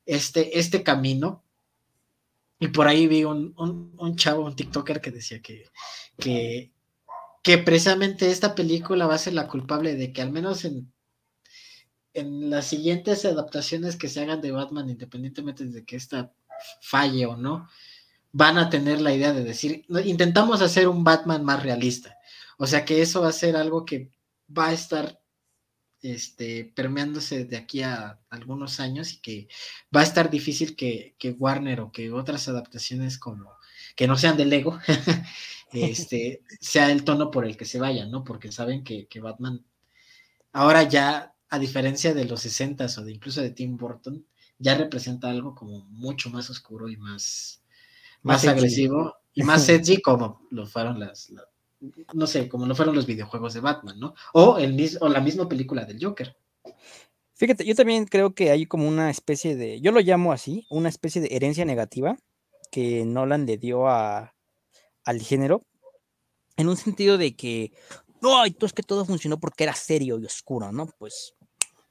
este, 0.06 0.58
este 0.60 0.84
camino. 0.84 1.44
Y 2.60 2.70
por 2.70 2.88
ahí 2.88 3.08
vi 3.08 3.26
un, 3.26 3.54
un, 3.58 4.16
chavo, 4.16 4.46
un 4.46 4.56
TikToker 4.56 5.02
que 5.02 5.12
decía 5.12 5.42
que, 5.42 5.66
que, 6.18 6.72
que 7.42 7.58
precisamente 7.58 8.32
esta 8.32 8.56
película 8.56 9.06
va 9.06 9.16
a 9.16 9.18
ser 9.18 9.34
la 9.34 9.48
culpable 9.48 9.96
de 9.96 10.14
que 10.14 10.22
al 10.22 10.32
menos 10.32 10.64
en, 10.64 10.94
en 12.14 12.50
las 12.50 12.68
siguientes 12.68 13.26
adaptaciones 13.26 13.96
que 13.96 14.10
se 14.10 14.22
hagan 14.22 14.42
de 14.42 14.52
Batman, 14.52 14.90
independientemente 14.90 15.66
de 15.66 15.84
que 15.84 15.96
esta 15.96 16.34
falle 16.82 17.26
o 17.26 17.36
no, 17.36 17.68
van 18.32 18.58
a 18.58 18.70
tener 18.70 19.02
la 19.02 19.14
idea 19.14 19.34
de 19.34 19.44
decir, 19.44 19.86
intentamos 20.06 20.62
hacer 20.62 20.88
un 20.88 21.04
Batman 21.04 21.44
más 21.44 21.64
realista. 21.64 22.18
O 22.58 22.68
sea 22.68 22.86
que 22.86 23.02
eso 23.02 23.22
va 23.22 23.30
a 23.30 23.34
ser 23.34 23.56
algo 23.56 23.86
que 23.86 24.12
va 24.56 24.68
a 24.68 24.74
estar 24.74 25.20
este, 26.04 26.66
permeándose 26.76 27.46
de 27.46 27.58
aquí 27.58 27.82
a 27.82 28.20
algunos 28.30 28.80
años 28.80 29.14
y 29.14 29.22
que 29.22 29.48
va 29.96 30.02
a 30.02 30.04
estar 30.04 30.30
difícil 30.30 30.76
que, 30.76 31.16
Warner 31.40 31.80
o 31.80 31.92
que 31.92 32.12
otras 32.12 32.48
adaptaciones 32.48 33.18
como 33.18 33.52
que 33.96 34.08
no 34.08 34.18
sean 34.18 34.36
de 34.36 34.46
Lego, 34.46 34.80
este, 35.72 36.44
sea 36.60 36.92
el 36.92 37.04
tono 37.04 37.32
por 37.32 37.46
el 37.46 37.56
que 37.56 37.66
se 37.66 37.80
vayan, 37.80 38.12
¿no? 38.12 38.24
Porque 38.24 38.52
saben 38.52 38.84
que, 38.84 39.08
Batman 39.22 39.64
ahora 40.52 40.84
ya, 40.84 41.34
a 41.54 41.60
diferencia 41.60 42.16
de 42.16 42.26
los 42.26 42.42
60 42.42 42.88
o 42.98 43.02
de 43.04 43.12
incluso 43.12 43.40
de 43.40 43.52
Tim 43.52 43.78
Burton, 43.78 44.26
ya 44.58 44.76
representa 44.76 45.30
algo 45.30 45.54
como 45.54 45.86
mucho 45.86 46.32
más 46.32 46.50
oscuro 46.50 46.90
y 46.90 46.98
más, 46.98 47.62
más, 48.24 48.48
agresivo 48.48 49.14
y 49.36 49.44
más 49.44 49.70
edgy 49.70 50.02
como 50.02 50.48
lo 50.50 50.66
fueron 50.66 51.00
las, 51.00 51.32
no 52.12 52.26
sé, 52.26 52.50
como 52.50 52.66
no 52.66 52.74
fueron 52.74 52.96
los 52.96 53.06
videojuegos 53.06 53.54
de 53.54 53.60
Batman, 53.60 54.00
¿no? 54.00 54.16
O, 54.34 54.58
el, 54.58 54.98
o 55.00 55.10
la 55.10 55.22
misma 55.22 55.48
película 55.48 55.86
del 55.86 56.04
Joker. 56.04 56.36
Fíjate, 57.36 57.66
yo 57.66 57.76
también 57.76 58.06
creo 58.06 58.34
que 58.34 58.50
hay 58.50 58.66
como 58.66 58.88
una 58.88 59.12
especie 59.12 59.56
de, 59.56 59.80
yo 59.80 59.92
lo 59.92 60.00
llamo 60.00 60.34
así, 60.34 60.66
una 60.72 60.90
especie 60.90 61.22
de 61.22 61.36
herencia 61.36 61.66
negativa 61.66 62.18
que 62.72 63.06
Nolan 63.06 63.46
le 63.46 63.60
dio 63.60 63.88
a, 63.88 64.34
al 65.06 65.22
género, 65.22 65.62
en 66.58 66.68
un 66.68 66.78
sentido 66.78 67.20
de 67.20 67.36
que, 67.36 67.74
no, 68.24 68.44
es 68.44 68.74
que 68.74 68.84
todo 68.84 69.06
funcionó 69.06 69.40
porque 69.40 69.66
era 69.66 69.76
serio 69.76 70.18
y 70.18 70.26
oscuro, 70.26 70.72
¿no? 70.72 70.88
Pues, 70.98 71.36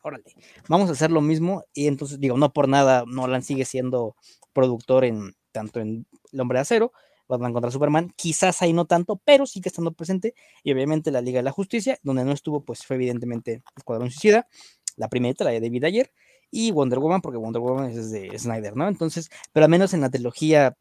órale, 0.03 0.25
vamos 0.69 0.89
a 0.89 0.93
hacer 0.93 1.11
lo 1.11 1.21
mismo 1.21 1.65
y 1.73 1.87
entonces 1.87 2.21
digo, 2.21 2.37
no 2.37 2.53
por 2.53 2.69
nada, 2.69 3.05
Nolan 3.07 3.43
sigue 3.43 3.65
siendo 3.65 4.17
productor 4.53 5.05
en 5.05 5.35
tanto 5.53 5.81
en 5.81 6.07
El 6.33 6.41
Hombre 6.41 6.59
de 6.59 6.63
Acero, 6.63 6.93
Batman 7.29 7.53
contra 7.53 7.71
Superman, 7.71 8.13
quizás 8.17 8.63
ahí 8.63 8.73
no 8.73 8.87
tanto, 8.87 9.21
pero 9.25 9.47
sigue 9.47 9.69
estando 9.69 9.93
presente, 9.93 10.35
y 10.63 10.73
obviamente 10.73 11.11
la 11.11 11.21
Liga 11.21 11.39
de 11.39 11.45
la 11.45 11.53
Justicia, 11.53 11.99
donde 12.03 12.25
no 12.25 12.33
estuvo, 12.33 12.65
pues 12.65 12.85
fue 12.85 12.97
evidentemente 12.97 13.63
Escuadrón 13.77 14.11
Suicida, 14.11 14.49
la 14.97 15.09
primera, 15.09 15.45
la 15.45 15.51
de 15.51 15.61
David 15.61 15.85
Ayer, 15.85 16.13
y 16.51 16.71
Wonder 16.73 16.99
Woman, 16.99 17.23
porque 17.23 17.39
Wonder 17.39 17.63
Woman 17.63 17.91
es 17.91 18.11
de 18.11 18.39
Snyder, 18.39 18.77
¿no? 18.77 18.87
Entonces, 18.87 19.31
pero 19.53 19.65
al 19.65 19.71
menos 19.71 19.95
en 19.95 20.03
la 20.03 20.11
trilogía, 20.11 20.77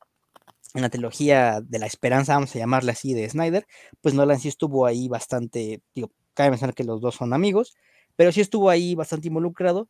en 0.74 0.82
la 0.82 0.90
trilogía 0.90 1.62
de 1.62 1.80
la 1.80 1.86
esperanza, 1.86 2.34
vamos 2.34 2.54
a 2.56 2.60
llamarla 2.60 2.92
así, 2.92 3.14
de 3.14 3.30
Snyder, 3.30 3.66
pues 4.02 4.14
Nolan 4.14 4.40
sí 4.40 4.50
estuvo 4.50 4.86
ahí 4.86 5.08
bastante, 5.08 5.82
digo, 5.96 6.12
cabe 6.34 6.50
mencionar 6.50 6.76
que 6.76 6.84
los 6.84 7.00
dos 7.00 7.16
son 7.16 7.34
amigos, 7.34 7.76
pero 8.16 8.32
sí 8.32 8.42
estuvo 8.42 8.70
ahí 8.70 8.96
bastante 8.96 9.28
involucrado. 9.28 9.88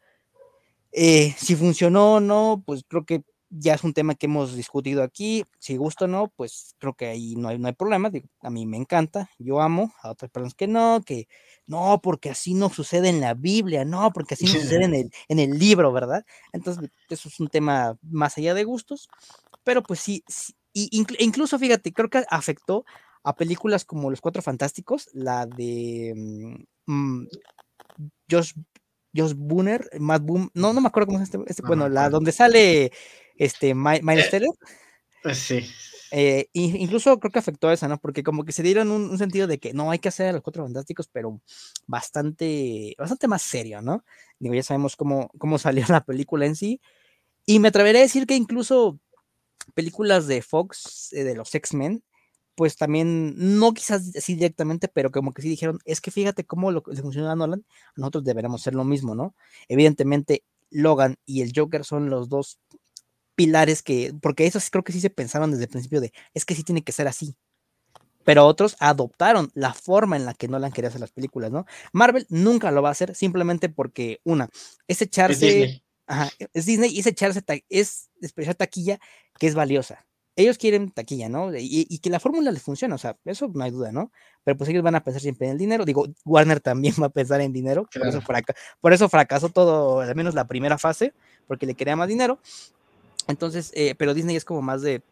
Eh, 0.91 1.33
si 1.37 1.55
funcionó 1.55 2.15
o 2.15 2.19
no, 2.19 2.63
pues 2.65 2.83
creo 2.87 3.05
que 3.05 3.23
ya 3.51 3.73
es 3.73 3.83
un 3.83 3.93
tema 3.93 4.15
que 4.15 4.27
hemos 4.27 4.55
discutido 4.55 5.03
aquí, 5.03 5.45
si 5.59 5.75
gusta 5.75 6.05
o 6.05 6.07
no, 6.07 6.29
pues 6.35 6.75
creo 6.79 6.93
que 6.93 7.07
ahí 7.07 7.35
no 7.35 7.49
hay, 7.49 7.59
no 7.59 7.67
hay 7.67 7.73
problema, 7.73 8.09
a 8.41 8.49
mí 8.49 8.65
me 8.65 8.77
encanta, 8.77 9.29
yo 9.37 9.61
amo, 9.61 9.93
a 10.01 10.11
otras 10.11 10.31
personas 10.31 10.55
que 10.55 10.67
no, 10.67 11.01
que 11.05 11.27
no, 11.67 11.99
porque 12.01 12.29
así 12.29 12.53
no 12.53 12.69
sucede 12.69 13.09
en 13.09 13.19
la 13.19 13.33
Biblia, 13.33 13.83
no, 13.83 14.11
porque 14.13 14.35
así 14.35 14.45
no 14.45 14.53
sucede 14.53 14.85
en 14.85 14.93
el, 14.95 15.11
en 15.27 15.39
el 15.39 15.59
libro, 15.59 15.91
¿verdad? 15.91 16.25
Entonces, 16.53 16.89
eso 17.09 17.27
es 17.27 17.39
un 17.41 17.49
tema 17.49 17.97
más 18.01 18.37
allá 18.37 18.53
de 18.53 18.63
gustos, 18.63 19.09
pero 19.65 19.83
pues 19.83 19.99
sí, 19.99 20.23
incluso 20.73 21.59
fíjate, 21.59 21.91
creo 21.91 22.09
que 22.09 22.23
afectó 22.29 22.85
a 23.23 23.35
películas 23.35 23.83
como 23.83 24.09
Los 24.09 24.21
Cuatro 24.21 24.41
Fantásticos, 24.41 25.09
la 25.13 25.45
de 25.45 26.13
mm, 26.85 27.25
Josh, 28.29 28.53
Josh 29.15 29.33
Booner, 29.35 29.89
Matt 29.99 30.23
Boom, 30.23 30.49
no, 30.53 30.73
no 30.73 30.81
me 30.81 30.87
acuerdo 30.87 31.07
cómo 31.07 31.19
es 31.19 31.25
este, 31.25 31.39
este 31.47 31.63
bueno, 31.63 31.89
la 31.89 32.09
donde 32.09 32.31
sale 32.31 32.91
este, 33.35 33.73
Miles 33.73 34.33
eh, 34.33 34.41
pues 35.23 35.37
Sí. 35.37 35.67
Eh, 36.13 36.49
incluso 36.51 37.17
creo 37.19 37.31
que 37.31 37.39
afectó 37.39 37.69
a 37.69 37.73
esa, 37.73 37.87
¿no? 37.87 37.97
Porque 37.97 38.21
como 38.21 38.43
que 38.43 38.51
se 38.51 38.63
dieron 38.63 38.91
un, 38.91 39.17
sentido 39.17 39.47
de 39.47 39.59
que 39.59 39.73
no 39.73 39.91
hay 39.91 39.99
que 39.99 40.09
hacer 40.09 40.27
a 40.27 40.33
los 40.33 40.41
cuatro 40.41 40.63
fantásticos, 40.63 41.07
pero 41.07 41.41
bastante, 41.87 42.95
bastante 42.97 43.29
más 43.29 43.41
serio, 43.41 43.81
¿no? 43.81 44.03
Digo, 44.37 44.53
ya 44.53 44.63
sabemos 44.63 44.97
cómo, 44.97 45.29
cómo 45.37 45.57
salió 45.57 45.85
la 45.89 46.03
película 46.03 46.45
en 46.45 46.55
sí. 46.55 46.81
Y 47.45 47.59
me 47.59 47.69
atreveré 47.69 47.99
a 47.99 48.01
decir 48.03 48.27
que 48.27 48.35
incluso 48.35 48.99
películas 49.73 50.27
de 50.27 50.41
Fox, 50.41 51.13
eh, 51.13 51.23
de 51.23 51.35
los 51.35 51.55
X-Men, 51.55 52.03
pues 52.61 52.77
también, 52.77 53.33
no 53.57 53.73
quizás 53.73 54.15
así 54.15 54.35
directamente, 54.35 54.87
pero 54.87 55.09
como 55.09 55.33
que 55.33 55.41
sí 55.41 55.49
dijeron, 55.49 55.79
es 55.83 55.99
que 55.99 56.11
fíjate 56.11 56.45
cómo 56.45 56.71
lo, 56.71 56.83
le 56.85 57.01
funciona 57.01 57.31
a 57.31 57.35
Nolan, 57.35 57.65
nosotros 57.95 58.23
deberemos 58.23 58.61
hacer 58.61 58.75
lo 58.75 58.83
mismo, 58.83 59.15
¿no? 59.15 59.33
Evidentemente, 59.67 60.43
Logan 60.69 61.15
y 61.25 61.41
el 61.41 61.53
Joker 61.55 61.83
son 61.83 62.11
los 62.11 62.29
dos 62.29 62.59
pilares 63.33 63.81
que, 63.81 64.13
porque 64.21 64.45
esos 64.45 64.69
creo 64.69 64.83
que 64.83 64.93
sí 64.93 65.01
se 65.01 65.09
pensaron 65.09 65.49
desde 65.49 65.63
el 65.63 65.69
principio 65.71 66.01
de, 66.01 66.13
es 66.35 66.45
que 66.45 66.53
sí 66.53 66.61
tiene 66.61 66.83
que 66.83 66.91
ser 66.91 67.07
así. 67.07 67.35
Pero 68.25 68.45
otros 68.45 68.75
adoptaron 68.79 69.49
la 69.55 69.73
forma 69.73 70.15
en 70.15 70.27
la 70.27 70.35
que 70.35 70.47
Nolan 70.47 70.71
quería 70.71 70.89
hacer 70.89 71.01
las 71.01 71.11
películas, 71.11 71.49
¿no? 71.49 71.65
Marvel 71.93 72.27
nunca 72.29 72.69
lo 72.69 72.83
va 72.83 72.89
a 72.89 72.91
hacer 72.91 73.15
simplemente 73.15 73.69
porque, 73.69 74.21
una, 74.23 74.49
es 74.87 75.01
echarse... 75.01 75.47
Es 75.47 75.49
Disney, 75.55 75.83
es 76.53 76.65
Disney 76.67 76.91
y 76.91 76.99
es 76.99 77.07
echarse, 77.07 77.41
es 77.69 78.11
despreciar 78.19 78.53
taquilla 78.53 78.99
que 79.39 79.47
es 79.47 79.55
valiosa. 79.55 80.05
Ellos 80.41 80.57
quieren 80.57 80.89
taquilla, 80.89 81.29
¿no? 81.29 81.51
Y, 81.55 81.99
que 81.99 82.09
la 82.09 82.19
fórmula 82.19 82.51
les 82.51 82.63
funciona, 82.63 82.95
o 82.95 82.97
sea, 82.97 83.15
eso 83.25 83.51
no 83.53 83.63
hay 83.63 83.69
duda, 83.69 83.91
¿no? 83.91 84.11
Pero 84.43 84.57
pues 84.57 84.69
ellos 84.71 84.81
van 84.81 84.95
a 84.95 85.03
pensar 85.03 85.21
siempre 85.21 85.45
en 85.45 85.53
el 85.53 85.57
dinero. 85.59 85.85
Digo, 85.85 86.07
Warner 86.25 86.59
también 86.59 86.95
va 87.01 87.07
a 87.07 87.09
pensar 87.09 87.41
en 87.41 87.53
dinero, 87.53 87.87
por, 87.93 88.07
eso 88.07 88.21
por 88.81 88.93
eso 88.93 89.07
fracasó 89.07 89.49
todo, 89.49 90.01
al 90.01 90.15
menos 90.15 90.33
la 90.33 90.47
primera 90.47 90.77
fase, 90.77 91.13
porque 91.47 91.65
le 91.65 91.75
quería 91.75 91.95
más 91.95 92.07
dinero. 92.07 92.39
Entonces, 93.27 93.71
eh, 93.75 93.93
pero 93.97 94.15
Disney 94.15 94.35
es 94.35 94.45
como 94.45 94.61
más 94.61 94.81
de, 94.81 95.03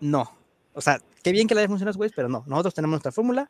no. 0.00 0.30
O 0.74 0.80
sea, 0.80 1.00
qué 1.22 1.32
bien 1.32 1.48
que 1.48 1.54
la 1.54 1.62
haya 1.62 1.68
funcionado, 1.68 1.96
güey, 1.96 2.10
pero 2.14 2.28
no. 2.28 2.44
Nosotros 2.46 2.74
tenemos 2.74 2.92
nuestra 2.92 3.12
fórmula 3.12 3.48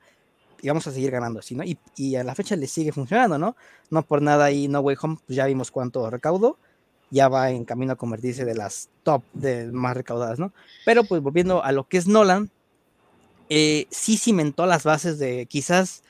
y 0.62 0.68
vamos 0.68 0.86
a 0.86 0.92
seguir 0.92 1.10
ganando 1.10 1.40
así, 1.40 1.56
¿no? 1.56 1.64
Y, 1.64 1.78
y, 1.96 2.14
a 2.14 2.22
la 2.22 2.34
fecha 2.34 2.54
le 2.54 2.68
sigue 2.68 2.92
funcionando, 2.92 3.38
¿no? 3.38 3.56
No 3.90 4.02
por 4.02 4.22
nada 4.22 4.44
ahí 4.44 4.68
No 4.68 4.80
Way 4.80 4.96
Home, 5.02 5.18
pues 5.26 5.36
ya 5.36 5.46
vimos 5.46 5.70
cuánto 5.70 6.08
recaudó. 6.10 6.58
Ya 7.10 7.28
va 7.28 7.50
en 7.50 7.64
camino 7.64 7.92
a 7.92 7.96
convertirse 7.96 8.44
de 8.44 8.54
las 8.54 8.90
top, 9.02 9.22
de 9.32 9.72
más 9.72 9.96
recaudadas, 9.96 10.38
¿no? 10.38 10.52
Pero 10.84 11.04
pues 11.04 11.22
volviendo 11.22 11.64
a 11.64 11.72
lo 11.72 11.88
que 11.88 11.98
es 11.98 12.06
Nolan, 12.06 12.50
eh, 13.48 13.86
sí 13.90 14.18
cimentó 14.18 14.66
las 14.66 14.84
bases 14.84 15.18
de 15.18 15.46
quizás, 15.46 16.02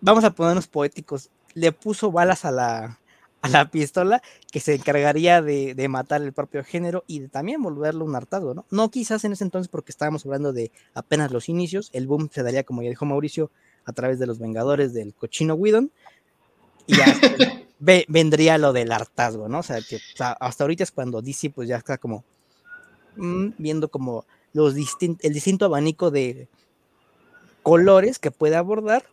vamos 0.00 0.24
a 0.24 0.30
ponernos 0.30 0.66
poéticos, 0.66 1.30
le 1.54 1.72
puso 1.72 2.12
balas 2.12 2.44
a 2.44 2.50
la, 2.50 2.98
a 3.40 3.48
la 3.48 3.70
pistola 3.70 4.22
que 4.50 4.60
se 4.60 4.74
encargaría 4.74 5.42
de, 5.42 5.88
matar 5.88 6.22
el 6.22 6.32
propio 6.32 6.64
género 6.64 7.04
y 7.06 7.20
de 7.20 7.28
también 7.28 7.62
volverlo 7.62 8.04
un 8.04 8.16
hartazgo, 8.16 8.54
¿no? 8.54 8.66
No 8.70 8.90
quizás 8.90 9.24
en 9.24 9.32
ese 9.32 9.44
entonces 9.44 9.68
porque 9.68 9.92
estábamos 9.92 10.24
hablando 10.26 10.52
de 10.52 10.72
apenas 10.94 11.30
los 11.30 11.48
inicios, 11.48 11.90
el 11.92 12.06
boom 12.06 12.28
se 12.32 12.42
daría, 12.42 12.64
como 12.64 12.82
ya 12.82 12.90
dijo 12.90 13.06
Mauricio, 13.06 13.50
a 13.84 13.92
través 13.92 14.18
de 14.18 14.26
los 14.26 14.38
Vengadores 14.38 14.92
del 14.92 15.14
cochino 15.14 15.54
Whedon, 15.54 15.90
y 16.86 16.96
ya 16.96 17.06
vendría 17.78 18.58
lo 18.58 18.72
del 18.72 18.92
hartazgo, 18.92 19.48
¿no? 19.48 19.60
O 19.60 19.62
sea, 19.62 19.78
que 19.80 19.98
hasta 20.18 20.64
ahorita 20.64 20.82
es 20.82 20.90
cuando 20.90 21.22
DC 21.22 21.50
pues 21.50 21.68
ya 21.68 21.76
está 21.76 21.98
como 21.98 22.24
mm, 23.16 23.50
viendo 23.58 23.88
como 23.88 24.24
los 24.52 24.74
el 24.74 25.32
distinto 25.32 25.64
abanico 25.64 26.10
de 26.10 26.48
colores 27.62 28.18
que 28.18 28.30
puede 28.30 28.56
abordar 28.56 29.04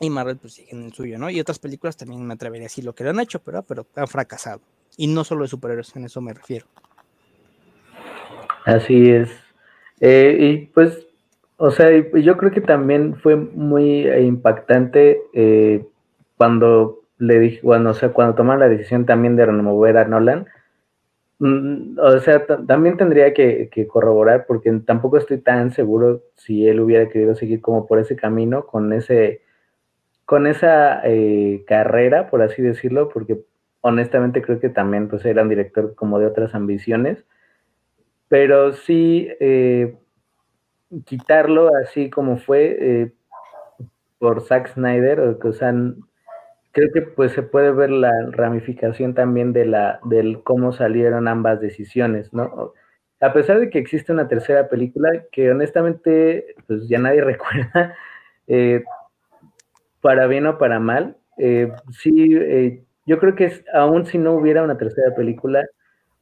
y 0.00 0.10
Marvel 0.10 0.36
pues 0.36 0.54
sigue 0.54 0.72
en 0.72 0.84
el 0.84 0.92
suyo, 0.92 1.18
¿no? 1.18 1.30
Y 1.30 1.40
otras 1.40 1.58
películas 1.58 1.96
también 1.96 2.26
me 2.26 2.34
atrevería 2.34 2.64
a 2.64 2.68
decir 2.68 2.84
lo 2.84 2.94
que 2.94 3.04
lo 3.04 3.10
han 3.10 3.20
hecho, 3.20 3.40
pero, 3.40 3.62
pero 3.62 3.86
han 3.94 4.08
fracasado. 4.08 4.60
Y 4.96 5.06
no 5.06 5.24
solo 5.24 5.42
de 5.42 5.48
superhéroes, 5.48 5.94
en 5.94 6.04
eso 6.04 6.20
me 6.20 6.34
refiero. 6.34 6.66
Así 8.64 9.10
es. 9.10 9.30
Eh, 10.00 10.36
y 10.40 10.66
pues, 10.66 11.06
o 11.56 11.70
sea, 11.70 11.88
yo 11.90 12.36
creo 12.36 12.50
que 12.50 12.60
también 12.60 13.16
fue 13.16 13.36
muy 13.36 14.08
impactante 14.08 15.22
eh, 15.32 15.86
cuando 16.36 17.01
le 17.22 17.38
dije, 17.38 17.60
bueno, 17.62 17.90
o 17.90 17.94
sea, 17.94 18.08
cuando 18.10 18.34
tomaron 18.34 18.60
la 18.60 18.68
decisión 18.68 19.06
también 19.06 19.36
de 19.36 19.46
remover 19.46 19.96
a 19.96 20.04
Nolan. 20.06 20.46
Mm, 21.38 21.98
o 21.98 22.18
sea, 22.18 22.44
también 22.46 22.96
tendría 22.96 23.32
que, 23.32 23.70
corroborar 23.88 24.44
porque 24.46 24.72
tampoco 24.84 25.18
estoy 25.18 25.38
tan 25.38 25.72
seguro 25.72 26.22
si 26.36 26.66
él 26.66 26.80
hubiera 26.80 27.08
querido 27.08 27.34
seguir 27.36 27.60
como 27.60 27.86
por 27.86 28.00
ese 28.00 28.16
camino, 28.16 28.66
con 28.66 28.92
ese 28.92 29.42
con 30.24 30.46
esa 30.46 31.02
eh, 31.04 31.64
carrera, 31.66 32.30
por 32.30 32.42
así 32.42 32.62
decirlo, 32.62 33.08
porque 33.08 33.40
honestamente 33.82 34.42
creo 34.42 34.60
que 34.60 34.68
también 34.68 35.08
pues 35.08 35.24
era 35.24 35.42
un 35.42 35.48
director 35.48 35.94
como 35.94 36.18
de 36.18 36.26
otras 36.26 36.54
ambiciones, 36.54 37.24
pero 38.28 38.72
sí 38.72 39.28
eh, 39.40 39.96
quitarlo 41.04 41.70
así 41.76 42.10
como 42.10 42.38
fue 42.38 42.76
eh, 42.80 43.12
por 44.18 44.42
Zack 44.42 44.74
Snyder, 44.74 45.20
o, 45.20 45.52
sea, 45.52 45.74
creo 46.72 46.90
que 46.92 47.02
pues 47.02 47.32
se 47.32 47.42
puede 47.42 47.70
ver 47.70 47.90
la 47.90 48.10
ramificación 48.30 49.14
también 49.14 49.52
de 49.52 49.66
la, 49.66 50.00
del 50.04 50.42
cómo 50.42 50.72
salieron 50.72 51.28
ambas 51.28 51.60
decisiones, 51.60 52.32
¿no? 52.32 52.72
A 53.20 53.32
pesar 53.32 53.60
de 53.60 53.70
que 53.70 53.78
existe 53.78 54.12
una 54.12 54.26
tercera 54.26 54.68
película 54.68 55.24
que 55.30 55.50
honestamente 55.50 56.56
pues 56.66 56.88
ya 56.88 56.98
nadie 56.98 57.20
recuerda, 57.24 57.94
eh, 58.48 58.82
para 60.00 60.26
bien 60.26 60.46
o 60.46 60.58
para 60.58 60.80
mal, 60.80 61.16
eh, 61.38 61.72
sí, 61.90 62.34
eh, 62.34 62.82
yo 63.06 63.18
creo 63.18 63.34
que 63.34 63.44
es, 63.46 63.64
aún 63.72 64.06
si 64.06 64.18
no 64.18 64.32
hubiera 64.32 64.62
una 64.62 64.78
tercera 64.78 65.14
película 65.14 65.64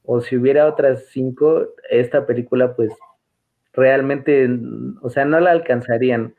o 0.04 0.20
si 0.20 0.36
hubiera 0.36 0.66
otras 0.66 1.06
cinco, 1.10 1.68
esta 1.90 2.26
película 2.26 2.74
pues 2.74 2.92
realmente, 3.72 4.48
o 5.02 5.10
sea, 5.10 5.24
no 5.24 5.40
la 5.40 5.52
alcanzarían 5.52 6.34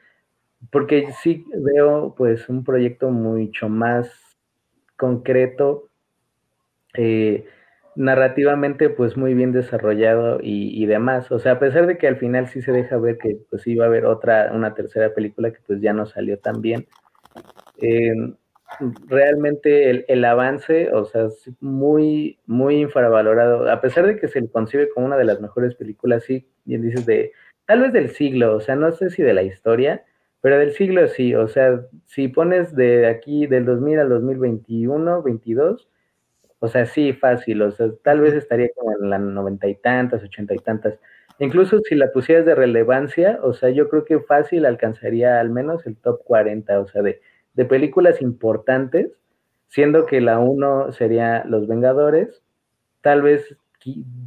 porque 0.69 1.07
sí 1.21 1.45
veo 1.53 2.13
pues 2.15 2.47
un 2.49 2.63
proyecto 2.63 3.09
mucho 3.09 3.69
más 3.69 4.11
concreto, 4.95 5.89
eh, 6.93 7.45
narrativamente 7.95 8.89
pues 8.89 9.17
muy 9.17 9.33
bien 9.33 9.51
desarrollado 9.51 10.39
y, 10.41 10.85
demás. 10.85 11.31
O 11.31 11.39
sea, 11.39 11.53
a 11.53 11.59
pesar 11.59 11.87
de 11.87 11.97
que 11.97 12.07
al 12.07 12.17
final 12.17 12.47
sí 12.47 12.61
se 12.61 12.71
deja 12.71 12.97
ver 12.97 13.17
que 13.17 13.39
pues 13.49 13.65
iba 13.67 13.85
a 13.85 13.87
haber 13.87 14.05
otra, 14.05 14.51
una 14.53 14.73
tercera 14.73 15.13
película 15.13 15.51
que 15.51 15.59
pues 15.65 15.81
ya 15.81 15.93
no 15.93 16.05
salió 16.05 16.37
tan 16.39 16.61
bien. 16.61 16.87
Eh, 17.81 18.13
realmente 19.07 19.89
el, 19.89 20.05
el, 20.07 20.23
avance, 20.23 20.93
o 20.93 21.05
sea, 21.05 21.25
es 21.25 21.49
muy, 21.59 22.39
muy 22.45 22.75
infravalorado. 22.77 23.69
A 23.69 23.81
pesar 23.81 24.05
de 24.07 24.17
que 24.17 24.27
se 24.27 24.41
le 24.41 24.49
concibe 24.49 24.89
como 24.89 25.07
una 25.07 25.17
de 25.17 25.25
las 25.25 25.41
mejores 25.41 25.75
películas, 25.75 26.23
sí, 26.23 26.47
bien 26.63 26.81
dices, 26.81 27.05
de 27.05 27.33
tal 27.65 27.81
vez 27.81 27.93
del 27.93 28.09
siglo, 28.11 28.55
o 28.55 28.61
sea, 28.61 28.75
no 28.75 28.91
sé 28.91 29.09
si 29.09 29.21
de 29.21 29.33
la 29.33 29.43
historia, 29.43 30.05
pero 30.41 30.57
del 30.57 30.73
siglo 30.73 31.07
sí, 31.07 31.35
o 31.35 31.47
sea, 31.47 31.81
si 32.05 32.27
pones 32.27 32.75
de 32.75 33.07
aquí, 33.07 33.47
del 33.47 33.65
2000 33.65 33.99
al 33.99 34.09
2021, 34.09 35.21
22, 35.21 35.87
o 36.59 36.67
sea, 36.67 36.85
sí, 36.85 37.13
fácil, 37.13 37.61
o 37.61 37.71
sea, 37.71 37.87
tal 38.03 38.21
vez 38.21 38.33
estaría 38.33 38.69
como 38.75 38.91
en 38.93 39.09
las 39.09 39.21
noventa 39.21 39.67
y 39.67 39.75
tantas, 39.75 40.23
ochenta 40.23 40.53
y 40.53 40.59
tantas. 40.59 40.99
Incluso 41.39 41.79
si 41.79 41.95
la 41.95 42.11
pusieras 42.11 42.45
de 42.45 42.55
relevancia, 42.55 43.39
o 43.41 43.53
sea, 43.53 43.69
yo 43.69 43.89
creo 43.89 44.05
que 44.05 44.19
fácil 44.19 44.65
alcanzaría 44.65 45.39
al 45.39 45.49
menos 45.49 45.85
el 45.87 45.95
top 45.97 46.23
40, 46.23 46.79
o 46.79 46.87
sea, 46.87 47.01
de, 47.01 47.21
de 47.53 47.65
películas 47.65 48.21
importantes, 48.21 49.11
siendo 49.67 50.05
que 50.05 50.21
la 50.21 50.39
uno 50.39 50.91
sería 50.91 51.43
Los 51.45 51.67
Vengadores, 51.67 52.43
tal 53.01 53.21
vez 53.21 53.57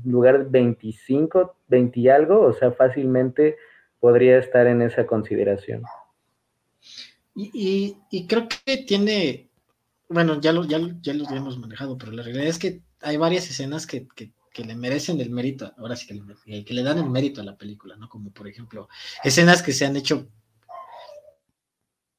lugar 0.05 0.51
25, 0.51 1.57
20 1.69 2.01
y 2.01 2.09
algo, 2.09 2.41
o 2.41 2.53
sea, 2.53 2.73
fácilmente 2.73 3.57
podría 4.01 4.39
estar 4.39 4.67
en 4.67 4.83
esa 4.83 5.07
consideración. 5.07 5.83
Y, 7.35 8.26
creo 8.28 8.47
que 8.49 8.78
tiene, 8.78 9.51
bueno, 10.09 10.41
ya 10.41 10.53
lo, 10.53 10.64
ya, 10.64 10.78
ya 11.01 11.14
lo 11.14 11.28
hemos 11.30 11.59
manejado, 11.59 11.99
pero 11.99 12.12
la 12.12 12.22
realidad 12.22 12.47
es 12.47 12.59
que 12.59 12.82
hay 13.01 13.16
varias 13.16 13.49
escenas 13.51 13.87
que, 13.87 14.07
le 14.57 14.76
merecen 14.76 15.20
el 15.20 15.30
mérito, 15.30 15.72
ahora 15.78 15.97
sí 15.97 16.07
que 16.07 16.14
le, 16.14 16.64
que 16.64 16.74
le 16.74 16.82
dan 16.85 16.99
el 16.99 17.11
mérito 17.11 17.41
a 17.41 17.45
la 17.45 17.57
película, 17.57 17.97
¿no? 17.97 18.09
Como 18.09 18.30
por 18.30 18.47
ejemplo, 18.47 18.89
escenas 19.24 19.62
que 19.62 19.72
se 19.72 19.85
han 19.85 19.97
hecho 19.97 20.28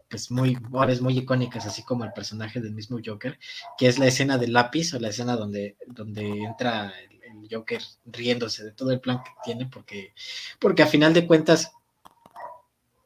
pues 0.10 0.30
muy, 0.32 0.58
muy 1.02 1.18
icónicas, 1.18 1.66
así 1.66 1.84
como 1.84 2.04
el 2.04 2.12
personaje 2.12 2.60
del 2.60 2.74
mismo 2.74 3.00
Joker, 3.04 3.40
que 3.78 3.88
es 3.88 4.00
la 4.00 4.08
escena 4.08 4.38
del 4.38 4.54
lápiz 4.54 4.94
o 4.94 5.00
la 5.00 5.10
escena 5.10 5.36
donde, 5.36 5.78
donde 5.88 6.28
entra 6.44 6.94
el, 7.00 7.16
el 7.24 7.48
Joker 7.50 7.82
riéndose 8.06 8.64
de 8.64 8.72
todo 8.72 8.92
el 8.92 9.00
plan 9.00 9.24
que 9.24 9.32
tiene, 9.44 9.66
porque, 9.68 10.14
porque 10.60 10.84
a 10.84 10.88
final 10.88 11.14
de 11.14 11.26
cuentas 11.26 11.72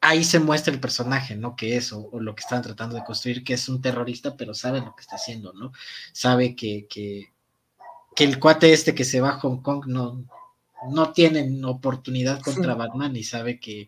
ahí 0.10 0.24
se 0.24 0.40
muestra 0.40 0.74
el 0.74 0.80
personaje, 0.80 1.36
¿no? 1.36 1.56
Que 1.56 1.78
es, 1.78 1.94
o, 1.94 2.10
lo 2.20 2.36
que 2.36 2.42
están 2.42 2.64
tratando 2.64 2.96
de 2.96 3.04
construir, 3.04 3.44
que 3.44 3.54
es 3.54 3.70
un 3.70 3.82
terrorista, 3.82 4.36
pero 4.36 4.54
sabe 4.54 4.82
lo 4.82 4.96
que 4.96 5.02
está 5.02 5.18
haciendo, 5.18 5.54
¿no? 5.54 5.72
Sabe 6.14 6.56
que, 6.56 6.88
que, 6.90 7.32
que 8.16 8.24
el 8.24 8.40
cuate 8.40 8.74
este 8.74 8.96
que 8.96 9.06
se 9.06 9.22
va 9.22 9.30
a 9.30 9.40
Hong 9.40 9.62
Kong 9.62 9.86
no, 9.86 10.26
no 10.90 11.14
tiene 11.14 11.64
oportunidad 11.64 12.42
contra 12.42 12.74
Batman 12.74 13.16
y 13.16 13.24
sabe 13.24 13.60
que, 13.60 13.88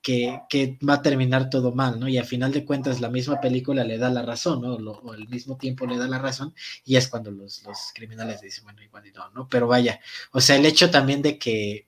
que, 0.00 0.40
que, 0.48 0.78
va 0.88 0.94
a 0.94 1.02
terminar 1.02 1.50
todo 1.50 1.72
mal, 1.72 2.00
¿no? 2.00 2.08
Y 2.08 2.16
a 2.16 2.24
final 2.24 2.52
de 2.52 2.64
cuentas 2.64 3.02
la 3.02 3.10
misma 3.10 3.38
película 3.38 3.84
le 3.84 3.98
da 3.98 4.08
la 4.08 4.22
razón, 4.22 4.62
¿no? 4.62 4.74
o 4.74 5.12
al 5.12 5.28
mismo 5.28 5.58
tiempo 5.58 5.86
le 5.86 5.98
da 5.98 6.08
la 6.08 6.18
razón 6.18 6.54
y 6.86 6.96
es 6.96 7.08
cuando 7.08 7.30
los, 7.30 7.62
los 7.64 7.78
criminales 7.94 8.40
dicen, 8.40 8.64
bueno, 8.64 8.82
igual 8.82 9.06
y 9.06 9.12
no, 9.12 9.28
¿no? 9.30 9.48
Pero 9.48 9.66
vaya, 9.66 10.00
o 10.32 10.40
sea, 10.40 10.56
el 10.56 10.64
hecho 10.64 10.90
también 10.90 11.20
de 11.20 11.38
que 11.38 11.86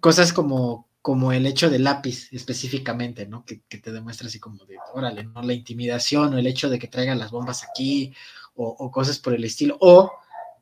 cosas 0.00 0.32
como 0.32 0.87
como 1.08 1.32
el 1.32 1.46
hecho 1.46 1.70
del 1.70 1.84
lápiz 1.84 2.28
específicamente, 2.32 3.26
¿no? 3.26 3.42
Que, 3.46 3.56
te 3.56 3.92
demuestra 3.92 4.26
así 4.28 4.38
como 4.38 4.66
de, 4.66 4.76
órale, 4.92 5.24
¿no? 5.24 5.40
La 5.40 5.54
intimidación 5.54 6.34
o 6.34 6.38
el 6.38 6.46
hecho 6.46 6.68
de 6.68 6.78
que 6.78 6.86
traigan 6.86 7.18
las 7.18 7.30
bombas 7.30 7.64
aquí 7.64 8.12
o, 8.54 8.90
cosas 8.90 9.18
por 9.18 9.32
el 9.32 9.42
estilo, 9.42 9.78
o 9.80 10.12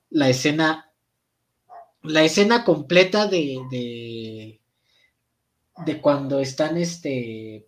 la 0.09 0.29
escena, 0.29 0.93
la 2.03 2.23
escena 2.23 2.63
completa 2.63 3.27
de, 3.27 3.59
de, 3.73 4.61
de 5.85 6.01
cuando 6.01 6.39
están, 6.39 6.77
este, 6.77 7.67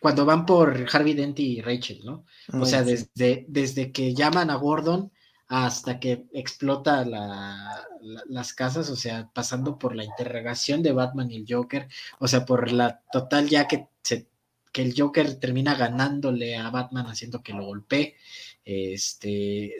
cuando 0.00 0.24
van 0.24 0.46
por 0.46 0.86
Harvey 0.90 1.12
Dent 1.12 1.40
y 1.40 1.60
Rachel, 1.60 2.00
¿no? 2.06 2.24
O 2.54 2.64
sea, 2.64 2.84
desde, 2.84 3.44
desde 3.48 3.92
que 3.92 4.14
llaman 4.14 4.48
a 4.48 4.54
Gordon 4.54 5.12
hasta 5.48 6.00
que 6.00 6.24
explota 6.32 7.04
las 7.04 8.52
casas, 8.54 8.88
o 8.90 8.96
sea, 8.96 9.30
pasando 9.34 9.78
por 9.78 9.94
la 9.94 10.04
interrogación 10.04 10.82
de 10.82 10.92
Batman 10.92 11.30
y 11.30 11.36
el 11.36 11.46
Joker, 11.48 11.88
o 12.18 12.28
sea, 12.28 12.44
por 12.46 12.72
la 12.72 13.02
total 13.12 13.48
ya 13.48 13.68
que, 13.68 13.86
se, 14.02 14.26
que 14.72 14.82
el 14.82 14.94
Joker 14.96 15.38
termina 15.38 15.74
ganándole 15.74 16.56
a 16.56 16.70
Batman 16.70 17.06
haciendo 17.06 17.42
que 17.42 17.52
lo 17.52 17.66
golpee, 17.66 18.16
este, 18.64 19.74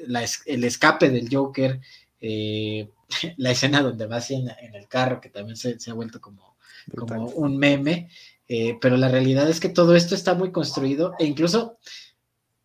el 0.47 0.65
escape 0.65 1.09
del 1.09 1.29
Joker, 1.35 1.81
eh, 2.21 2.91
la 3.37 3.51
escena 3.51 3.83
donde 3.83 4.07
va 4.07 4.17
así 4.17 4.35
en, 4.35 4.75
el 4.75 4.89
carro, 4.89 5.21
que 5.21 5.31
también 5.31 5.57
se, 5.57 5.79
ha 5.89 5.95
vuelto 5.95 6.21
como, 6.21 6.57
como 6.97 7.27
un 7.29 7.57
meme, 7.57 8.09
eh, 8.49 8.77
pero 8.81 8.97
la 8.97 9.09
realidad 9.09 9.49
es 9.49 9.61
que 9.61 9.69
todo 9.69 9.97
esto 9.97 10.15
está 10.15 10.35
muy 10.35 10.53
construido 10.53 11.15
e 11.19 11.25
incluso 11.25 11.79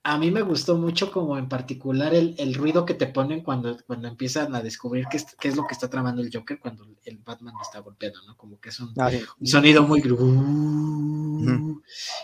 a 0.07 0.17
mí 0.17 0.31
me 0.31 0.41
gustó 0.41 0.77
mucho 0.77 1.11
como 1.11 1.37
en 1.37 1.49
particular 1.49 2.15
el, 2.15 2.53
ruido 2.53 2.85
que 2.85 2.93
te 2.93 3.07
ponen 3.07 3.41
cuando, 3.41 3.77
cuando 3.85 4.07
empiezan 4.07 4.55
a 4.55 4.61
descubrir 4.61 5.05
qué 5.11 5.17
es, 5.17 5.55
lo 5.57 5.67
que 5.67 5.73
está 5.73 5.89
tramando 5.89 6.21
el 6.21 6.31
Joker 6.33 6.61
cuando 6.61 6.87
el 7.03 7.17
Batman 7.17 7.53
está 7.61 7.79
golpeando, 7.79 8.21
¿no? 8.25 8.37
Como 8.37 8.57
que 8.57 8.69
es 8.69 8.79
un, 8.79 8.93
ah, 8.97 9.11
sonido 9.43 9.83
muy... 9.83 10.01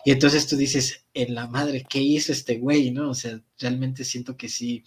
Y 0.05 0.11
entonces 0.11 0.47
tú 0.47 0.55
dices, 0.55 1.03
en 1.13 1.35
la 1.35 1.47
madre, 1.47 1.85
¿qué 1.89 1.99
hizo 1.99 2.31
este 2.31 2.57
güey, 2.57 2.91
no? 2.91 3.09
O 3.09 3.13
sea, 3.13 3.41
realmente 3.59 4.05
siento 4.05 4.37
que 4.37 4.47
sí. 4.47 4.85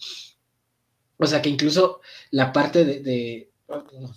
O 1.17 1.27
sea, 1.27 1.39
que 1.39 1.49
incluso 1.49 2.01
la 2.31 2.51
parte 2.51 2.83
de... 2.83 3.51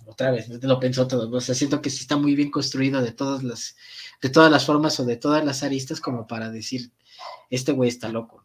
otra 0.07 0.31
vez, 0.31 0.49
lo 0.49 0.81
pensó 0.81 1.07
todo, 1.07 1.31
o 1.31 1.41
sea, 1.43 1.55
siento 1.55 1.83
que 1.83 1.91
sí 1.91 1.99
está 2.01 2.17
muy 2.17 2.35
bien 2.35 2.51
construido 2.51 3.03
de 3.03 3.13
todas 3.13 3.43
las, 3.43 3.77
de 4.23 4.31
todas 4.31 4.51
las 4.51 4.65
formas 4.65 4.99
o 5.01 5.05
de 5.05 5.19
todas 5.19 5.45
las 5.45 5.63
aristas 5.63 6.01
como 6.01 6.27
para 6.27 6.51
decir, 6.51 6.93
este 7.51 7.73
güey 7.73 7.91
está 7.91 8.09
loco, 8.09 8.43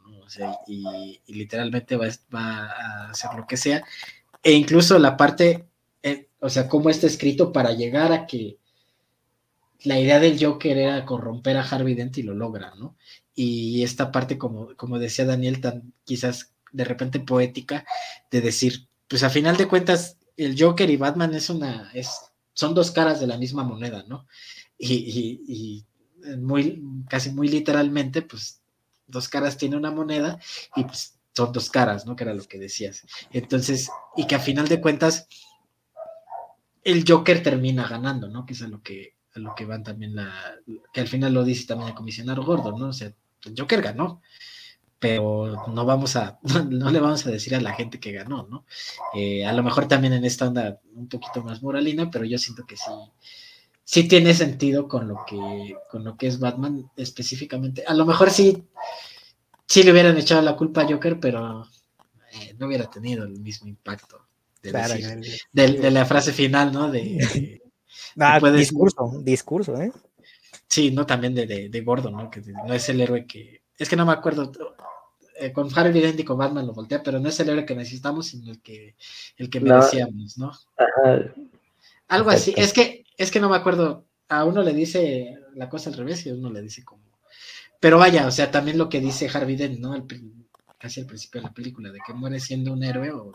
y, 0.68 1.22
literalmente 1.28 1.96
va, 1.96 2.08
a 2.38 3.10
hacer 3.10 3.32
lo 3.36 3.46
que 3.48 3.58
sea. 3.58 3.84
E 4.44 4.52
incluso 4.54 5.00
la 5.00 5.18
parte, 5.18 5.66
eh, 6.04 6.28
o 6.40 6.50
sea, 6.50 6.68
cómo 6.68 6.90
está 6.90 7.08
escrito 7.08 7.52
para 7.52 7.72
llegar 7.72 8.12
a 8.12 8.26
que 8.28 8.58
la 9.84 10.00
idea 10.00 10.20
del 10.20 10.44
Joker 10.44 10.78
era 10.78 11.06
corromper 11.06 11.58
a 11.58 11.64
Harvey 11.64 11.96
Dent 11.96 12.18
y 12.18 12.24
lo 12.24 12.34
logra, 12.34 12.74
¿no? 12.76 12.96
Y 13.34 13.84
esta 13.84 14.12
parte, 14.12 14.38
como, 14.38 14.76
como 14.76 15.00
decía 15.00 15.26
Daniel, 15.26 15.62
tan 15.62 15.94
quizás 16.04 16.54
de 16.72 16.86
repente 16.86 17.20
poética, 17.20 17.86
de 18.32 18.42
decir, 18.42 18.88
pues 19.08 19.24
a 19.24 19.30
final 19.30 19.58
de 19.58 19.68
cuentas, 19.68 20.18
el 20.38 20.62
Joker 20.62 20.90
y 20.90 20.98
Batman 20.98 21.34
es 21.34 21.50
una, 21.50 21.92
es, 21.94 22.10
son 22.54 22.74
dos 22.74 22.92
caras 22.92 23.20
de 23.20 23.28
la 23.28 23.38
misma 23.38 23.64
moneda, 23.64 24.04
¿no? 24.08 24.28
Y, 24.78 25.42
y 25.48 25.86
muy, 26.38 26.84
casi 27.10 27.32
muy 27.32 27.48
literalmente, 27.48 28.22
pues 28.22 28.62
dos 29.08 29.30
caras 29.30 29.58
tiene 29.58 29.78
una 29.78 29.92
moneda 29.92 30.40
y 30.76 30.84
pues 30.84 31.20
son 31.34 31.52
dos 31.52 31.70
caras, 31.70 32.06
¿no? 32.06 32.16
Que 32.16 32.24
era 32.24 32.34
lo 32.34 32.44
que 32.44 32.58
decías. 32.58 33.06
Entonces, 33.32 33.90
y 34.16 34.26
que 34.26 34.36
a 34.36 34.40
final 34.40 34.68
de 34.68 34.82
cuentas, 34.82 35.28
el 36.84 37.04
Joker 37.08 37.44
termina 37.44 37.88
ganando, 37.88 38.30
¿no? 38.30 38.46
Que 38.46 38.54
es 38.54 38.62
a 38.62 38.68
lo 38.68 38.82
que, 38.82 39.16
a 39.36 39.40
lo 39.40 39.54
que 39.56 39.66
van 39.66 39.84
también 39.84 40.16
la, 40.16 40.34
que 40.94 41.02
al 41.02 41.08
final 41.08 41.34
lo 41.34 41.44
dice 41.44 41.68
también 41.68 41.90
el 41.90 41.96
comisionado 41.96 42.44
Gordo, 42.44 42.78
¿no? 42.78 42.88
O 42.88 42.94
sea, 42.94 43.14
el 43.44 43.54
Joker 43.58 43.82
ganó, 43.82 44.22
pero 44.98 45.66
no 45.68 45.86
vamos 45.86 46.16
a, 46.16 46.40
no 46.70 46.90
le 46.90 47.00
vamos 47.00 47.26
a 47.26 47.32
decir 47.32 47.54
a 47.56 47.62
la 47.62 47.74
gente 47.74 48.00
que 48.00 48.14
ganó, 48.14 48.48
¿no? 48.50 48.66
Eh, 49.14 49.46
a 49.46 49.54
lo 49.54 49.62
mejor 49.64 49.88
también 49.88 50.14
en 50.14 50.24
esta 50.24 50.48
onda 50.48 50.80
un 50.94 51.10
poquito 51.10 51.44
más 51.44 51.62
moralina, 51.62 52.10
pero 52.10 52.24
yo 52.24 52.38
siento 52.38 52.66
que 52.66 52.78
sí, 52.78 52.92
sí 53.86 54.08
tiene 54.08 54.34
sentido 54.34 54.90
con 54.90 55.08
lo 55.08 55.24
que, 55.26 55.78
con 55.90 56.04
lo 56.04 56.18
que 56.18 56.28
es 56.28 56.40
Batman 56.40 56.92
específicamente. 56.98 57.86
A 57.88 57.94
lo 57.94 58.06
mejor 58.06 58.32
sí, 58.32 58.66
sí 59.66 59.84
le 59.84 59.92
hubieran 59.92 60.18
echado 60.18 60.42
la 60.42 60.58
culpa 60.58 60.82
a 60.82 60.88
Joker, 60.88 61.20
pero 61.20 61.66
eh, 62.34 62.56
no 62.58 62.68
hubiera 62.68 62.90
tenido 62.90 63.24
el 63.24 63.40
mismo 63.40 63.68
impacto 63.70 64.26
de, 64.62 64.72
de, 65.54 65.92
la 65.92 66.06
frase 66.06 66.34
final, 66.34 66.74
¿no? 66.74 66.92
De, 66.92 67.62
ah, 68.20 68.40
discurso, 68.52 69.22
discurso, 69.24 69.80
¿eh? 69.80 69.92
Sí, 70.68 70.90
no, 70.92 71.06
también 71.06 71.36
de, 71.36 71.70
de, 71.70 71.82
Gordo, 71.82 72.10
¿no? 72.10 72.30
Que 72.30 72.42
no 72.42 72.74
es 72.74 72.90
el 72.90 73.00
héroe 73.00 73.28
que. 73.28 73.62
Es 73.78 73.88
que 73.88 73.96
no 73.96 74.06
me 74.06 74.14
acuerdo. 74.14 74.52
eh, 75.40 75.54
con 75.54 75.70
Harry 75.78 76.02
Dent 76.02 76.20
y 76.20 76.24
con 76.24 76.40
Batman 76.40 76.66
lo 76.66 76.74
voltea, 76.74 77.04
pero 77.04 77.20
no 77.20 77.30
es 77.30 77.40
el 77.40 77.50
héroe 77.50 77.66
que 77.66 77.76
necesitamos, 77.76 78.28
sino 78.28 78.52
el 78.52 78.62
que, 78.62 78.96
el 79.38 79.50
que 79.50 79.60
merecíamos, 79.60 80.38
¿no? 80.40 80.52
Algo 82.08 82.30
así, 82.32 82.54
es 82.58 82.74
que, 82.74 83.05
es 83.18 83.32
que 83.32 83.40
no 83.40 83.50
me 83.50 83.56
acuerdo, 83.56 84.06
a 84.28 84.44
uno 84.46 84.64
le 84.64 84.74
dice 84.74 85.38
la 85.54 85.70
cosa 85.70 85.90
al 85.90 85.98
revés 85.98 86.26
y 86.26 86.30
a 86.30 86.34
uno 86.34 86.52
le 86.52 86.62
dice 86.62 86.84
como. 86.84 87.04
Pero 87.80 87.98
vaya, 87.98 88.28
o 88.28 88.32
sea, 88.32 88.52
también 88.52 88.78
lo 88.78 88.90
que 88.90 89.00
dice 89.00 89.30
Harvey 89.32 89.56
Dent, 89.56 89.80
¿no? 89.80 90.06
casi 90.78 91.02
al 91.02 91.08
principio 91.08 91.42
de 91.42 91.48
la 91.48 91.54
película, 91.54 91.92
de 91.92 92.00
que 92.06 92.14
muere 92.14 92.40
siendo 92.40 92.74
un 92.74 92.84
héroe 92.84 93.12
o, 93.12 93.32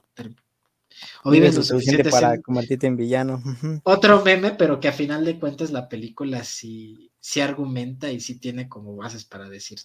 o 1.25 1.31
vive 1.31 1.53
lo 1.53 1.63
suficiente 1.63 2.11
para 2.11 2.41
convertirte 2.41 2.87
en 2.87 2.97
villano. 2.97 3.43
Otro 3.85 4.23
meme, 4.23 4.53
pero 4.53 4.81
que 4.81 4.89
a 4.89 4.93
final 4.93 5.25
de 5.25 5.39
cuentas 5.39 5.71
la 5.71 5.89
película 5.89 6.45
sí, 6.45 7.11
sí 7.19 7.41
argumenta 7.41 8.11
y 8.11 8.21
sí 8.21 8.39
tiene 8.39 8.69
como 8.69 8.97
bases 8.97 9.25
para 9.25 9.49
decir 9.49 9.79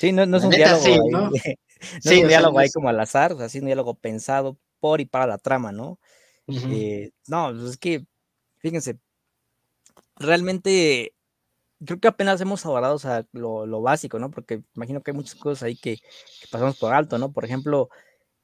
Sí, 0.00 0.12
no, 0.12 0.22
es 0.22 0.44
un 0.44 0.50
diálogo, 0.50 0.84
ahí, 0.86 0.98
¿no? 1.10 1.30
es 2.02 2.22
un 2.22 2.28
diálogo 2.28 2.58
ahí 2.58 2.70
como 2.70 2.88
al 2.88 2.98
azar, 3.00 3.32
o 3.32 3.36
sea, 3.36 3.46
es 3.46 3.54
un 3.56 3.66
diálogo 3.66 3.94
pensado 3.94 4.56
por 4.78 5.00
y 5.02 5.04
para 5.04 5.26
la 5.26 5.36
trama, 5.36 5.72
¿no? 5.72 5.98
Eh, 6.48 7.10
no, 7.28 7.50
pues 7.52 7.72
es 7.72 7.76
que, 7.76 8.06
fíjense, 8.58 8.98
realmente 10.20 11.14
creo 11.84 11.98
que 11.98 12.08
apenas 12.08 12.40
hemos 12.40 12.64
abordado 12.66 12.98
lo, 13.32 13.82
básico, 13.82 14.18
¿no? 14.18 14.30
Porque 14.30 14.62
imagino 14.76 15.02
que 15.02 15.10
hay 15.10 15.16
muchas 15.16 15.34
cosas 15.34 15.64
ahí 15.64 15.76
que, 15.76 15.98
pasamos 16.52 16.78
por 16.78 16.94
alto, 16.94 17.18
¿no? 17.18 17.32
Por 17.32 17.44
ejemplo, 17.44 17.88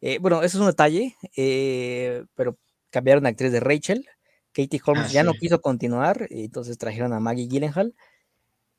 eh, 0.01 0.19
bueno, 0.19 0.43
eso 0.43 0.59
es 0.59 0.61
un 0.63 0.67
detalle, 0.67 1.15
eh, 1.37 2.25
pero 2.35 2.59
cambiaron 2.91 3.25
de 3.25 3.31
actriz 3.31 3.53
de 3.53 3.61
Rachel. 3.61 4.07
Katie 4.53 4.81
Holmes 4.85 5.09
ah, 5.11 5.13
ya 5.13 5.23
no 5.23 5.35
quiso 5.35 5.61
continuar, 5.61 6.27
entonces 6.31 6.79
trajeron 6.79 7.13
a 7.13 7.21
Maggie 7.21 7.47
Gyllenhaal 7.47 7.95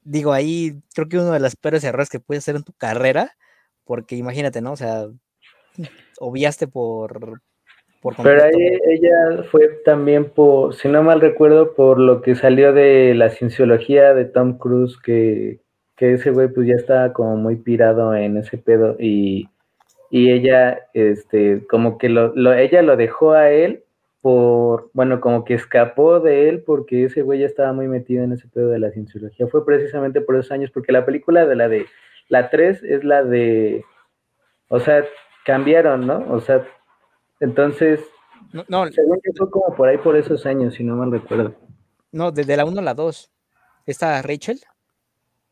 digo, 0.08 0.34
ahí 0.34 0.82
creo 0.94 1.10
que 1.10 1.18
uno 1.18 1.32
de 1.32 1.40
los 1.40 1.56
peores 1.56 1.84
errores 1.84 2.10
que 2.10 2.20
puedes 2.20 2.44
hacer 2.44 2.56
en 2.56 2.64
tu 2.64 2.74
carrera, 2.74 3.38
porque 3.84 4.16
imagínate, 4.16 4.62
¿no? 4.62 4.74
O 4.74 4.78
sea, 4.78 5.08
obviaste 6.20 6.68
por... 6.68 7.42
por 8.16 8.24
Pero 8.24 8.44
ahí 8.44 8.80
ella 8.90 9.44
fue 9.52 9.68
también 9.84 10.26
por, 10.26 10.74
si 10.76 10.88
no 10.88 11.04
mal 11.04 11.22
recuerdo, 11.22 11.74
por 11.74 12.00
lo 12.00 12.22
que 12.22 12.36
salió 12.36 12.74
de 12.74 13.14
la 13.16 13.30
cienciología 13.30 14.14
de 14.14 14.26
Tom 14.26 14.58
Cruise, 14.58 14.98
que, 14.98 15.60
que 15.96 16.14
ese 16.14 16.32
güey 16.32 16.48
pues 16.48 16.68
ya 16.68 16.76
estaba 16.76 17.14
como 17.14 17.36
muy 17.38 17.58
pirado 17.58 18.16
en 18.16 18.38
ese 18.38 18.58
pedo 18.58 18.96
y, 19.00 19.50
y 20.10 20.32
ella, 20.32 20.80
este, 20.94 21.66
como 21.68 21.98
que 21.98 22.10
lo, 22.10 22.34
lo, 22.36 22.54
ella 22.54 22.82
lo 22.82 22.96
dejó 22.96 23.32
a 23.34 23.50
él 23.50 23.84
por, 24.22 24.90
bueno, 24.94 25.22
como 25.22 25.46
que 25.46 25.54
escapó 25.54 26.20
de 26.20 26.50
él 26.50 26.64
porque 26.66 27.06
ese 27.06 27.22
güey 27.22 27.40
ya 27.40 27.46
estaba 27.46 27.74
muy 27.74 27.88
metido 27.88 28.24
en 28.24 28.34
ese 28.34 28.48
pedo 28.48 28.70
de 28.70 28.80
la 28.80 28.92
cienciología. 28.92 29.48
Fue 29.48 29.66
precisamente 29.66 30.22
por 30.22 30.36
esos 30.36 30.52
años, 30.52 30.72
porque 30.72 30.92
la 30.92 31.06
película 31.06 31.46
de 31.46 31.56
la 31.56 31.70
de 31.70 31.86
la 32.30 32.50
3 32.50 32.84
es 32.84 33.04
la 33.04 33.24
de, 33.24 33.84
o 34.70 34.80
sea, 34.80 35.06
cambiaron, 35.46 36.06
¿no? 36.06 36.26
O 36.30 36.42
sea, 36.42 36.66
entonces, 37.40 38.02
no, 38.54 38.66
no 38.68 38.92
según 38.92 39.18
yo 39.18 39.32
fue 39.38 39.50
como 39.50 39.76
por 39.76 39.90
ahí 39.90 39.98
por 39.98 40.16
esos 40.16 40.46
años, 40.46 40.76
si 40.76 40.84
no 40.84 40.96
mal 40.96 41.12
recuerdo. 41.12 41.56
No, 42.12 42.32
desde 42.32 42.58
la 42.58 42.66
1 42.66 42.80
a 42.80 42.84
la 42.84 42.94
2. 42.94 43.32
¿Está 43.86 44.22
Rachel? 44.22 44.60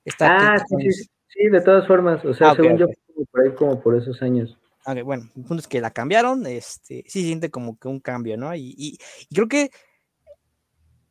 ¿Está 0.04 0.54
ah, 0.54 0.58
sí, 0.58 0.92
sí, 0.92 1.10
sí, 1.28 1.50
de 1.50 1.62
todas 1.62 1.88
formas, 1.88 2.24
o 2.26 2.34
sea, 2.34 2.52
ah, 2.52 2.56
según 2.56 2.78
yo 2.78 2.88
fue 2.88 3.26
por 3.26 3.42
ahí 3.42 3.56
como 3.56 3.82
por 3.82 3.96
esos 3.96 4.22
años 4.22 4.58
bueno, 5.04 5.30
el 5.36 5.44
punto 5.44 5.62
es 5.62 5.68
que 5.68 5.82
la 5.82 5.92
cambiaron, 5.92 6.46
este, 6.46 7.04
sí 7.08 7.24
siente 7.24 7.50
como 7.50 7.78
que 7.80 7.88
un 7.88 8.00
cambio, 8.00 8.38
¿no? 8.38 8.56
Y, 8.56 9.00
creo 9.34 9.48
que 9.48 9.72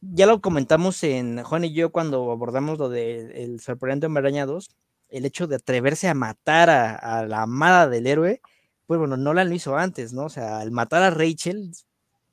ya 0.00 0.26
lo 0.26 0.40
comentamos 0.40 1.02
en 1.02 1.42
Juan 1.42 1.64
y 1.64 1.72
yo 1.72 1.90
cuando 1.90 2.30
abordamos 2.30 2.78
lo 2.78 2.88
del 2.88 3.56
de 3.56 3.58
sorprendente 3.58 4.06
Hombre 4.06 4.30
2, 4.44 4.70
el 5.08 5.24
hecho 5.24 5.46
de 5.46 5.56
atreverse 5.56 6.08
a 6.08 6.14
matar 6.14 6.70
a, 6.70 7.26
la 7.26 7.42
amada 7.42 7.88
del 7.88 8.06
héroe, 8.06 8.40
pues 8.86 8.98
bueno, 8.98 9.16
no 9.16 9.34
la 9.34 9.44
lo 9.44 9.54
hizo 9.54 9.76
antes, 9.76 10.12
¿no? 10.12 10.26
O 10.26 10.30
sea, 10.30 10.58
al 10.58 10.70
matar 10.70 11.02
a 11.02 11.10
Rachel, 11.10 11.72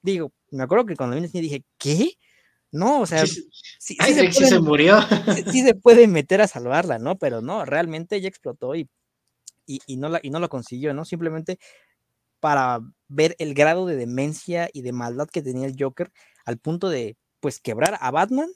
digo, 0.02 0.32
me 0.52 0.64
acuerdo 0.64 0.86
que 0.86 0.96
cuando 0.96 1.16
vine 1.16 1.30
dije, 1.32 1.64
¿qué? 1.78 2.14
No, 2.72 3.02
o 3.02 3.06
sea, 3.06 3.26
sí, 3.26 3.50
sí, 3.80 3.98
se, 4.32 4.60
murió. 4.60 5.00
sí, 5.52 5.62
se 5.62 5.76
puede 5.76 6.08
meter 6.08 6.42
a 6.42 6.48
salvarla, 6.48 7.00
¿no? 7.00 7.18
Pero 7.18 7.42
no, 7.42 7.66
realmente 7.66 8.16
ella 8.16 8.30
explotó 8.30 8.76
y 8.76 8.90
y, 9.66 9.98
no, 9.98 10.10
la, 10.10 10.20
y 10.22 10.30
no 10.30 10.40
lo 10.40 10.50
consiguió, 10.50 10.94
¿no? 10.94 11.06
Simplemente 11.06 11.60
para 12.40 12.80
ver 13.08 13.36
el 13.40 13.54
grado 13.54 13.86
de 13.86 13.96
demencia 13.96 14.70
y 14.74 14.82
de 14.82 14.92
maldad 14.92 15.28
que 15.28 15.42
tenía 15.42 15.68
el 15.68 15.76
Joker 15.78 16.12
al 16.46 16.58
punto 16.58 16.90
de, 16.90 17.18
pues, 17.40 17.60
quebrar 17.60 17.98
a 18.00 18.12
Batman 18.12 18.50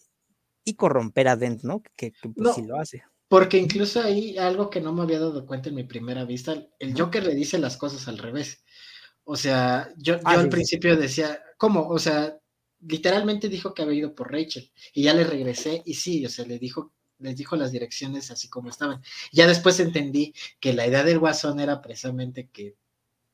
y 0.63 0.75
corromper 0.75 1.27
a 1.27 1.35
Dent, 1.35 1.63
¿no? 1.63 1.83
Que, 1.95 2.13
pues, 2.21 2.55
sí 2.55 2.63
lo 2.63 2.79
hace. 2.79 3.03
Porque 3.27 3.57
incluso 3.57 4.01
ahí 4.01 4.37
algo 4.37 4.69
que 4.69 4.81
no 4.81 4.93
me 4.93 5.01
había 5.01 5.19
dado 5.19 5.45
cuenta 5.45 5.69
en 5.69 5.75
mi 5.75 5.83
primera 5.83 6.25
vista, 6.25 6.55
el 6.79 6.99
Joker 6.99 7.25
le 7.25 7.35
dice 7.35 7.57
las 7.57 7.77
cosas 7.77 8.07
al 8.07 8.17
revés. 8.17 8.63
O 9.23 9.35
sea, 9.35 9.91
yo, 9.97 10.19
ah, 10.23 10.33
al 10.33 10.49
principio 10.49 10.95
decía, 10.95 11.41
¿cómo? 11.57 11.87
O 11.89 11.97
sea, 11.97 12.37
literalmente 12.81 13.49
dijo 13.49 13.73
que 13.73 13.81
había 13.81 13.99
ido 13.99 14.15
por 14.15 14.31
Rachel 14.31 14.71
y 14.93 15.03
ya 15.03 15.13
le 15.13 15.23
regresé 15.23 15.81
y 15.85 15.95
sí, 15.95 16.25
o 16.25 16.29
sea, 16.29 16.45
le 16.45 16.59
dijo 16.59 16.93
les 17.19 17.35
dijo 17.37 17.55
las 17.55 17.71
direcciones 17.71 18.31
así 18.31 18.49
como 18.49 18.69
estaban. 18.69 19.01
Ya 19.31 19.47
después 19.47 19.79
entendí 19.79 20.33
que 20.59 20.73
la 20.73 20.87
idea 20.87 21.03
del 21.03 21.19
Guasón 21.19 21.59
era 21.59 21.81
precisamente 21.81 22.49
que 22.51 22.75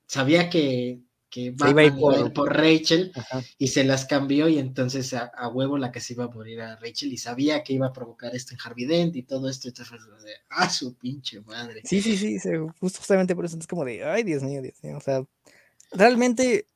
sabía 0.06 0.50
que, 0.50 1.02
que 1.32 1.42
iba 1.42 1.82
a 1.82 1.86
ir 1.86 1.94
por, 2.34 2.56
Rachel 2.56 3.12
y 3.58 3.70
se 3.70 3.84
las 3.84 4.06
cambió 4.06 4.50
y 4.50 4.60
entonces 4.60 5.14
a, 5.14 5.32
huevo 5.48 5.78
la 5.78 5.92
que 5.92 6.02
se 6.02 6.14
iba 6.14 6.26
a 6.26 6.28
morir 6.28 6.62
a 6.62 6.76
Rachel 6.76 7.12
y 7.14 7.18
sabía 7.18 7.64
que 7.64 7.74
iba 7.74 7.88
a 7.88 7.94
provocar 7.94 8.36
esto 8.36 8.54
en 8.54 8.60
Harvey 8.64 8.86
Dent 8.86 9.16
y 9.16 9.24
todo 9.24 9.50
esto, 9.50 9.70
entonces 9.70 10.00
de, 10.24 10.34
ah, 10.50 10.70
su 10.70 10.96
pinche 10.96 11.42
madre. 11.42 11.82
Sí, 11.86 12.02
sí, 12.02 12.18
sí, 12.18 12.38
justamente 12.80 13.36
por 13.36 13.46
eso 13.46 13.58
es 13.58 13.66
como 13.66 13.86
de, 13.86 14.04
ay, 14.04 14.24
Dios 14.24 14.44
mío, 14.44 14.62
Dios 14.62 14.84
mío, 14.84 14.98
o 14.98 15.02
sea, 15.02 15.24
realmente 15.92 16.68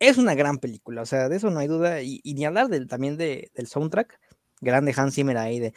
es 0.00 0.18
una 0.18 0.34
gran 0.34 0.58
película, 0.58 1.02
o 1.02 1.06
sea, 1.06 1.28
de 1.28 1.36
eso 1.36 1.50
no 1.50 1.60
hay 1.60 1.68
duda, 1.68 2.02
y, 2.02 2.20
ni 2.24 2.44
hablar 2.44 2.68
del, 2.68 2.88
también 2.88 3.16
de, 3.16 3.50
del 3.54 3.68
soundtrack, 3.68 4.20
grande 4.60 4.92
Hans 4.96 5.14
Zimmer 5.14 5.38
ahí 5.38 5.60
de 5.60 5.72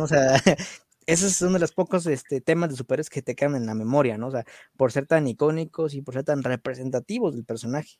o 0.00 0.06
sea, 0.06 0.42
esos 1.12 1.32
son 1.32 1.52
de 1.52 1.58
los 1.58 1.72
pocos 1.72 2.06
este, 2.06 2.40
temas 2.40 2.70
de 2.70 2.76
superhéroes 2.76 3.10
que 3.10 3.22
te 3.22 3.34
quedan 3.34 3.56
en 3.56 3.66
la 3.66 3.74
memoria, 3.74 4.16
¿no? 4.16 4.28
O 4.28 4.30
sea, 4.30 4.44
por 4.76 4.92
ser 4.92 5.06
tan 5.06 5.26
icónicos 5.26 5.94
y 5.94 6.02
por 6.02 6.14
ser 6.14 6.24
tan 6.24 6.42
representativos 6.42 7.34
del 7.34 7.44
personaje. 7.44 7.98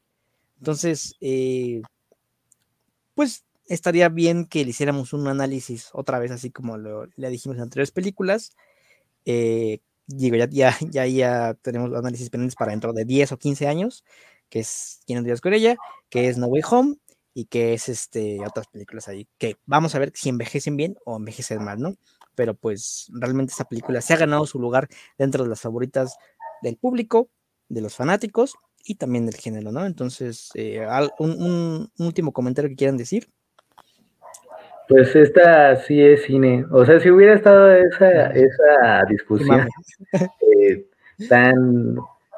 Entonces, 0.59 1.15
eh, 1.21 1.83
pues 3.15 3.45
estaría 3.67 4.09
bien 4.09 4.47
que 4.47 4.65
le 4.65 4.71
hiciéramos 4.71 5.13
un 5.13 5.27
análisis 5.29 5.91
otra 5.93 6.19
vez, 6.19 6.31
así 6.31 6.51
como 6.51 6.79
lo, 6.79 7.07
le 7.17 7.31
dijimos 7.31 7.57
en 7.57 7.65
anteriores 7.65 7.91
películas. 7.91 8.53
Eh, 9.25 9.81
digo, 10.07 10.37
ya, 10.37 10.47
ya, 10.51 10.77
ya, 10.81 11.07
ya 11.07 11.55
tenemos 11.63 11.93
análisis 11.95 12.31
pendientes 12.31 12.57
para 12.57 12.73
dentro 12.73 12.93
de 12.93 13.05
10 13.05 13.33
o 13.33 13.39
15 13.39 13.67
años, 13.67 14.05
que 14.49 14.61
es 14.61 15.01
Quién 15.07 15.25
días 15.25 15.41
con 15.41 15.53
ella, 15.53 15.77
que 16.11 16.29
es 16.29 16.39
No 16.39 16.47
Way 16.47 16.63
Home, 16.71 16.97
y 17.35 17.47
que 17.47 17.75
es 17.75 17.89
este 17.89 18.41
otras 18.47 18.67
películas 18.69 19.09
ahí 19.09 19.29
que 19.39 19.57
vamos 19.67 19.95
a 19.95 19.99
ver 19.99 20.13
si 20.15 20.29
envejecen 20.29 20.77
bien 20.77 20.97
o 21.05 21.17
envejecen 21.17 21.63
mal, 21.63 21.81
¿no? 21.81 21.97
Pero 22.35 22.55
pues 22.55 23.11
realmente 23.13 23.53
esta 23.53 23.65
película 23.65 24.01
se 24.01 24.15
ha 24.15 24.17
ganado 24.17 24.47
su 24.47 24.59
lugar 24.59 24.89
dentro 25.19 25.45
de 25.45 25.51
las 25.51 25.61
favoritas 25.61 26.17
del 26.63 26.77
público, 26.77 27.29
de 27.69 27.81
los 27.81 27.95
fanáticos 27.95 28.55
y 28.85 28.97
también 28.97 29.27
del 29.27 29.37
género, 29.37 29.73
¿no? 29.73 29.85
Entonces, 29.87 30.51
eh, 30.55 30.87
un, 31.19 31.91
último 31.99 32.33
comentario 32.33 32.71
que 32.71 32.77
quieran 32.77 32.97
decir. 32.97 33.29
Pues 34.89 35.15
esta 35.15 35.77
sí 35.77 36.01
es 36.01 36.25
cine. 36.25 36.65
O 36.73 36.85
sea, 36.85 36.99
si 36.99 37.11
hubiera 37.11 37.35
estado 37.35 37.71
esa, 37.73 38.27
esa 38.33 39.05
discusión 39.09 39.69
eh, 40.13 40.87
tan 41.29 41.97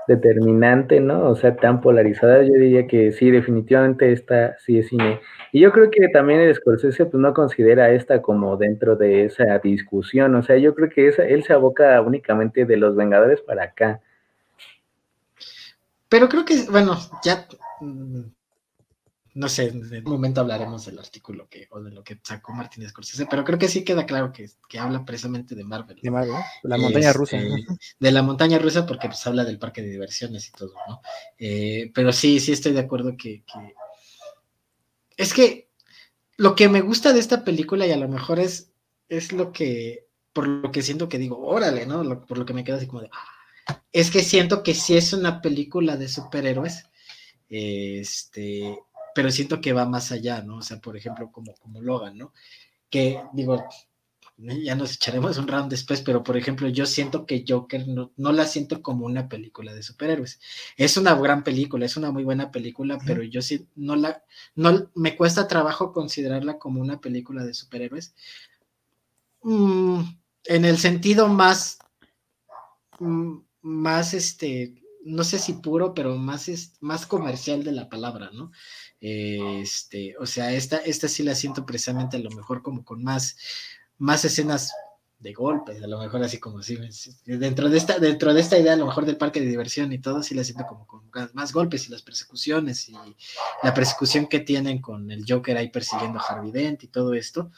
determinante, 0.08 1.00
¿no? 1.00 1.28
O 1.28 1.34
sea, 1.36 1.56
tan 1.56 1.80
polarizada, 1.80 2.42
yo 2.42 2.54
diría 2.54 2.86
que 2.86 3.12
sí, 3.12 3.30
definitivamente 3.30 4.12
esta 4.12 4.56
sí 4.58 4.78
es 4.78 4.88
cine. 4.88 5.20
Y 5.52 5.60
yo 5.60 5.72
creo 5.72 5.90
que 5.90 6.08
también 6.08 6.40
el 6.40 6.54
Scorsese 6.54 7.06
pues 7.06 7.20
no 7.20 7.32
considera 7.34 7.90
esta 7.90 8.22
como 8.22 8.56
dentro 8.56 8.96
de 8.96 9.24
esa 9.26 9.58
discusión, 9.58 10.34
o 10.34 10.42
sea, 10.42 10.56
yo 10.56 10.74
creo 10.74 10.88
que 10.88 11.08
él 11.08 11.44
se 11.44 11.52
aboca 11.52 12.00
únicamente 12.00 12.64
de 12.64 12.76
los 12.76 12.96
Vengadores 12.96 13.40
para 13.40 13.64
acá. 13.64 14.00
Pero 16.08 16.28
creo 16.28 16.44
que, 16.44 16.66
bueno, 16.70 16.98
ya 17.24 17.46
mm, 17.80 18.20
no 19.34 19.48
sé, 19.48 19.68
en 19.68 20.06
un 20.06 20.12
momento 20.12 20.42
hablaremos 20.42 20.84
del 20.84 20.98
artículo 20.98 21.48
que, 21.48 21.66
o 21.70 21.80
de 21.80 21.90
lo 21.90 22.04
que 22.04 22.18
sacó 22.22 22.52
Martínez 22.52 22.90
Scorsese, 22.90 23.26
pero 23.26 23.44
creo 23.44 23.58
que 23.58 23.68
sí 23.68 23.82
queda 23.82 24.04
claro 24.04 24.30
que, 24.30 24.50
que 24.68 24.78
habla 24.78 25.04
precisamente 25.04 25.54
de 25.54 25.64
Marvel. 25.64 25.98
De 26.02 26.10
Marvel, 26.10 26.34
la 26.62 26.76
montaña 26.76 27.12
rusa. 27.12 27.38
De 27.98 28.12
la 28.12 28.22
montaña 28.22 28.58
rusa 28.58 28.84
porque 28.84 29.08
pues 29.08 29.26
habla 29.26 29.44
del 29.44 29.58
parque 29.58 29.80
de 29.80 29.88
diversiones 29.88 30.48
y 30.48 30.52
todo, 30.52 30.74
¿no? 30.86 31.00
Eh, 31.38 31.90
pero 31.94 32.12
sí, 32.12 32.40
sí 32.40 32.52
estoy 32.52 32.72
de 32.72 32.80
acuerdo 32.80 33.16
que, 33.16 33.42
Es 35.16 35.32
que 35.32 35.70
lo 36.36 36.54
que 36.54 36.68
me 36.68 36.82
gusta 36.82 37.14
de 37.14 37.20
esta 37.20 37.42
película 37.42 37.86
y 37.86 37.92
a 37.92 37.96
lo 37.96 38.08
mejor 38.08 38.38
es, 38.38 38.72
es 39.08 39.32
lo 39.32 39.50
que, 39.50 40.08
por 40.34 40.46
lo 40.46 40.70
que 40.70 40.82
siento 40.82 41.08
que 41.08 41.18
digo, 41.18 41.38
órale, 41.38 41.86
¿no? 41.86 42.26
por 42.26 42.36
lo 42.36 42.44
que 42.44 42.54
me 42.54 42.64
queda 42.64 42.76
así 42.76 42.86
como 42.86 43.00
de... 43.00 43.10
Ah", 43.66 43.82
es 43.92 44.10
que 44.10 44.22
siento 44.22 44.62
que 44.62 44.74
sí 44.74 44.94
es 44.96 45.14
una 45.14 45.40
película 45.40 45.96
de 45.96 46.08
superhéroes, 46.08 46.84
este 47.48 48.78
pero 49.14 49.30
siento 49.30 49.60
que 49.60 49.72
va 49.72 49.86
más 49.86 50.12
allá, 50.12 50.42
¿no? 50.42 50.58
O 50.58 50.62
sea, 50.62 50.80
por 50.80 50.96
ejemplo, 50.96 51.30
como, 51.32 51.54
como 51.54 51.80
Logan, 51.80 52.18
¿no? 52.18 52.32
Que 52.90 53.22
digo, 53.32 53.64
ya 54.36 54.74
nos 54.74 54.94
echaremos 54.94 55.38
un 55.38 55.46
round 55.46 55.70
después, 55.70 56.02
pero 56.02 56.22
por 56.24 56.36
ejemplo, 56.36 56.68
yo 56.68 56.86
siento 56.86 57.26
que 57.26 57.44
Joker 57.46 57.86
no, 57.86 58.12
no, 58.16 58.32
la 58.32 58.46
siento 58.46 58.82
como 58.82 59.06
una 59.06 59.28
película 59.28 59.72
de 59.74 59.82
superhéroes. 59.82 60.40
Es 60.76 60.96
una 60.96 61.14
gran 61.14 61.44
película, 61.44 61.86
es 61.86 61.96
una 61.96 62.10
muy 62.10 62.24
buena 62.24 62.50
película, 62.50 62.98
pero 63.06 63.22
yo 63.22 63.42
sí 63.42 63.68
no 63.76 63.94
la, 63.96 64.24
no 64.54 64.90
me 64.94 65.16
cuesta 65.16 65.46
trabajo 65.48 65.92
considerarla 65.92 66.58
como 66.58 66.80
una 66.80 67.00
película 67.00 67.44
de 67.44 67.54
superhéroes. 67.54 68.14
Mm, 69.42 70.02
en 70.44 70.64
el 70.64 70.78
sentido 70.78 71.28
más, 71.28 71.78
mm, 72.98 73.38
más 73.62 74.14
este, 74.14 74.82
no 75.04 75.24
sé 75.24 75.38
si 75.38 75.54
puro, 75.54 75.94
pero 75.94 76.16
más, 76.16 76.48
más 76.80 77.06
comercial 77.06 77.64
de 77.64 77.72
la 77.72 77.88
palabra, 77.88 78.30
¿no? 78.32 78.50
Este, 79.04 80.14
o 80.18 80.26
sea, 80.26 80.52
esta, 80.52 80.76
esta 80.76 81.08
sí 81.08 81.24
la 81.24 81.34
siento 81.34 81.66
precisamente 81.66 82.16
a 82.16 82.20
lo 82.20 82.30
mejor 82.30 82.62
como 82.62 82.84
con 82.84 83.02
más 83.02 83.36
más 83.98 84.24
escenas 84.24 84.72
de 85.20 85.32
golpes, 85.32 85.80
a 85.80 85.86
lo 85.86 86.00
mejor 86.00 86.24
así 86.24 86.38
como 86.38 86.58
así, 86.58 86.76
dentro 87.24 87.68
de 87.68 87.78
esta, 87.78 88.00
dentro 88.00 88.34
de 88.34 88.40
esta 88.40 88.58
idea, 88.58 88.72
a 88.72 88.76
lo 88.76 88.86
mejor 88.86 89.06
del 89.06 89.16
parque 89.16 89.40
de 89.40 89.46
diversión 89.46 89.92
y 89.92 89.98
todo, 89.98 90.24
sí 90.24 90.34
la 90.34 90.42
siento 90.42 90.66
como 90.66 90.84
con 90.88 91.08
más 91.34 91.52
golpes 91.52 91.86
y 91.86 91.92
las 91.92 92.02
persecuciones 92.02 92.88
y 92.88 92.96
la 93.62 93.72
persecución 93.72 94.26
que 94.26 94.40
tienen 94.40 94.80
con 94.80 95.08
el 95.12 95.24
Joker 95.28 95.56
ahí 95.56 95.68
persiguiendo 95.68 96.18
a 96.18 96.22
Harvey 96.22 96.50
Dent 96.50 96.82
y 96.82 96.88
todo 96.88 97.14
esto. 97.14 97.52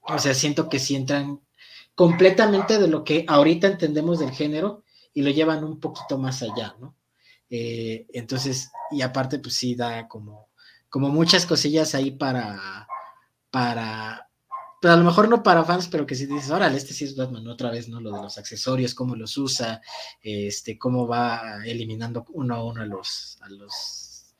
O 0.00 0.18
sea, 0.18 0.34
siento 0.34 0.68
que 0.68 0.80
sí 0.80 0.96
entran 0.96 1.40
completamente 1.94 2.80
de 2.80 2.88
lo 2.88 3.04
que 3.04 3.24
ahorita 3.28 3.68
entendemos 3.68 4.18
del 4.18 4.32
género 4.32 4.82
y 5.14 5.22
lo 5.22 5.30
llevan 5.30 5.62
un 5.62 5.78
poquito 5.78 6.18
más 6.18 6.42
allá, 6.42 6.74
¿no? 6.80 6.96
Eh, 7.50 8.06
entonces, 8.12 8.70
y 8.90 9.02
aparte, 9.02 9.38
pues 9.38 9.54
sí 9.54 9.74
da 9.74 10.08
como, 10.08 10.48
como 10.88 11.08
muchas 11.08 11.46
cosillas 11.46 11.94
ahí 11.94 12.10
para, 12.12 12.86
para 13.50 14.28
pero 14.80 14.94
a 14.94 14.96
lo 14.96 15.04
mejor 15.04 15.28
no 15.28 15.42
para 15.42 15.64
fans, 15.64 15.88
pero 15.88 16.06
que 16.06 16.14
si 16.14 16.26
dices, 16.26 16.50
órale, 16.50 16.76
este 16.76 16.94
sí 16.94 17.04
es 17.04 17.16
Batman, 17.16 17.46
otra 17.48 17.70
vez, 17.70 17.88
¿no? 17.88 18.00
Lo 18.00 18.12
de 18.12 18.22
los 18.22 18.38
accesorios, 18.38 18.94
cómo 18.94 19.16
los 19.16 19.36
usa, 19.36 19.80
este, 20.22 20.78
cómo 20.78 21.06
va 21.08 21.64
eliminando 21.64 22.24
uno 22.32 22.54
a 22.54 22.64
uno 22.64 22.82
a 22.82 22.86
los, 22.86 23.38
a 23.40 23.48
los, 23.48 24.34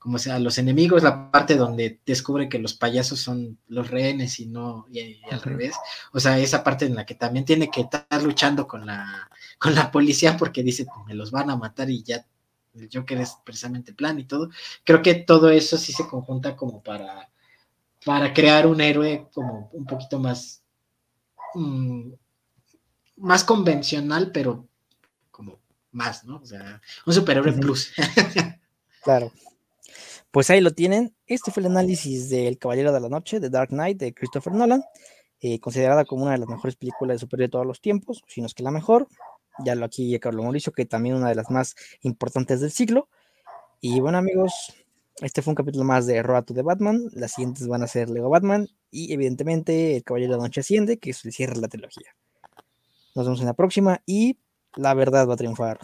como 0.00 0.18
sea, 0.18 0.34
a 0.36 0.38
los 0.40 0.58
enemigos, 0.58 1.04
la 1.04 1.30
parte 1.30 1.56
donde 1.56 2.00
descubre 2.04 2.48
que 2.48 2.58
los 2.58 2.74
payasos 2.74 3.20
son 3.20 3.58
los 3.68 3.88
rehenes 3.88 4.40
y 4.40 4.46
no, 4.46 4.86
y, 4.90 5.20
al 5.30 5.40
revés. 5.42 5.76
O 6.12 6.18
sea, 6.18 6.38
esa 6.40 6.64
parte 6.64 6.86
en 6.86 6.96
la 6.96 7.06
que 7.06 7.14
también 7.14 7.44
tiene 7.44 7.70
que 7.70 7.82
estar 7.82 8.22
luchando 8.22 8.66
con 8.66 8.86
la, 8.86 9.30
con 9.58 9.76
la 9.76 9.92
policía 9.92 10.36
porque 10.36 10.64
dice, 10.64 10.86
me 11.06 11.14
los 11.14 11.30
van 11.30 11.50
a 11.50 11.56
matar 11.56 11.88
y 11.88 12.02
ya 12.02 12.26
el 12.74 12.88
Joker 12.92 13.20
es 13.20 13.36
precisamente 13.44 13.92
plan 13.92 14.18
y 14.18 14.24
todo. 14.24 14.50
Creo 14.84 15.02
que 15.02 15.14
todo 15.14 15.50
eso 15.50 15.78
sí 15.78 15.92
se 15.92 16.06
conjunta 16.06 16.56
como 16.56 16.82
para 16.82 17.30
para 18.04 18.32
crear 18.34 18.66
un 18.66 18.80
héroe 18.80 19.28
como 19.32 19.70
un 19.72 19.86
poquito 19.86 20.18
más, 20.18 20.62
mm, 21.54 22.12
más 23.16 23.44
convencional, 23.44 24.30
pero 24.30 24.68
como 25.30 25.58
más, 25.90 26.24
¿no? 26.24 26.36
O 26.36 26.46
sea, 26.46 26.80
un 27.06 27.14
superhéroe 27.14 27.52
plus. 27.52 27.92
claro. 29.02 29.32
Pues 30.30 30.50
ahí 30.50 30.60
lo 30.60 30.72
tienen. 30.72 31.14
Este 31.26 31.50
fue 31.50 31.62
el 31.62 31.68
análisis 31.68 32.28
del 32.28 32.58
Caballero 32.58 32.92
de 32.92 33.00
la 33.00 33.08
Noche, 33.08 33.40
de 33.40 33.50
Dark 33.50 33.70
Knight, 33.70 33.98
de 33.98 34.12
Christopher 34.12 34.52
Nolan, 34.52 34.82
eh, 35.40 35.60
considerada 35.60 36.04
como 36.04 36.24
una 36.24 36.32
de 36.32 36.38
las 36.38 36.48
mejores 36.48 36.76
películas 36.76 37.16
de 37.16 37.20
superhéroe 37.20 37.46
de 37.46 37.52
todos 37.52 37.66
los 37.66 37.80
tiempos, 37.80 38.22
si 38.26 38.40
no 38.40 38.48
es 38.48 38.54
que 38.54 38.64
la 38.64 38.70
mejor. 38.70 39.08
Ya 39.64 39.74
lo 39.74 39.84
aquí 39.84 40.18
Carlos 40.18 40.42
Mauricio, 40.42 40.72
que 40.72 40.84
también 40.84 41.16
una 41.16 41.28
de 41.28 41.34
las 41.34 41.50
más 41.50 41.74
importantes 42.02 42.60
del 42.60 42.70
siglo. 42.70 43.08
Y 43.80 44.00
bueno, 44.00 44.18
amigos, 44.18 44.72
este 45.20 45.42
fue 45.42 45.52
un 45.52 45.56
capítulo 45.56 45.84
más 45.84 46.06
de 46.06 46.22
Road 46.22 46.44
to 46.44 46.54
the 46.54 46.62
Batman. 46.62 47.08
Las 47.12 47.32
siguientes 47.32 47.68
van 47.68 47.82
a 47.82 47.86
ser 47.86 48.10
Lego 48.10 48.30
Batman 48.30 48.68
y 48.90 49.12
evidentemente 49.12 49.96
El 49.96 50.04
Caballero 50.04 50.32
de 50.32 50.38
la 50.38 50.44
Noche 50.44 50.60
Asciende, 50.60 50.98
que 50.98 51.10
es 51.10 51.24
el 51.24 51.32
cierre 51.32 51.54
de 51.54 51.60
la 51.60 51.68
trilogía. 51.68 52.16
Nos 53.14 53.26
vemos 53.26 53.40
en 53.40 53.46
la 53.46 53.54
próxima 53.54 54.02
y 54.06 54.38
la 54.74 54.94
verdad 54.94 55.28
va 55.28 55.34
a 55.34 55.36
triunfar. 55.36 55.78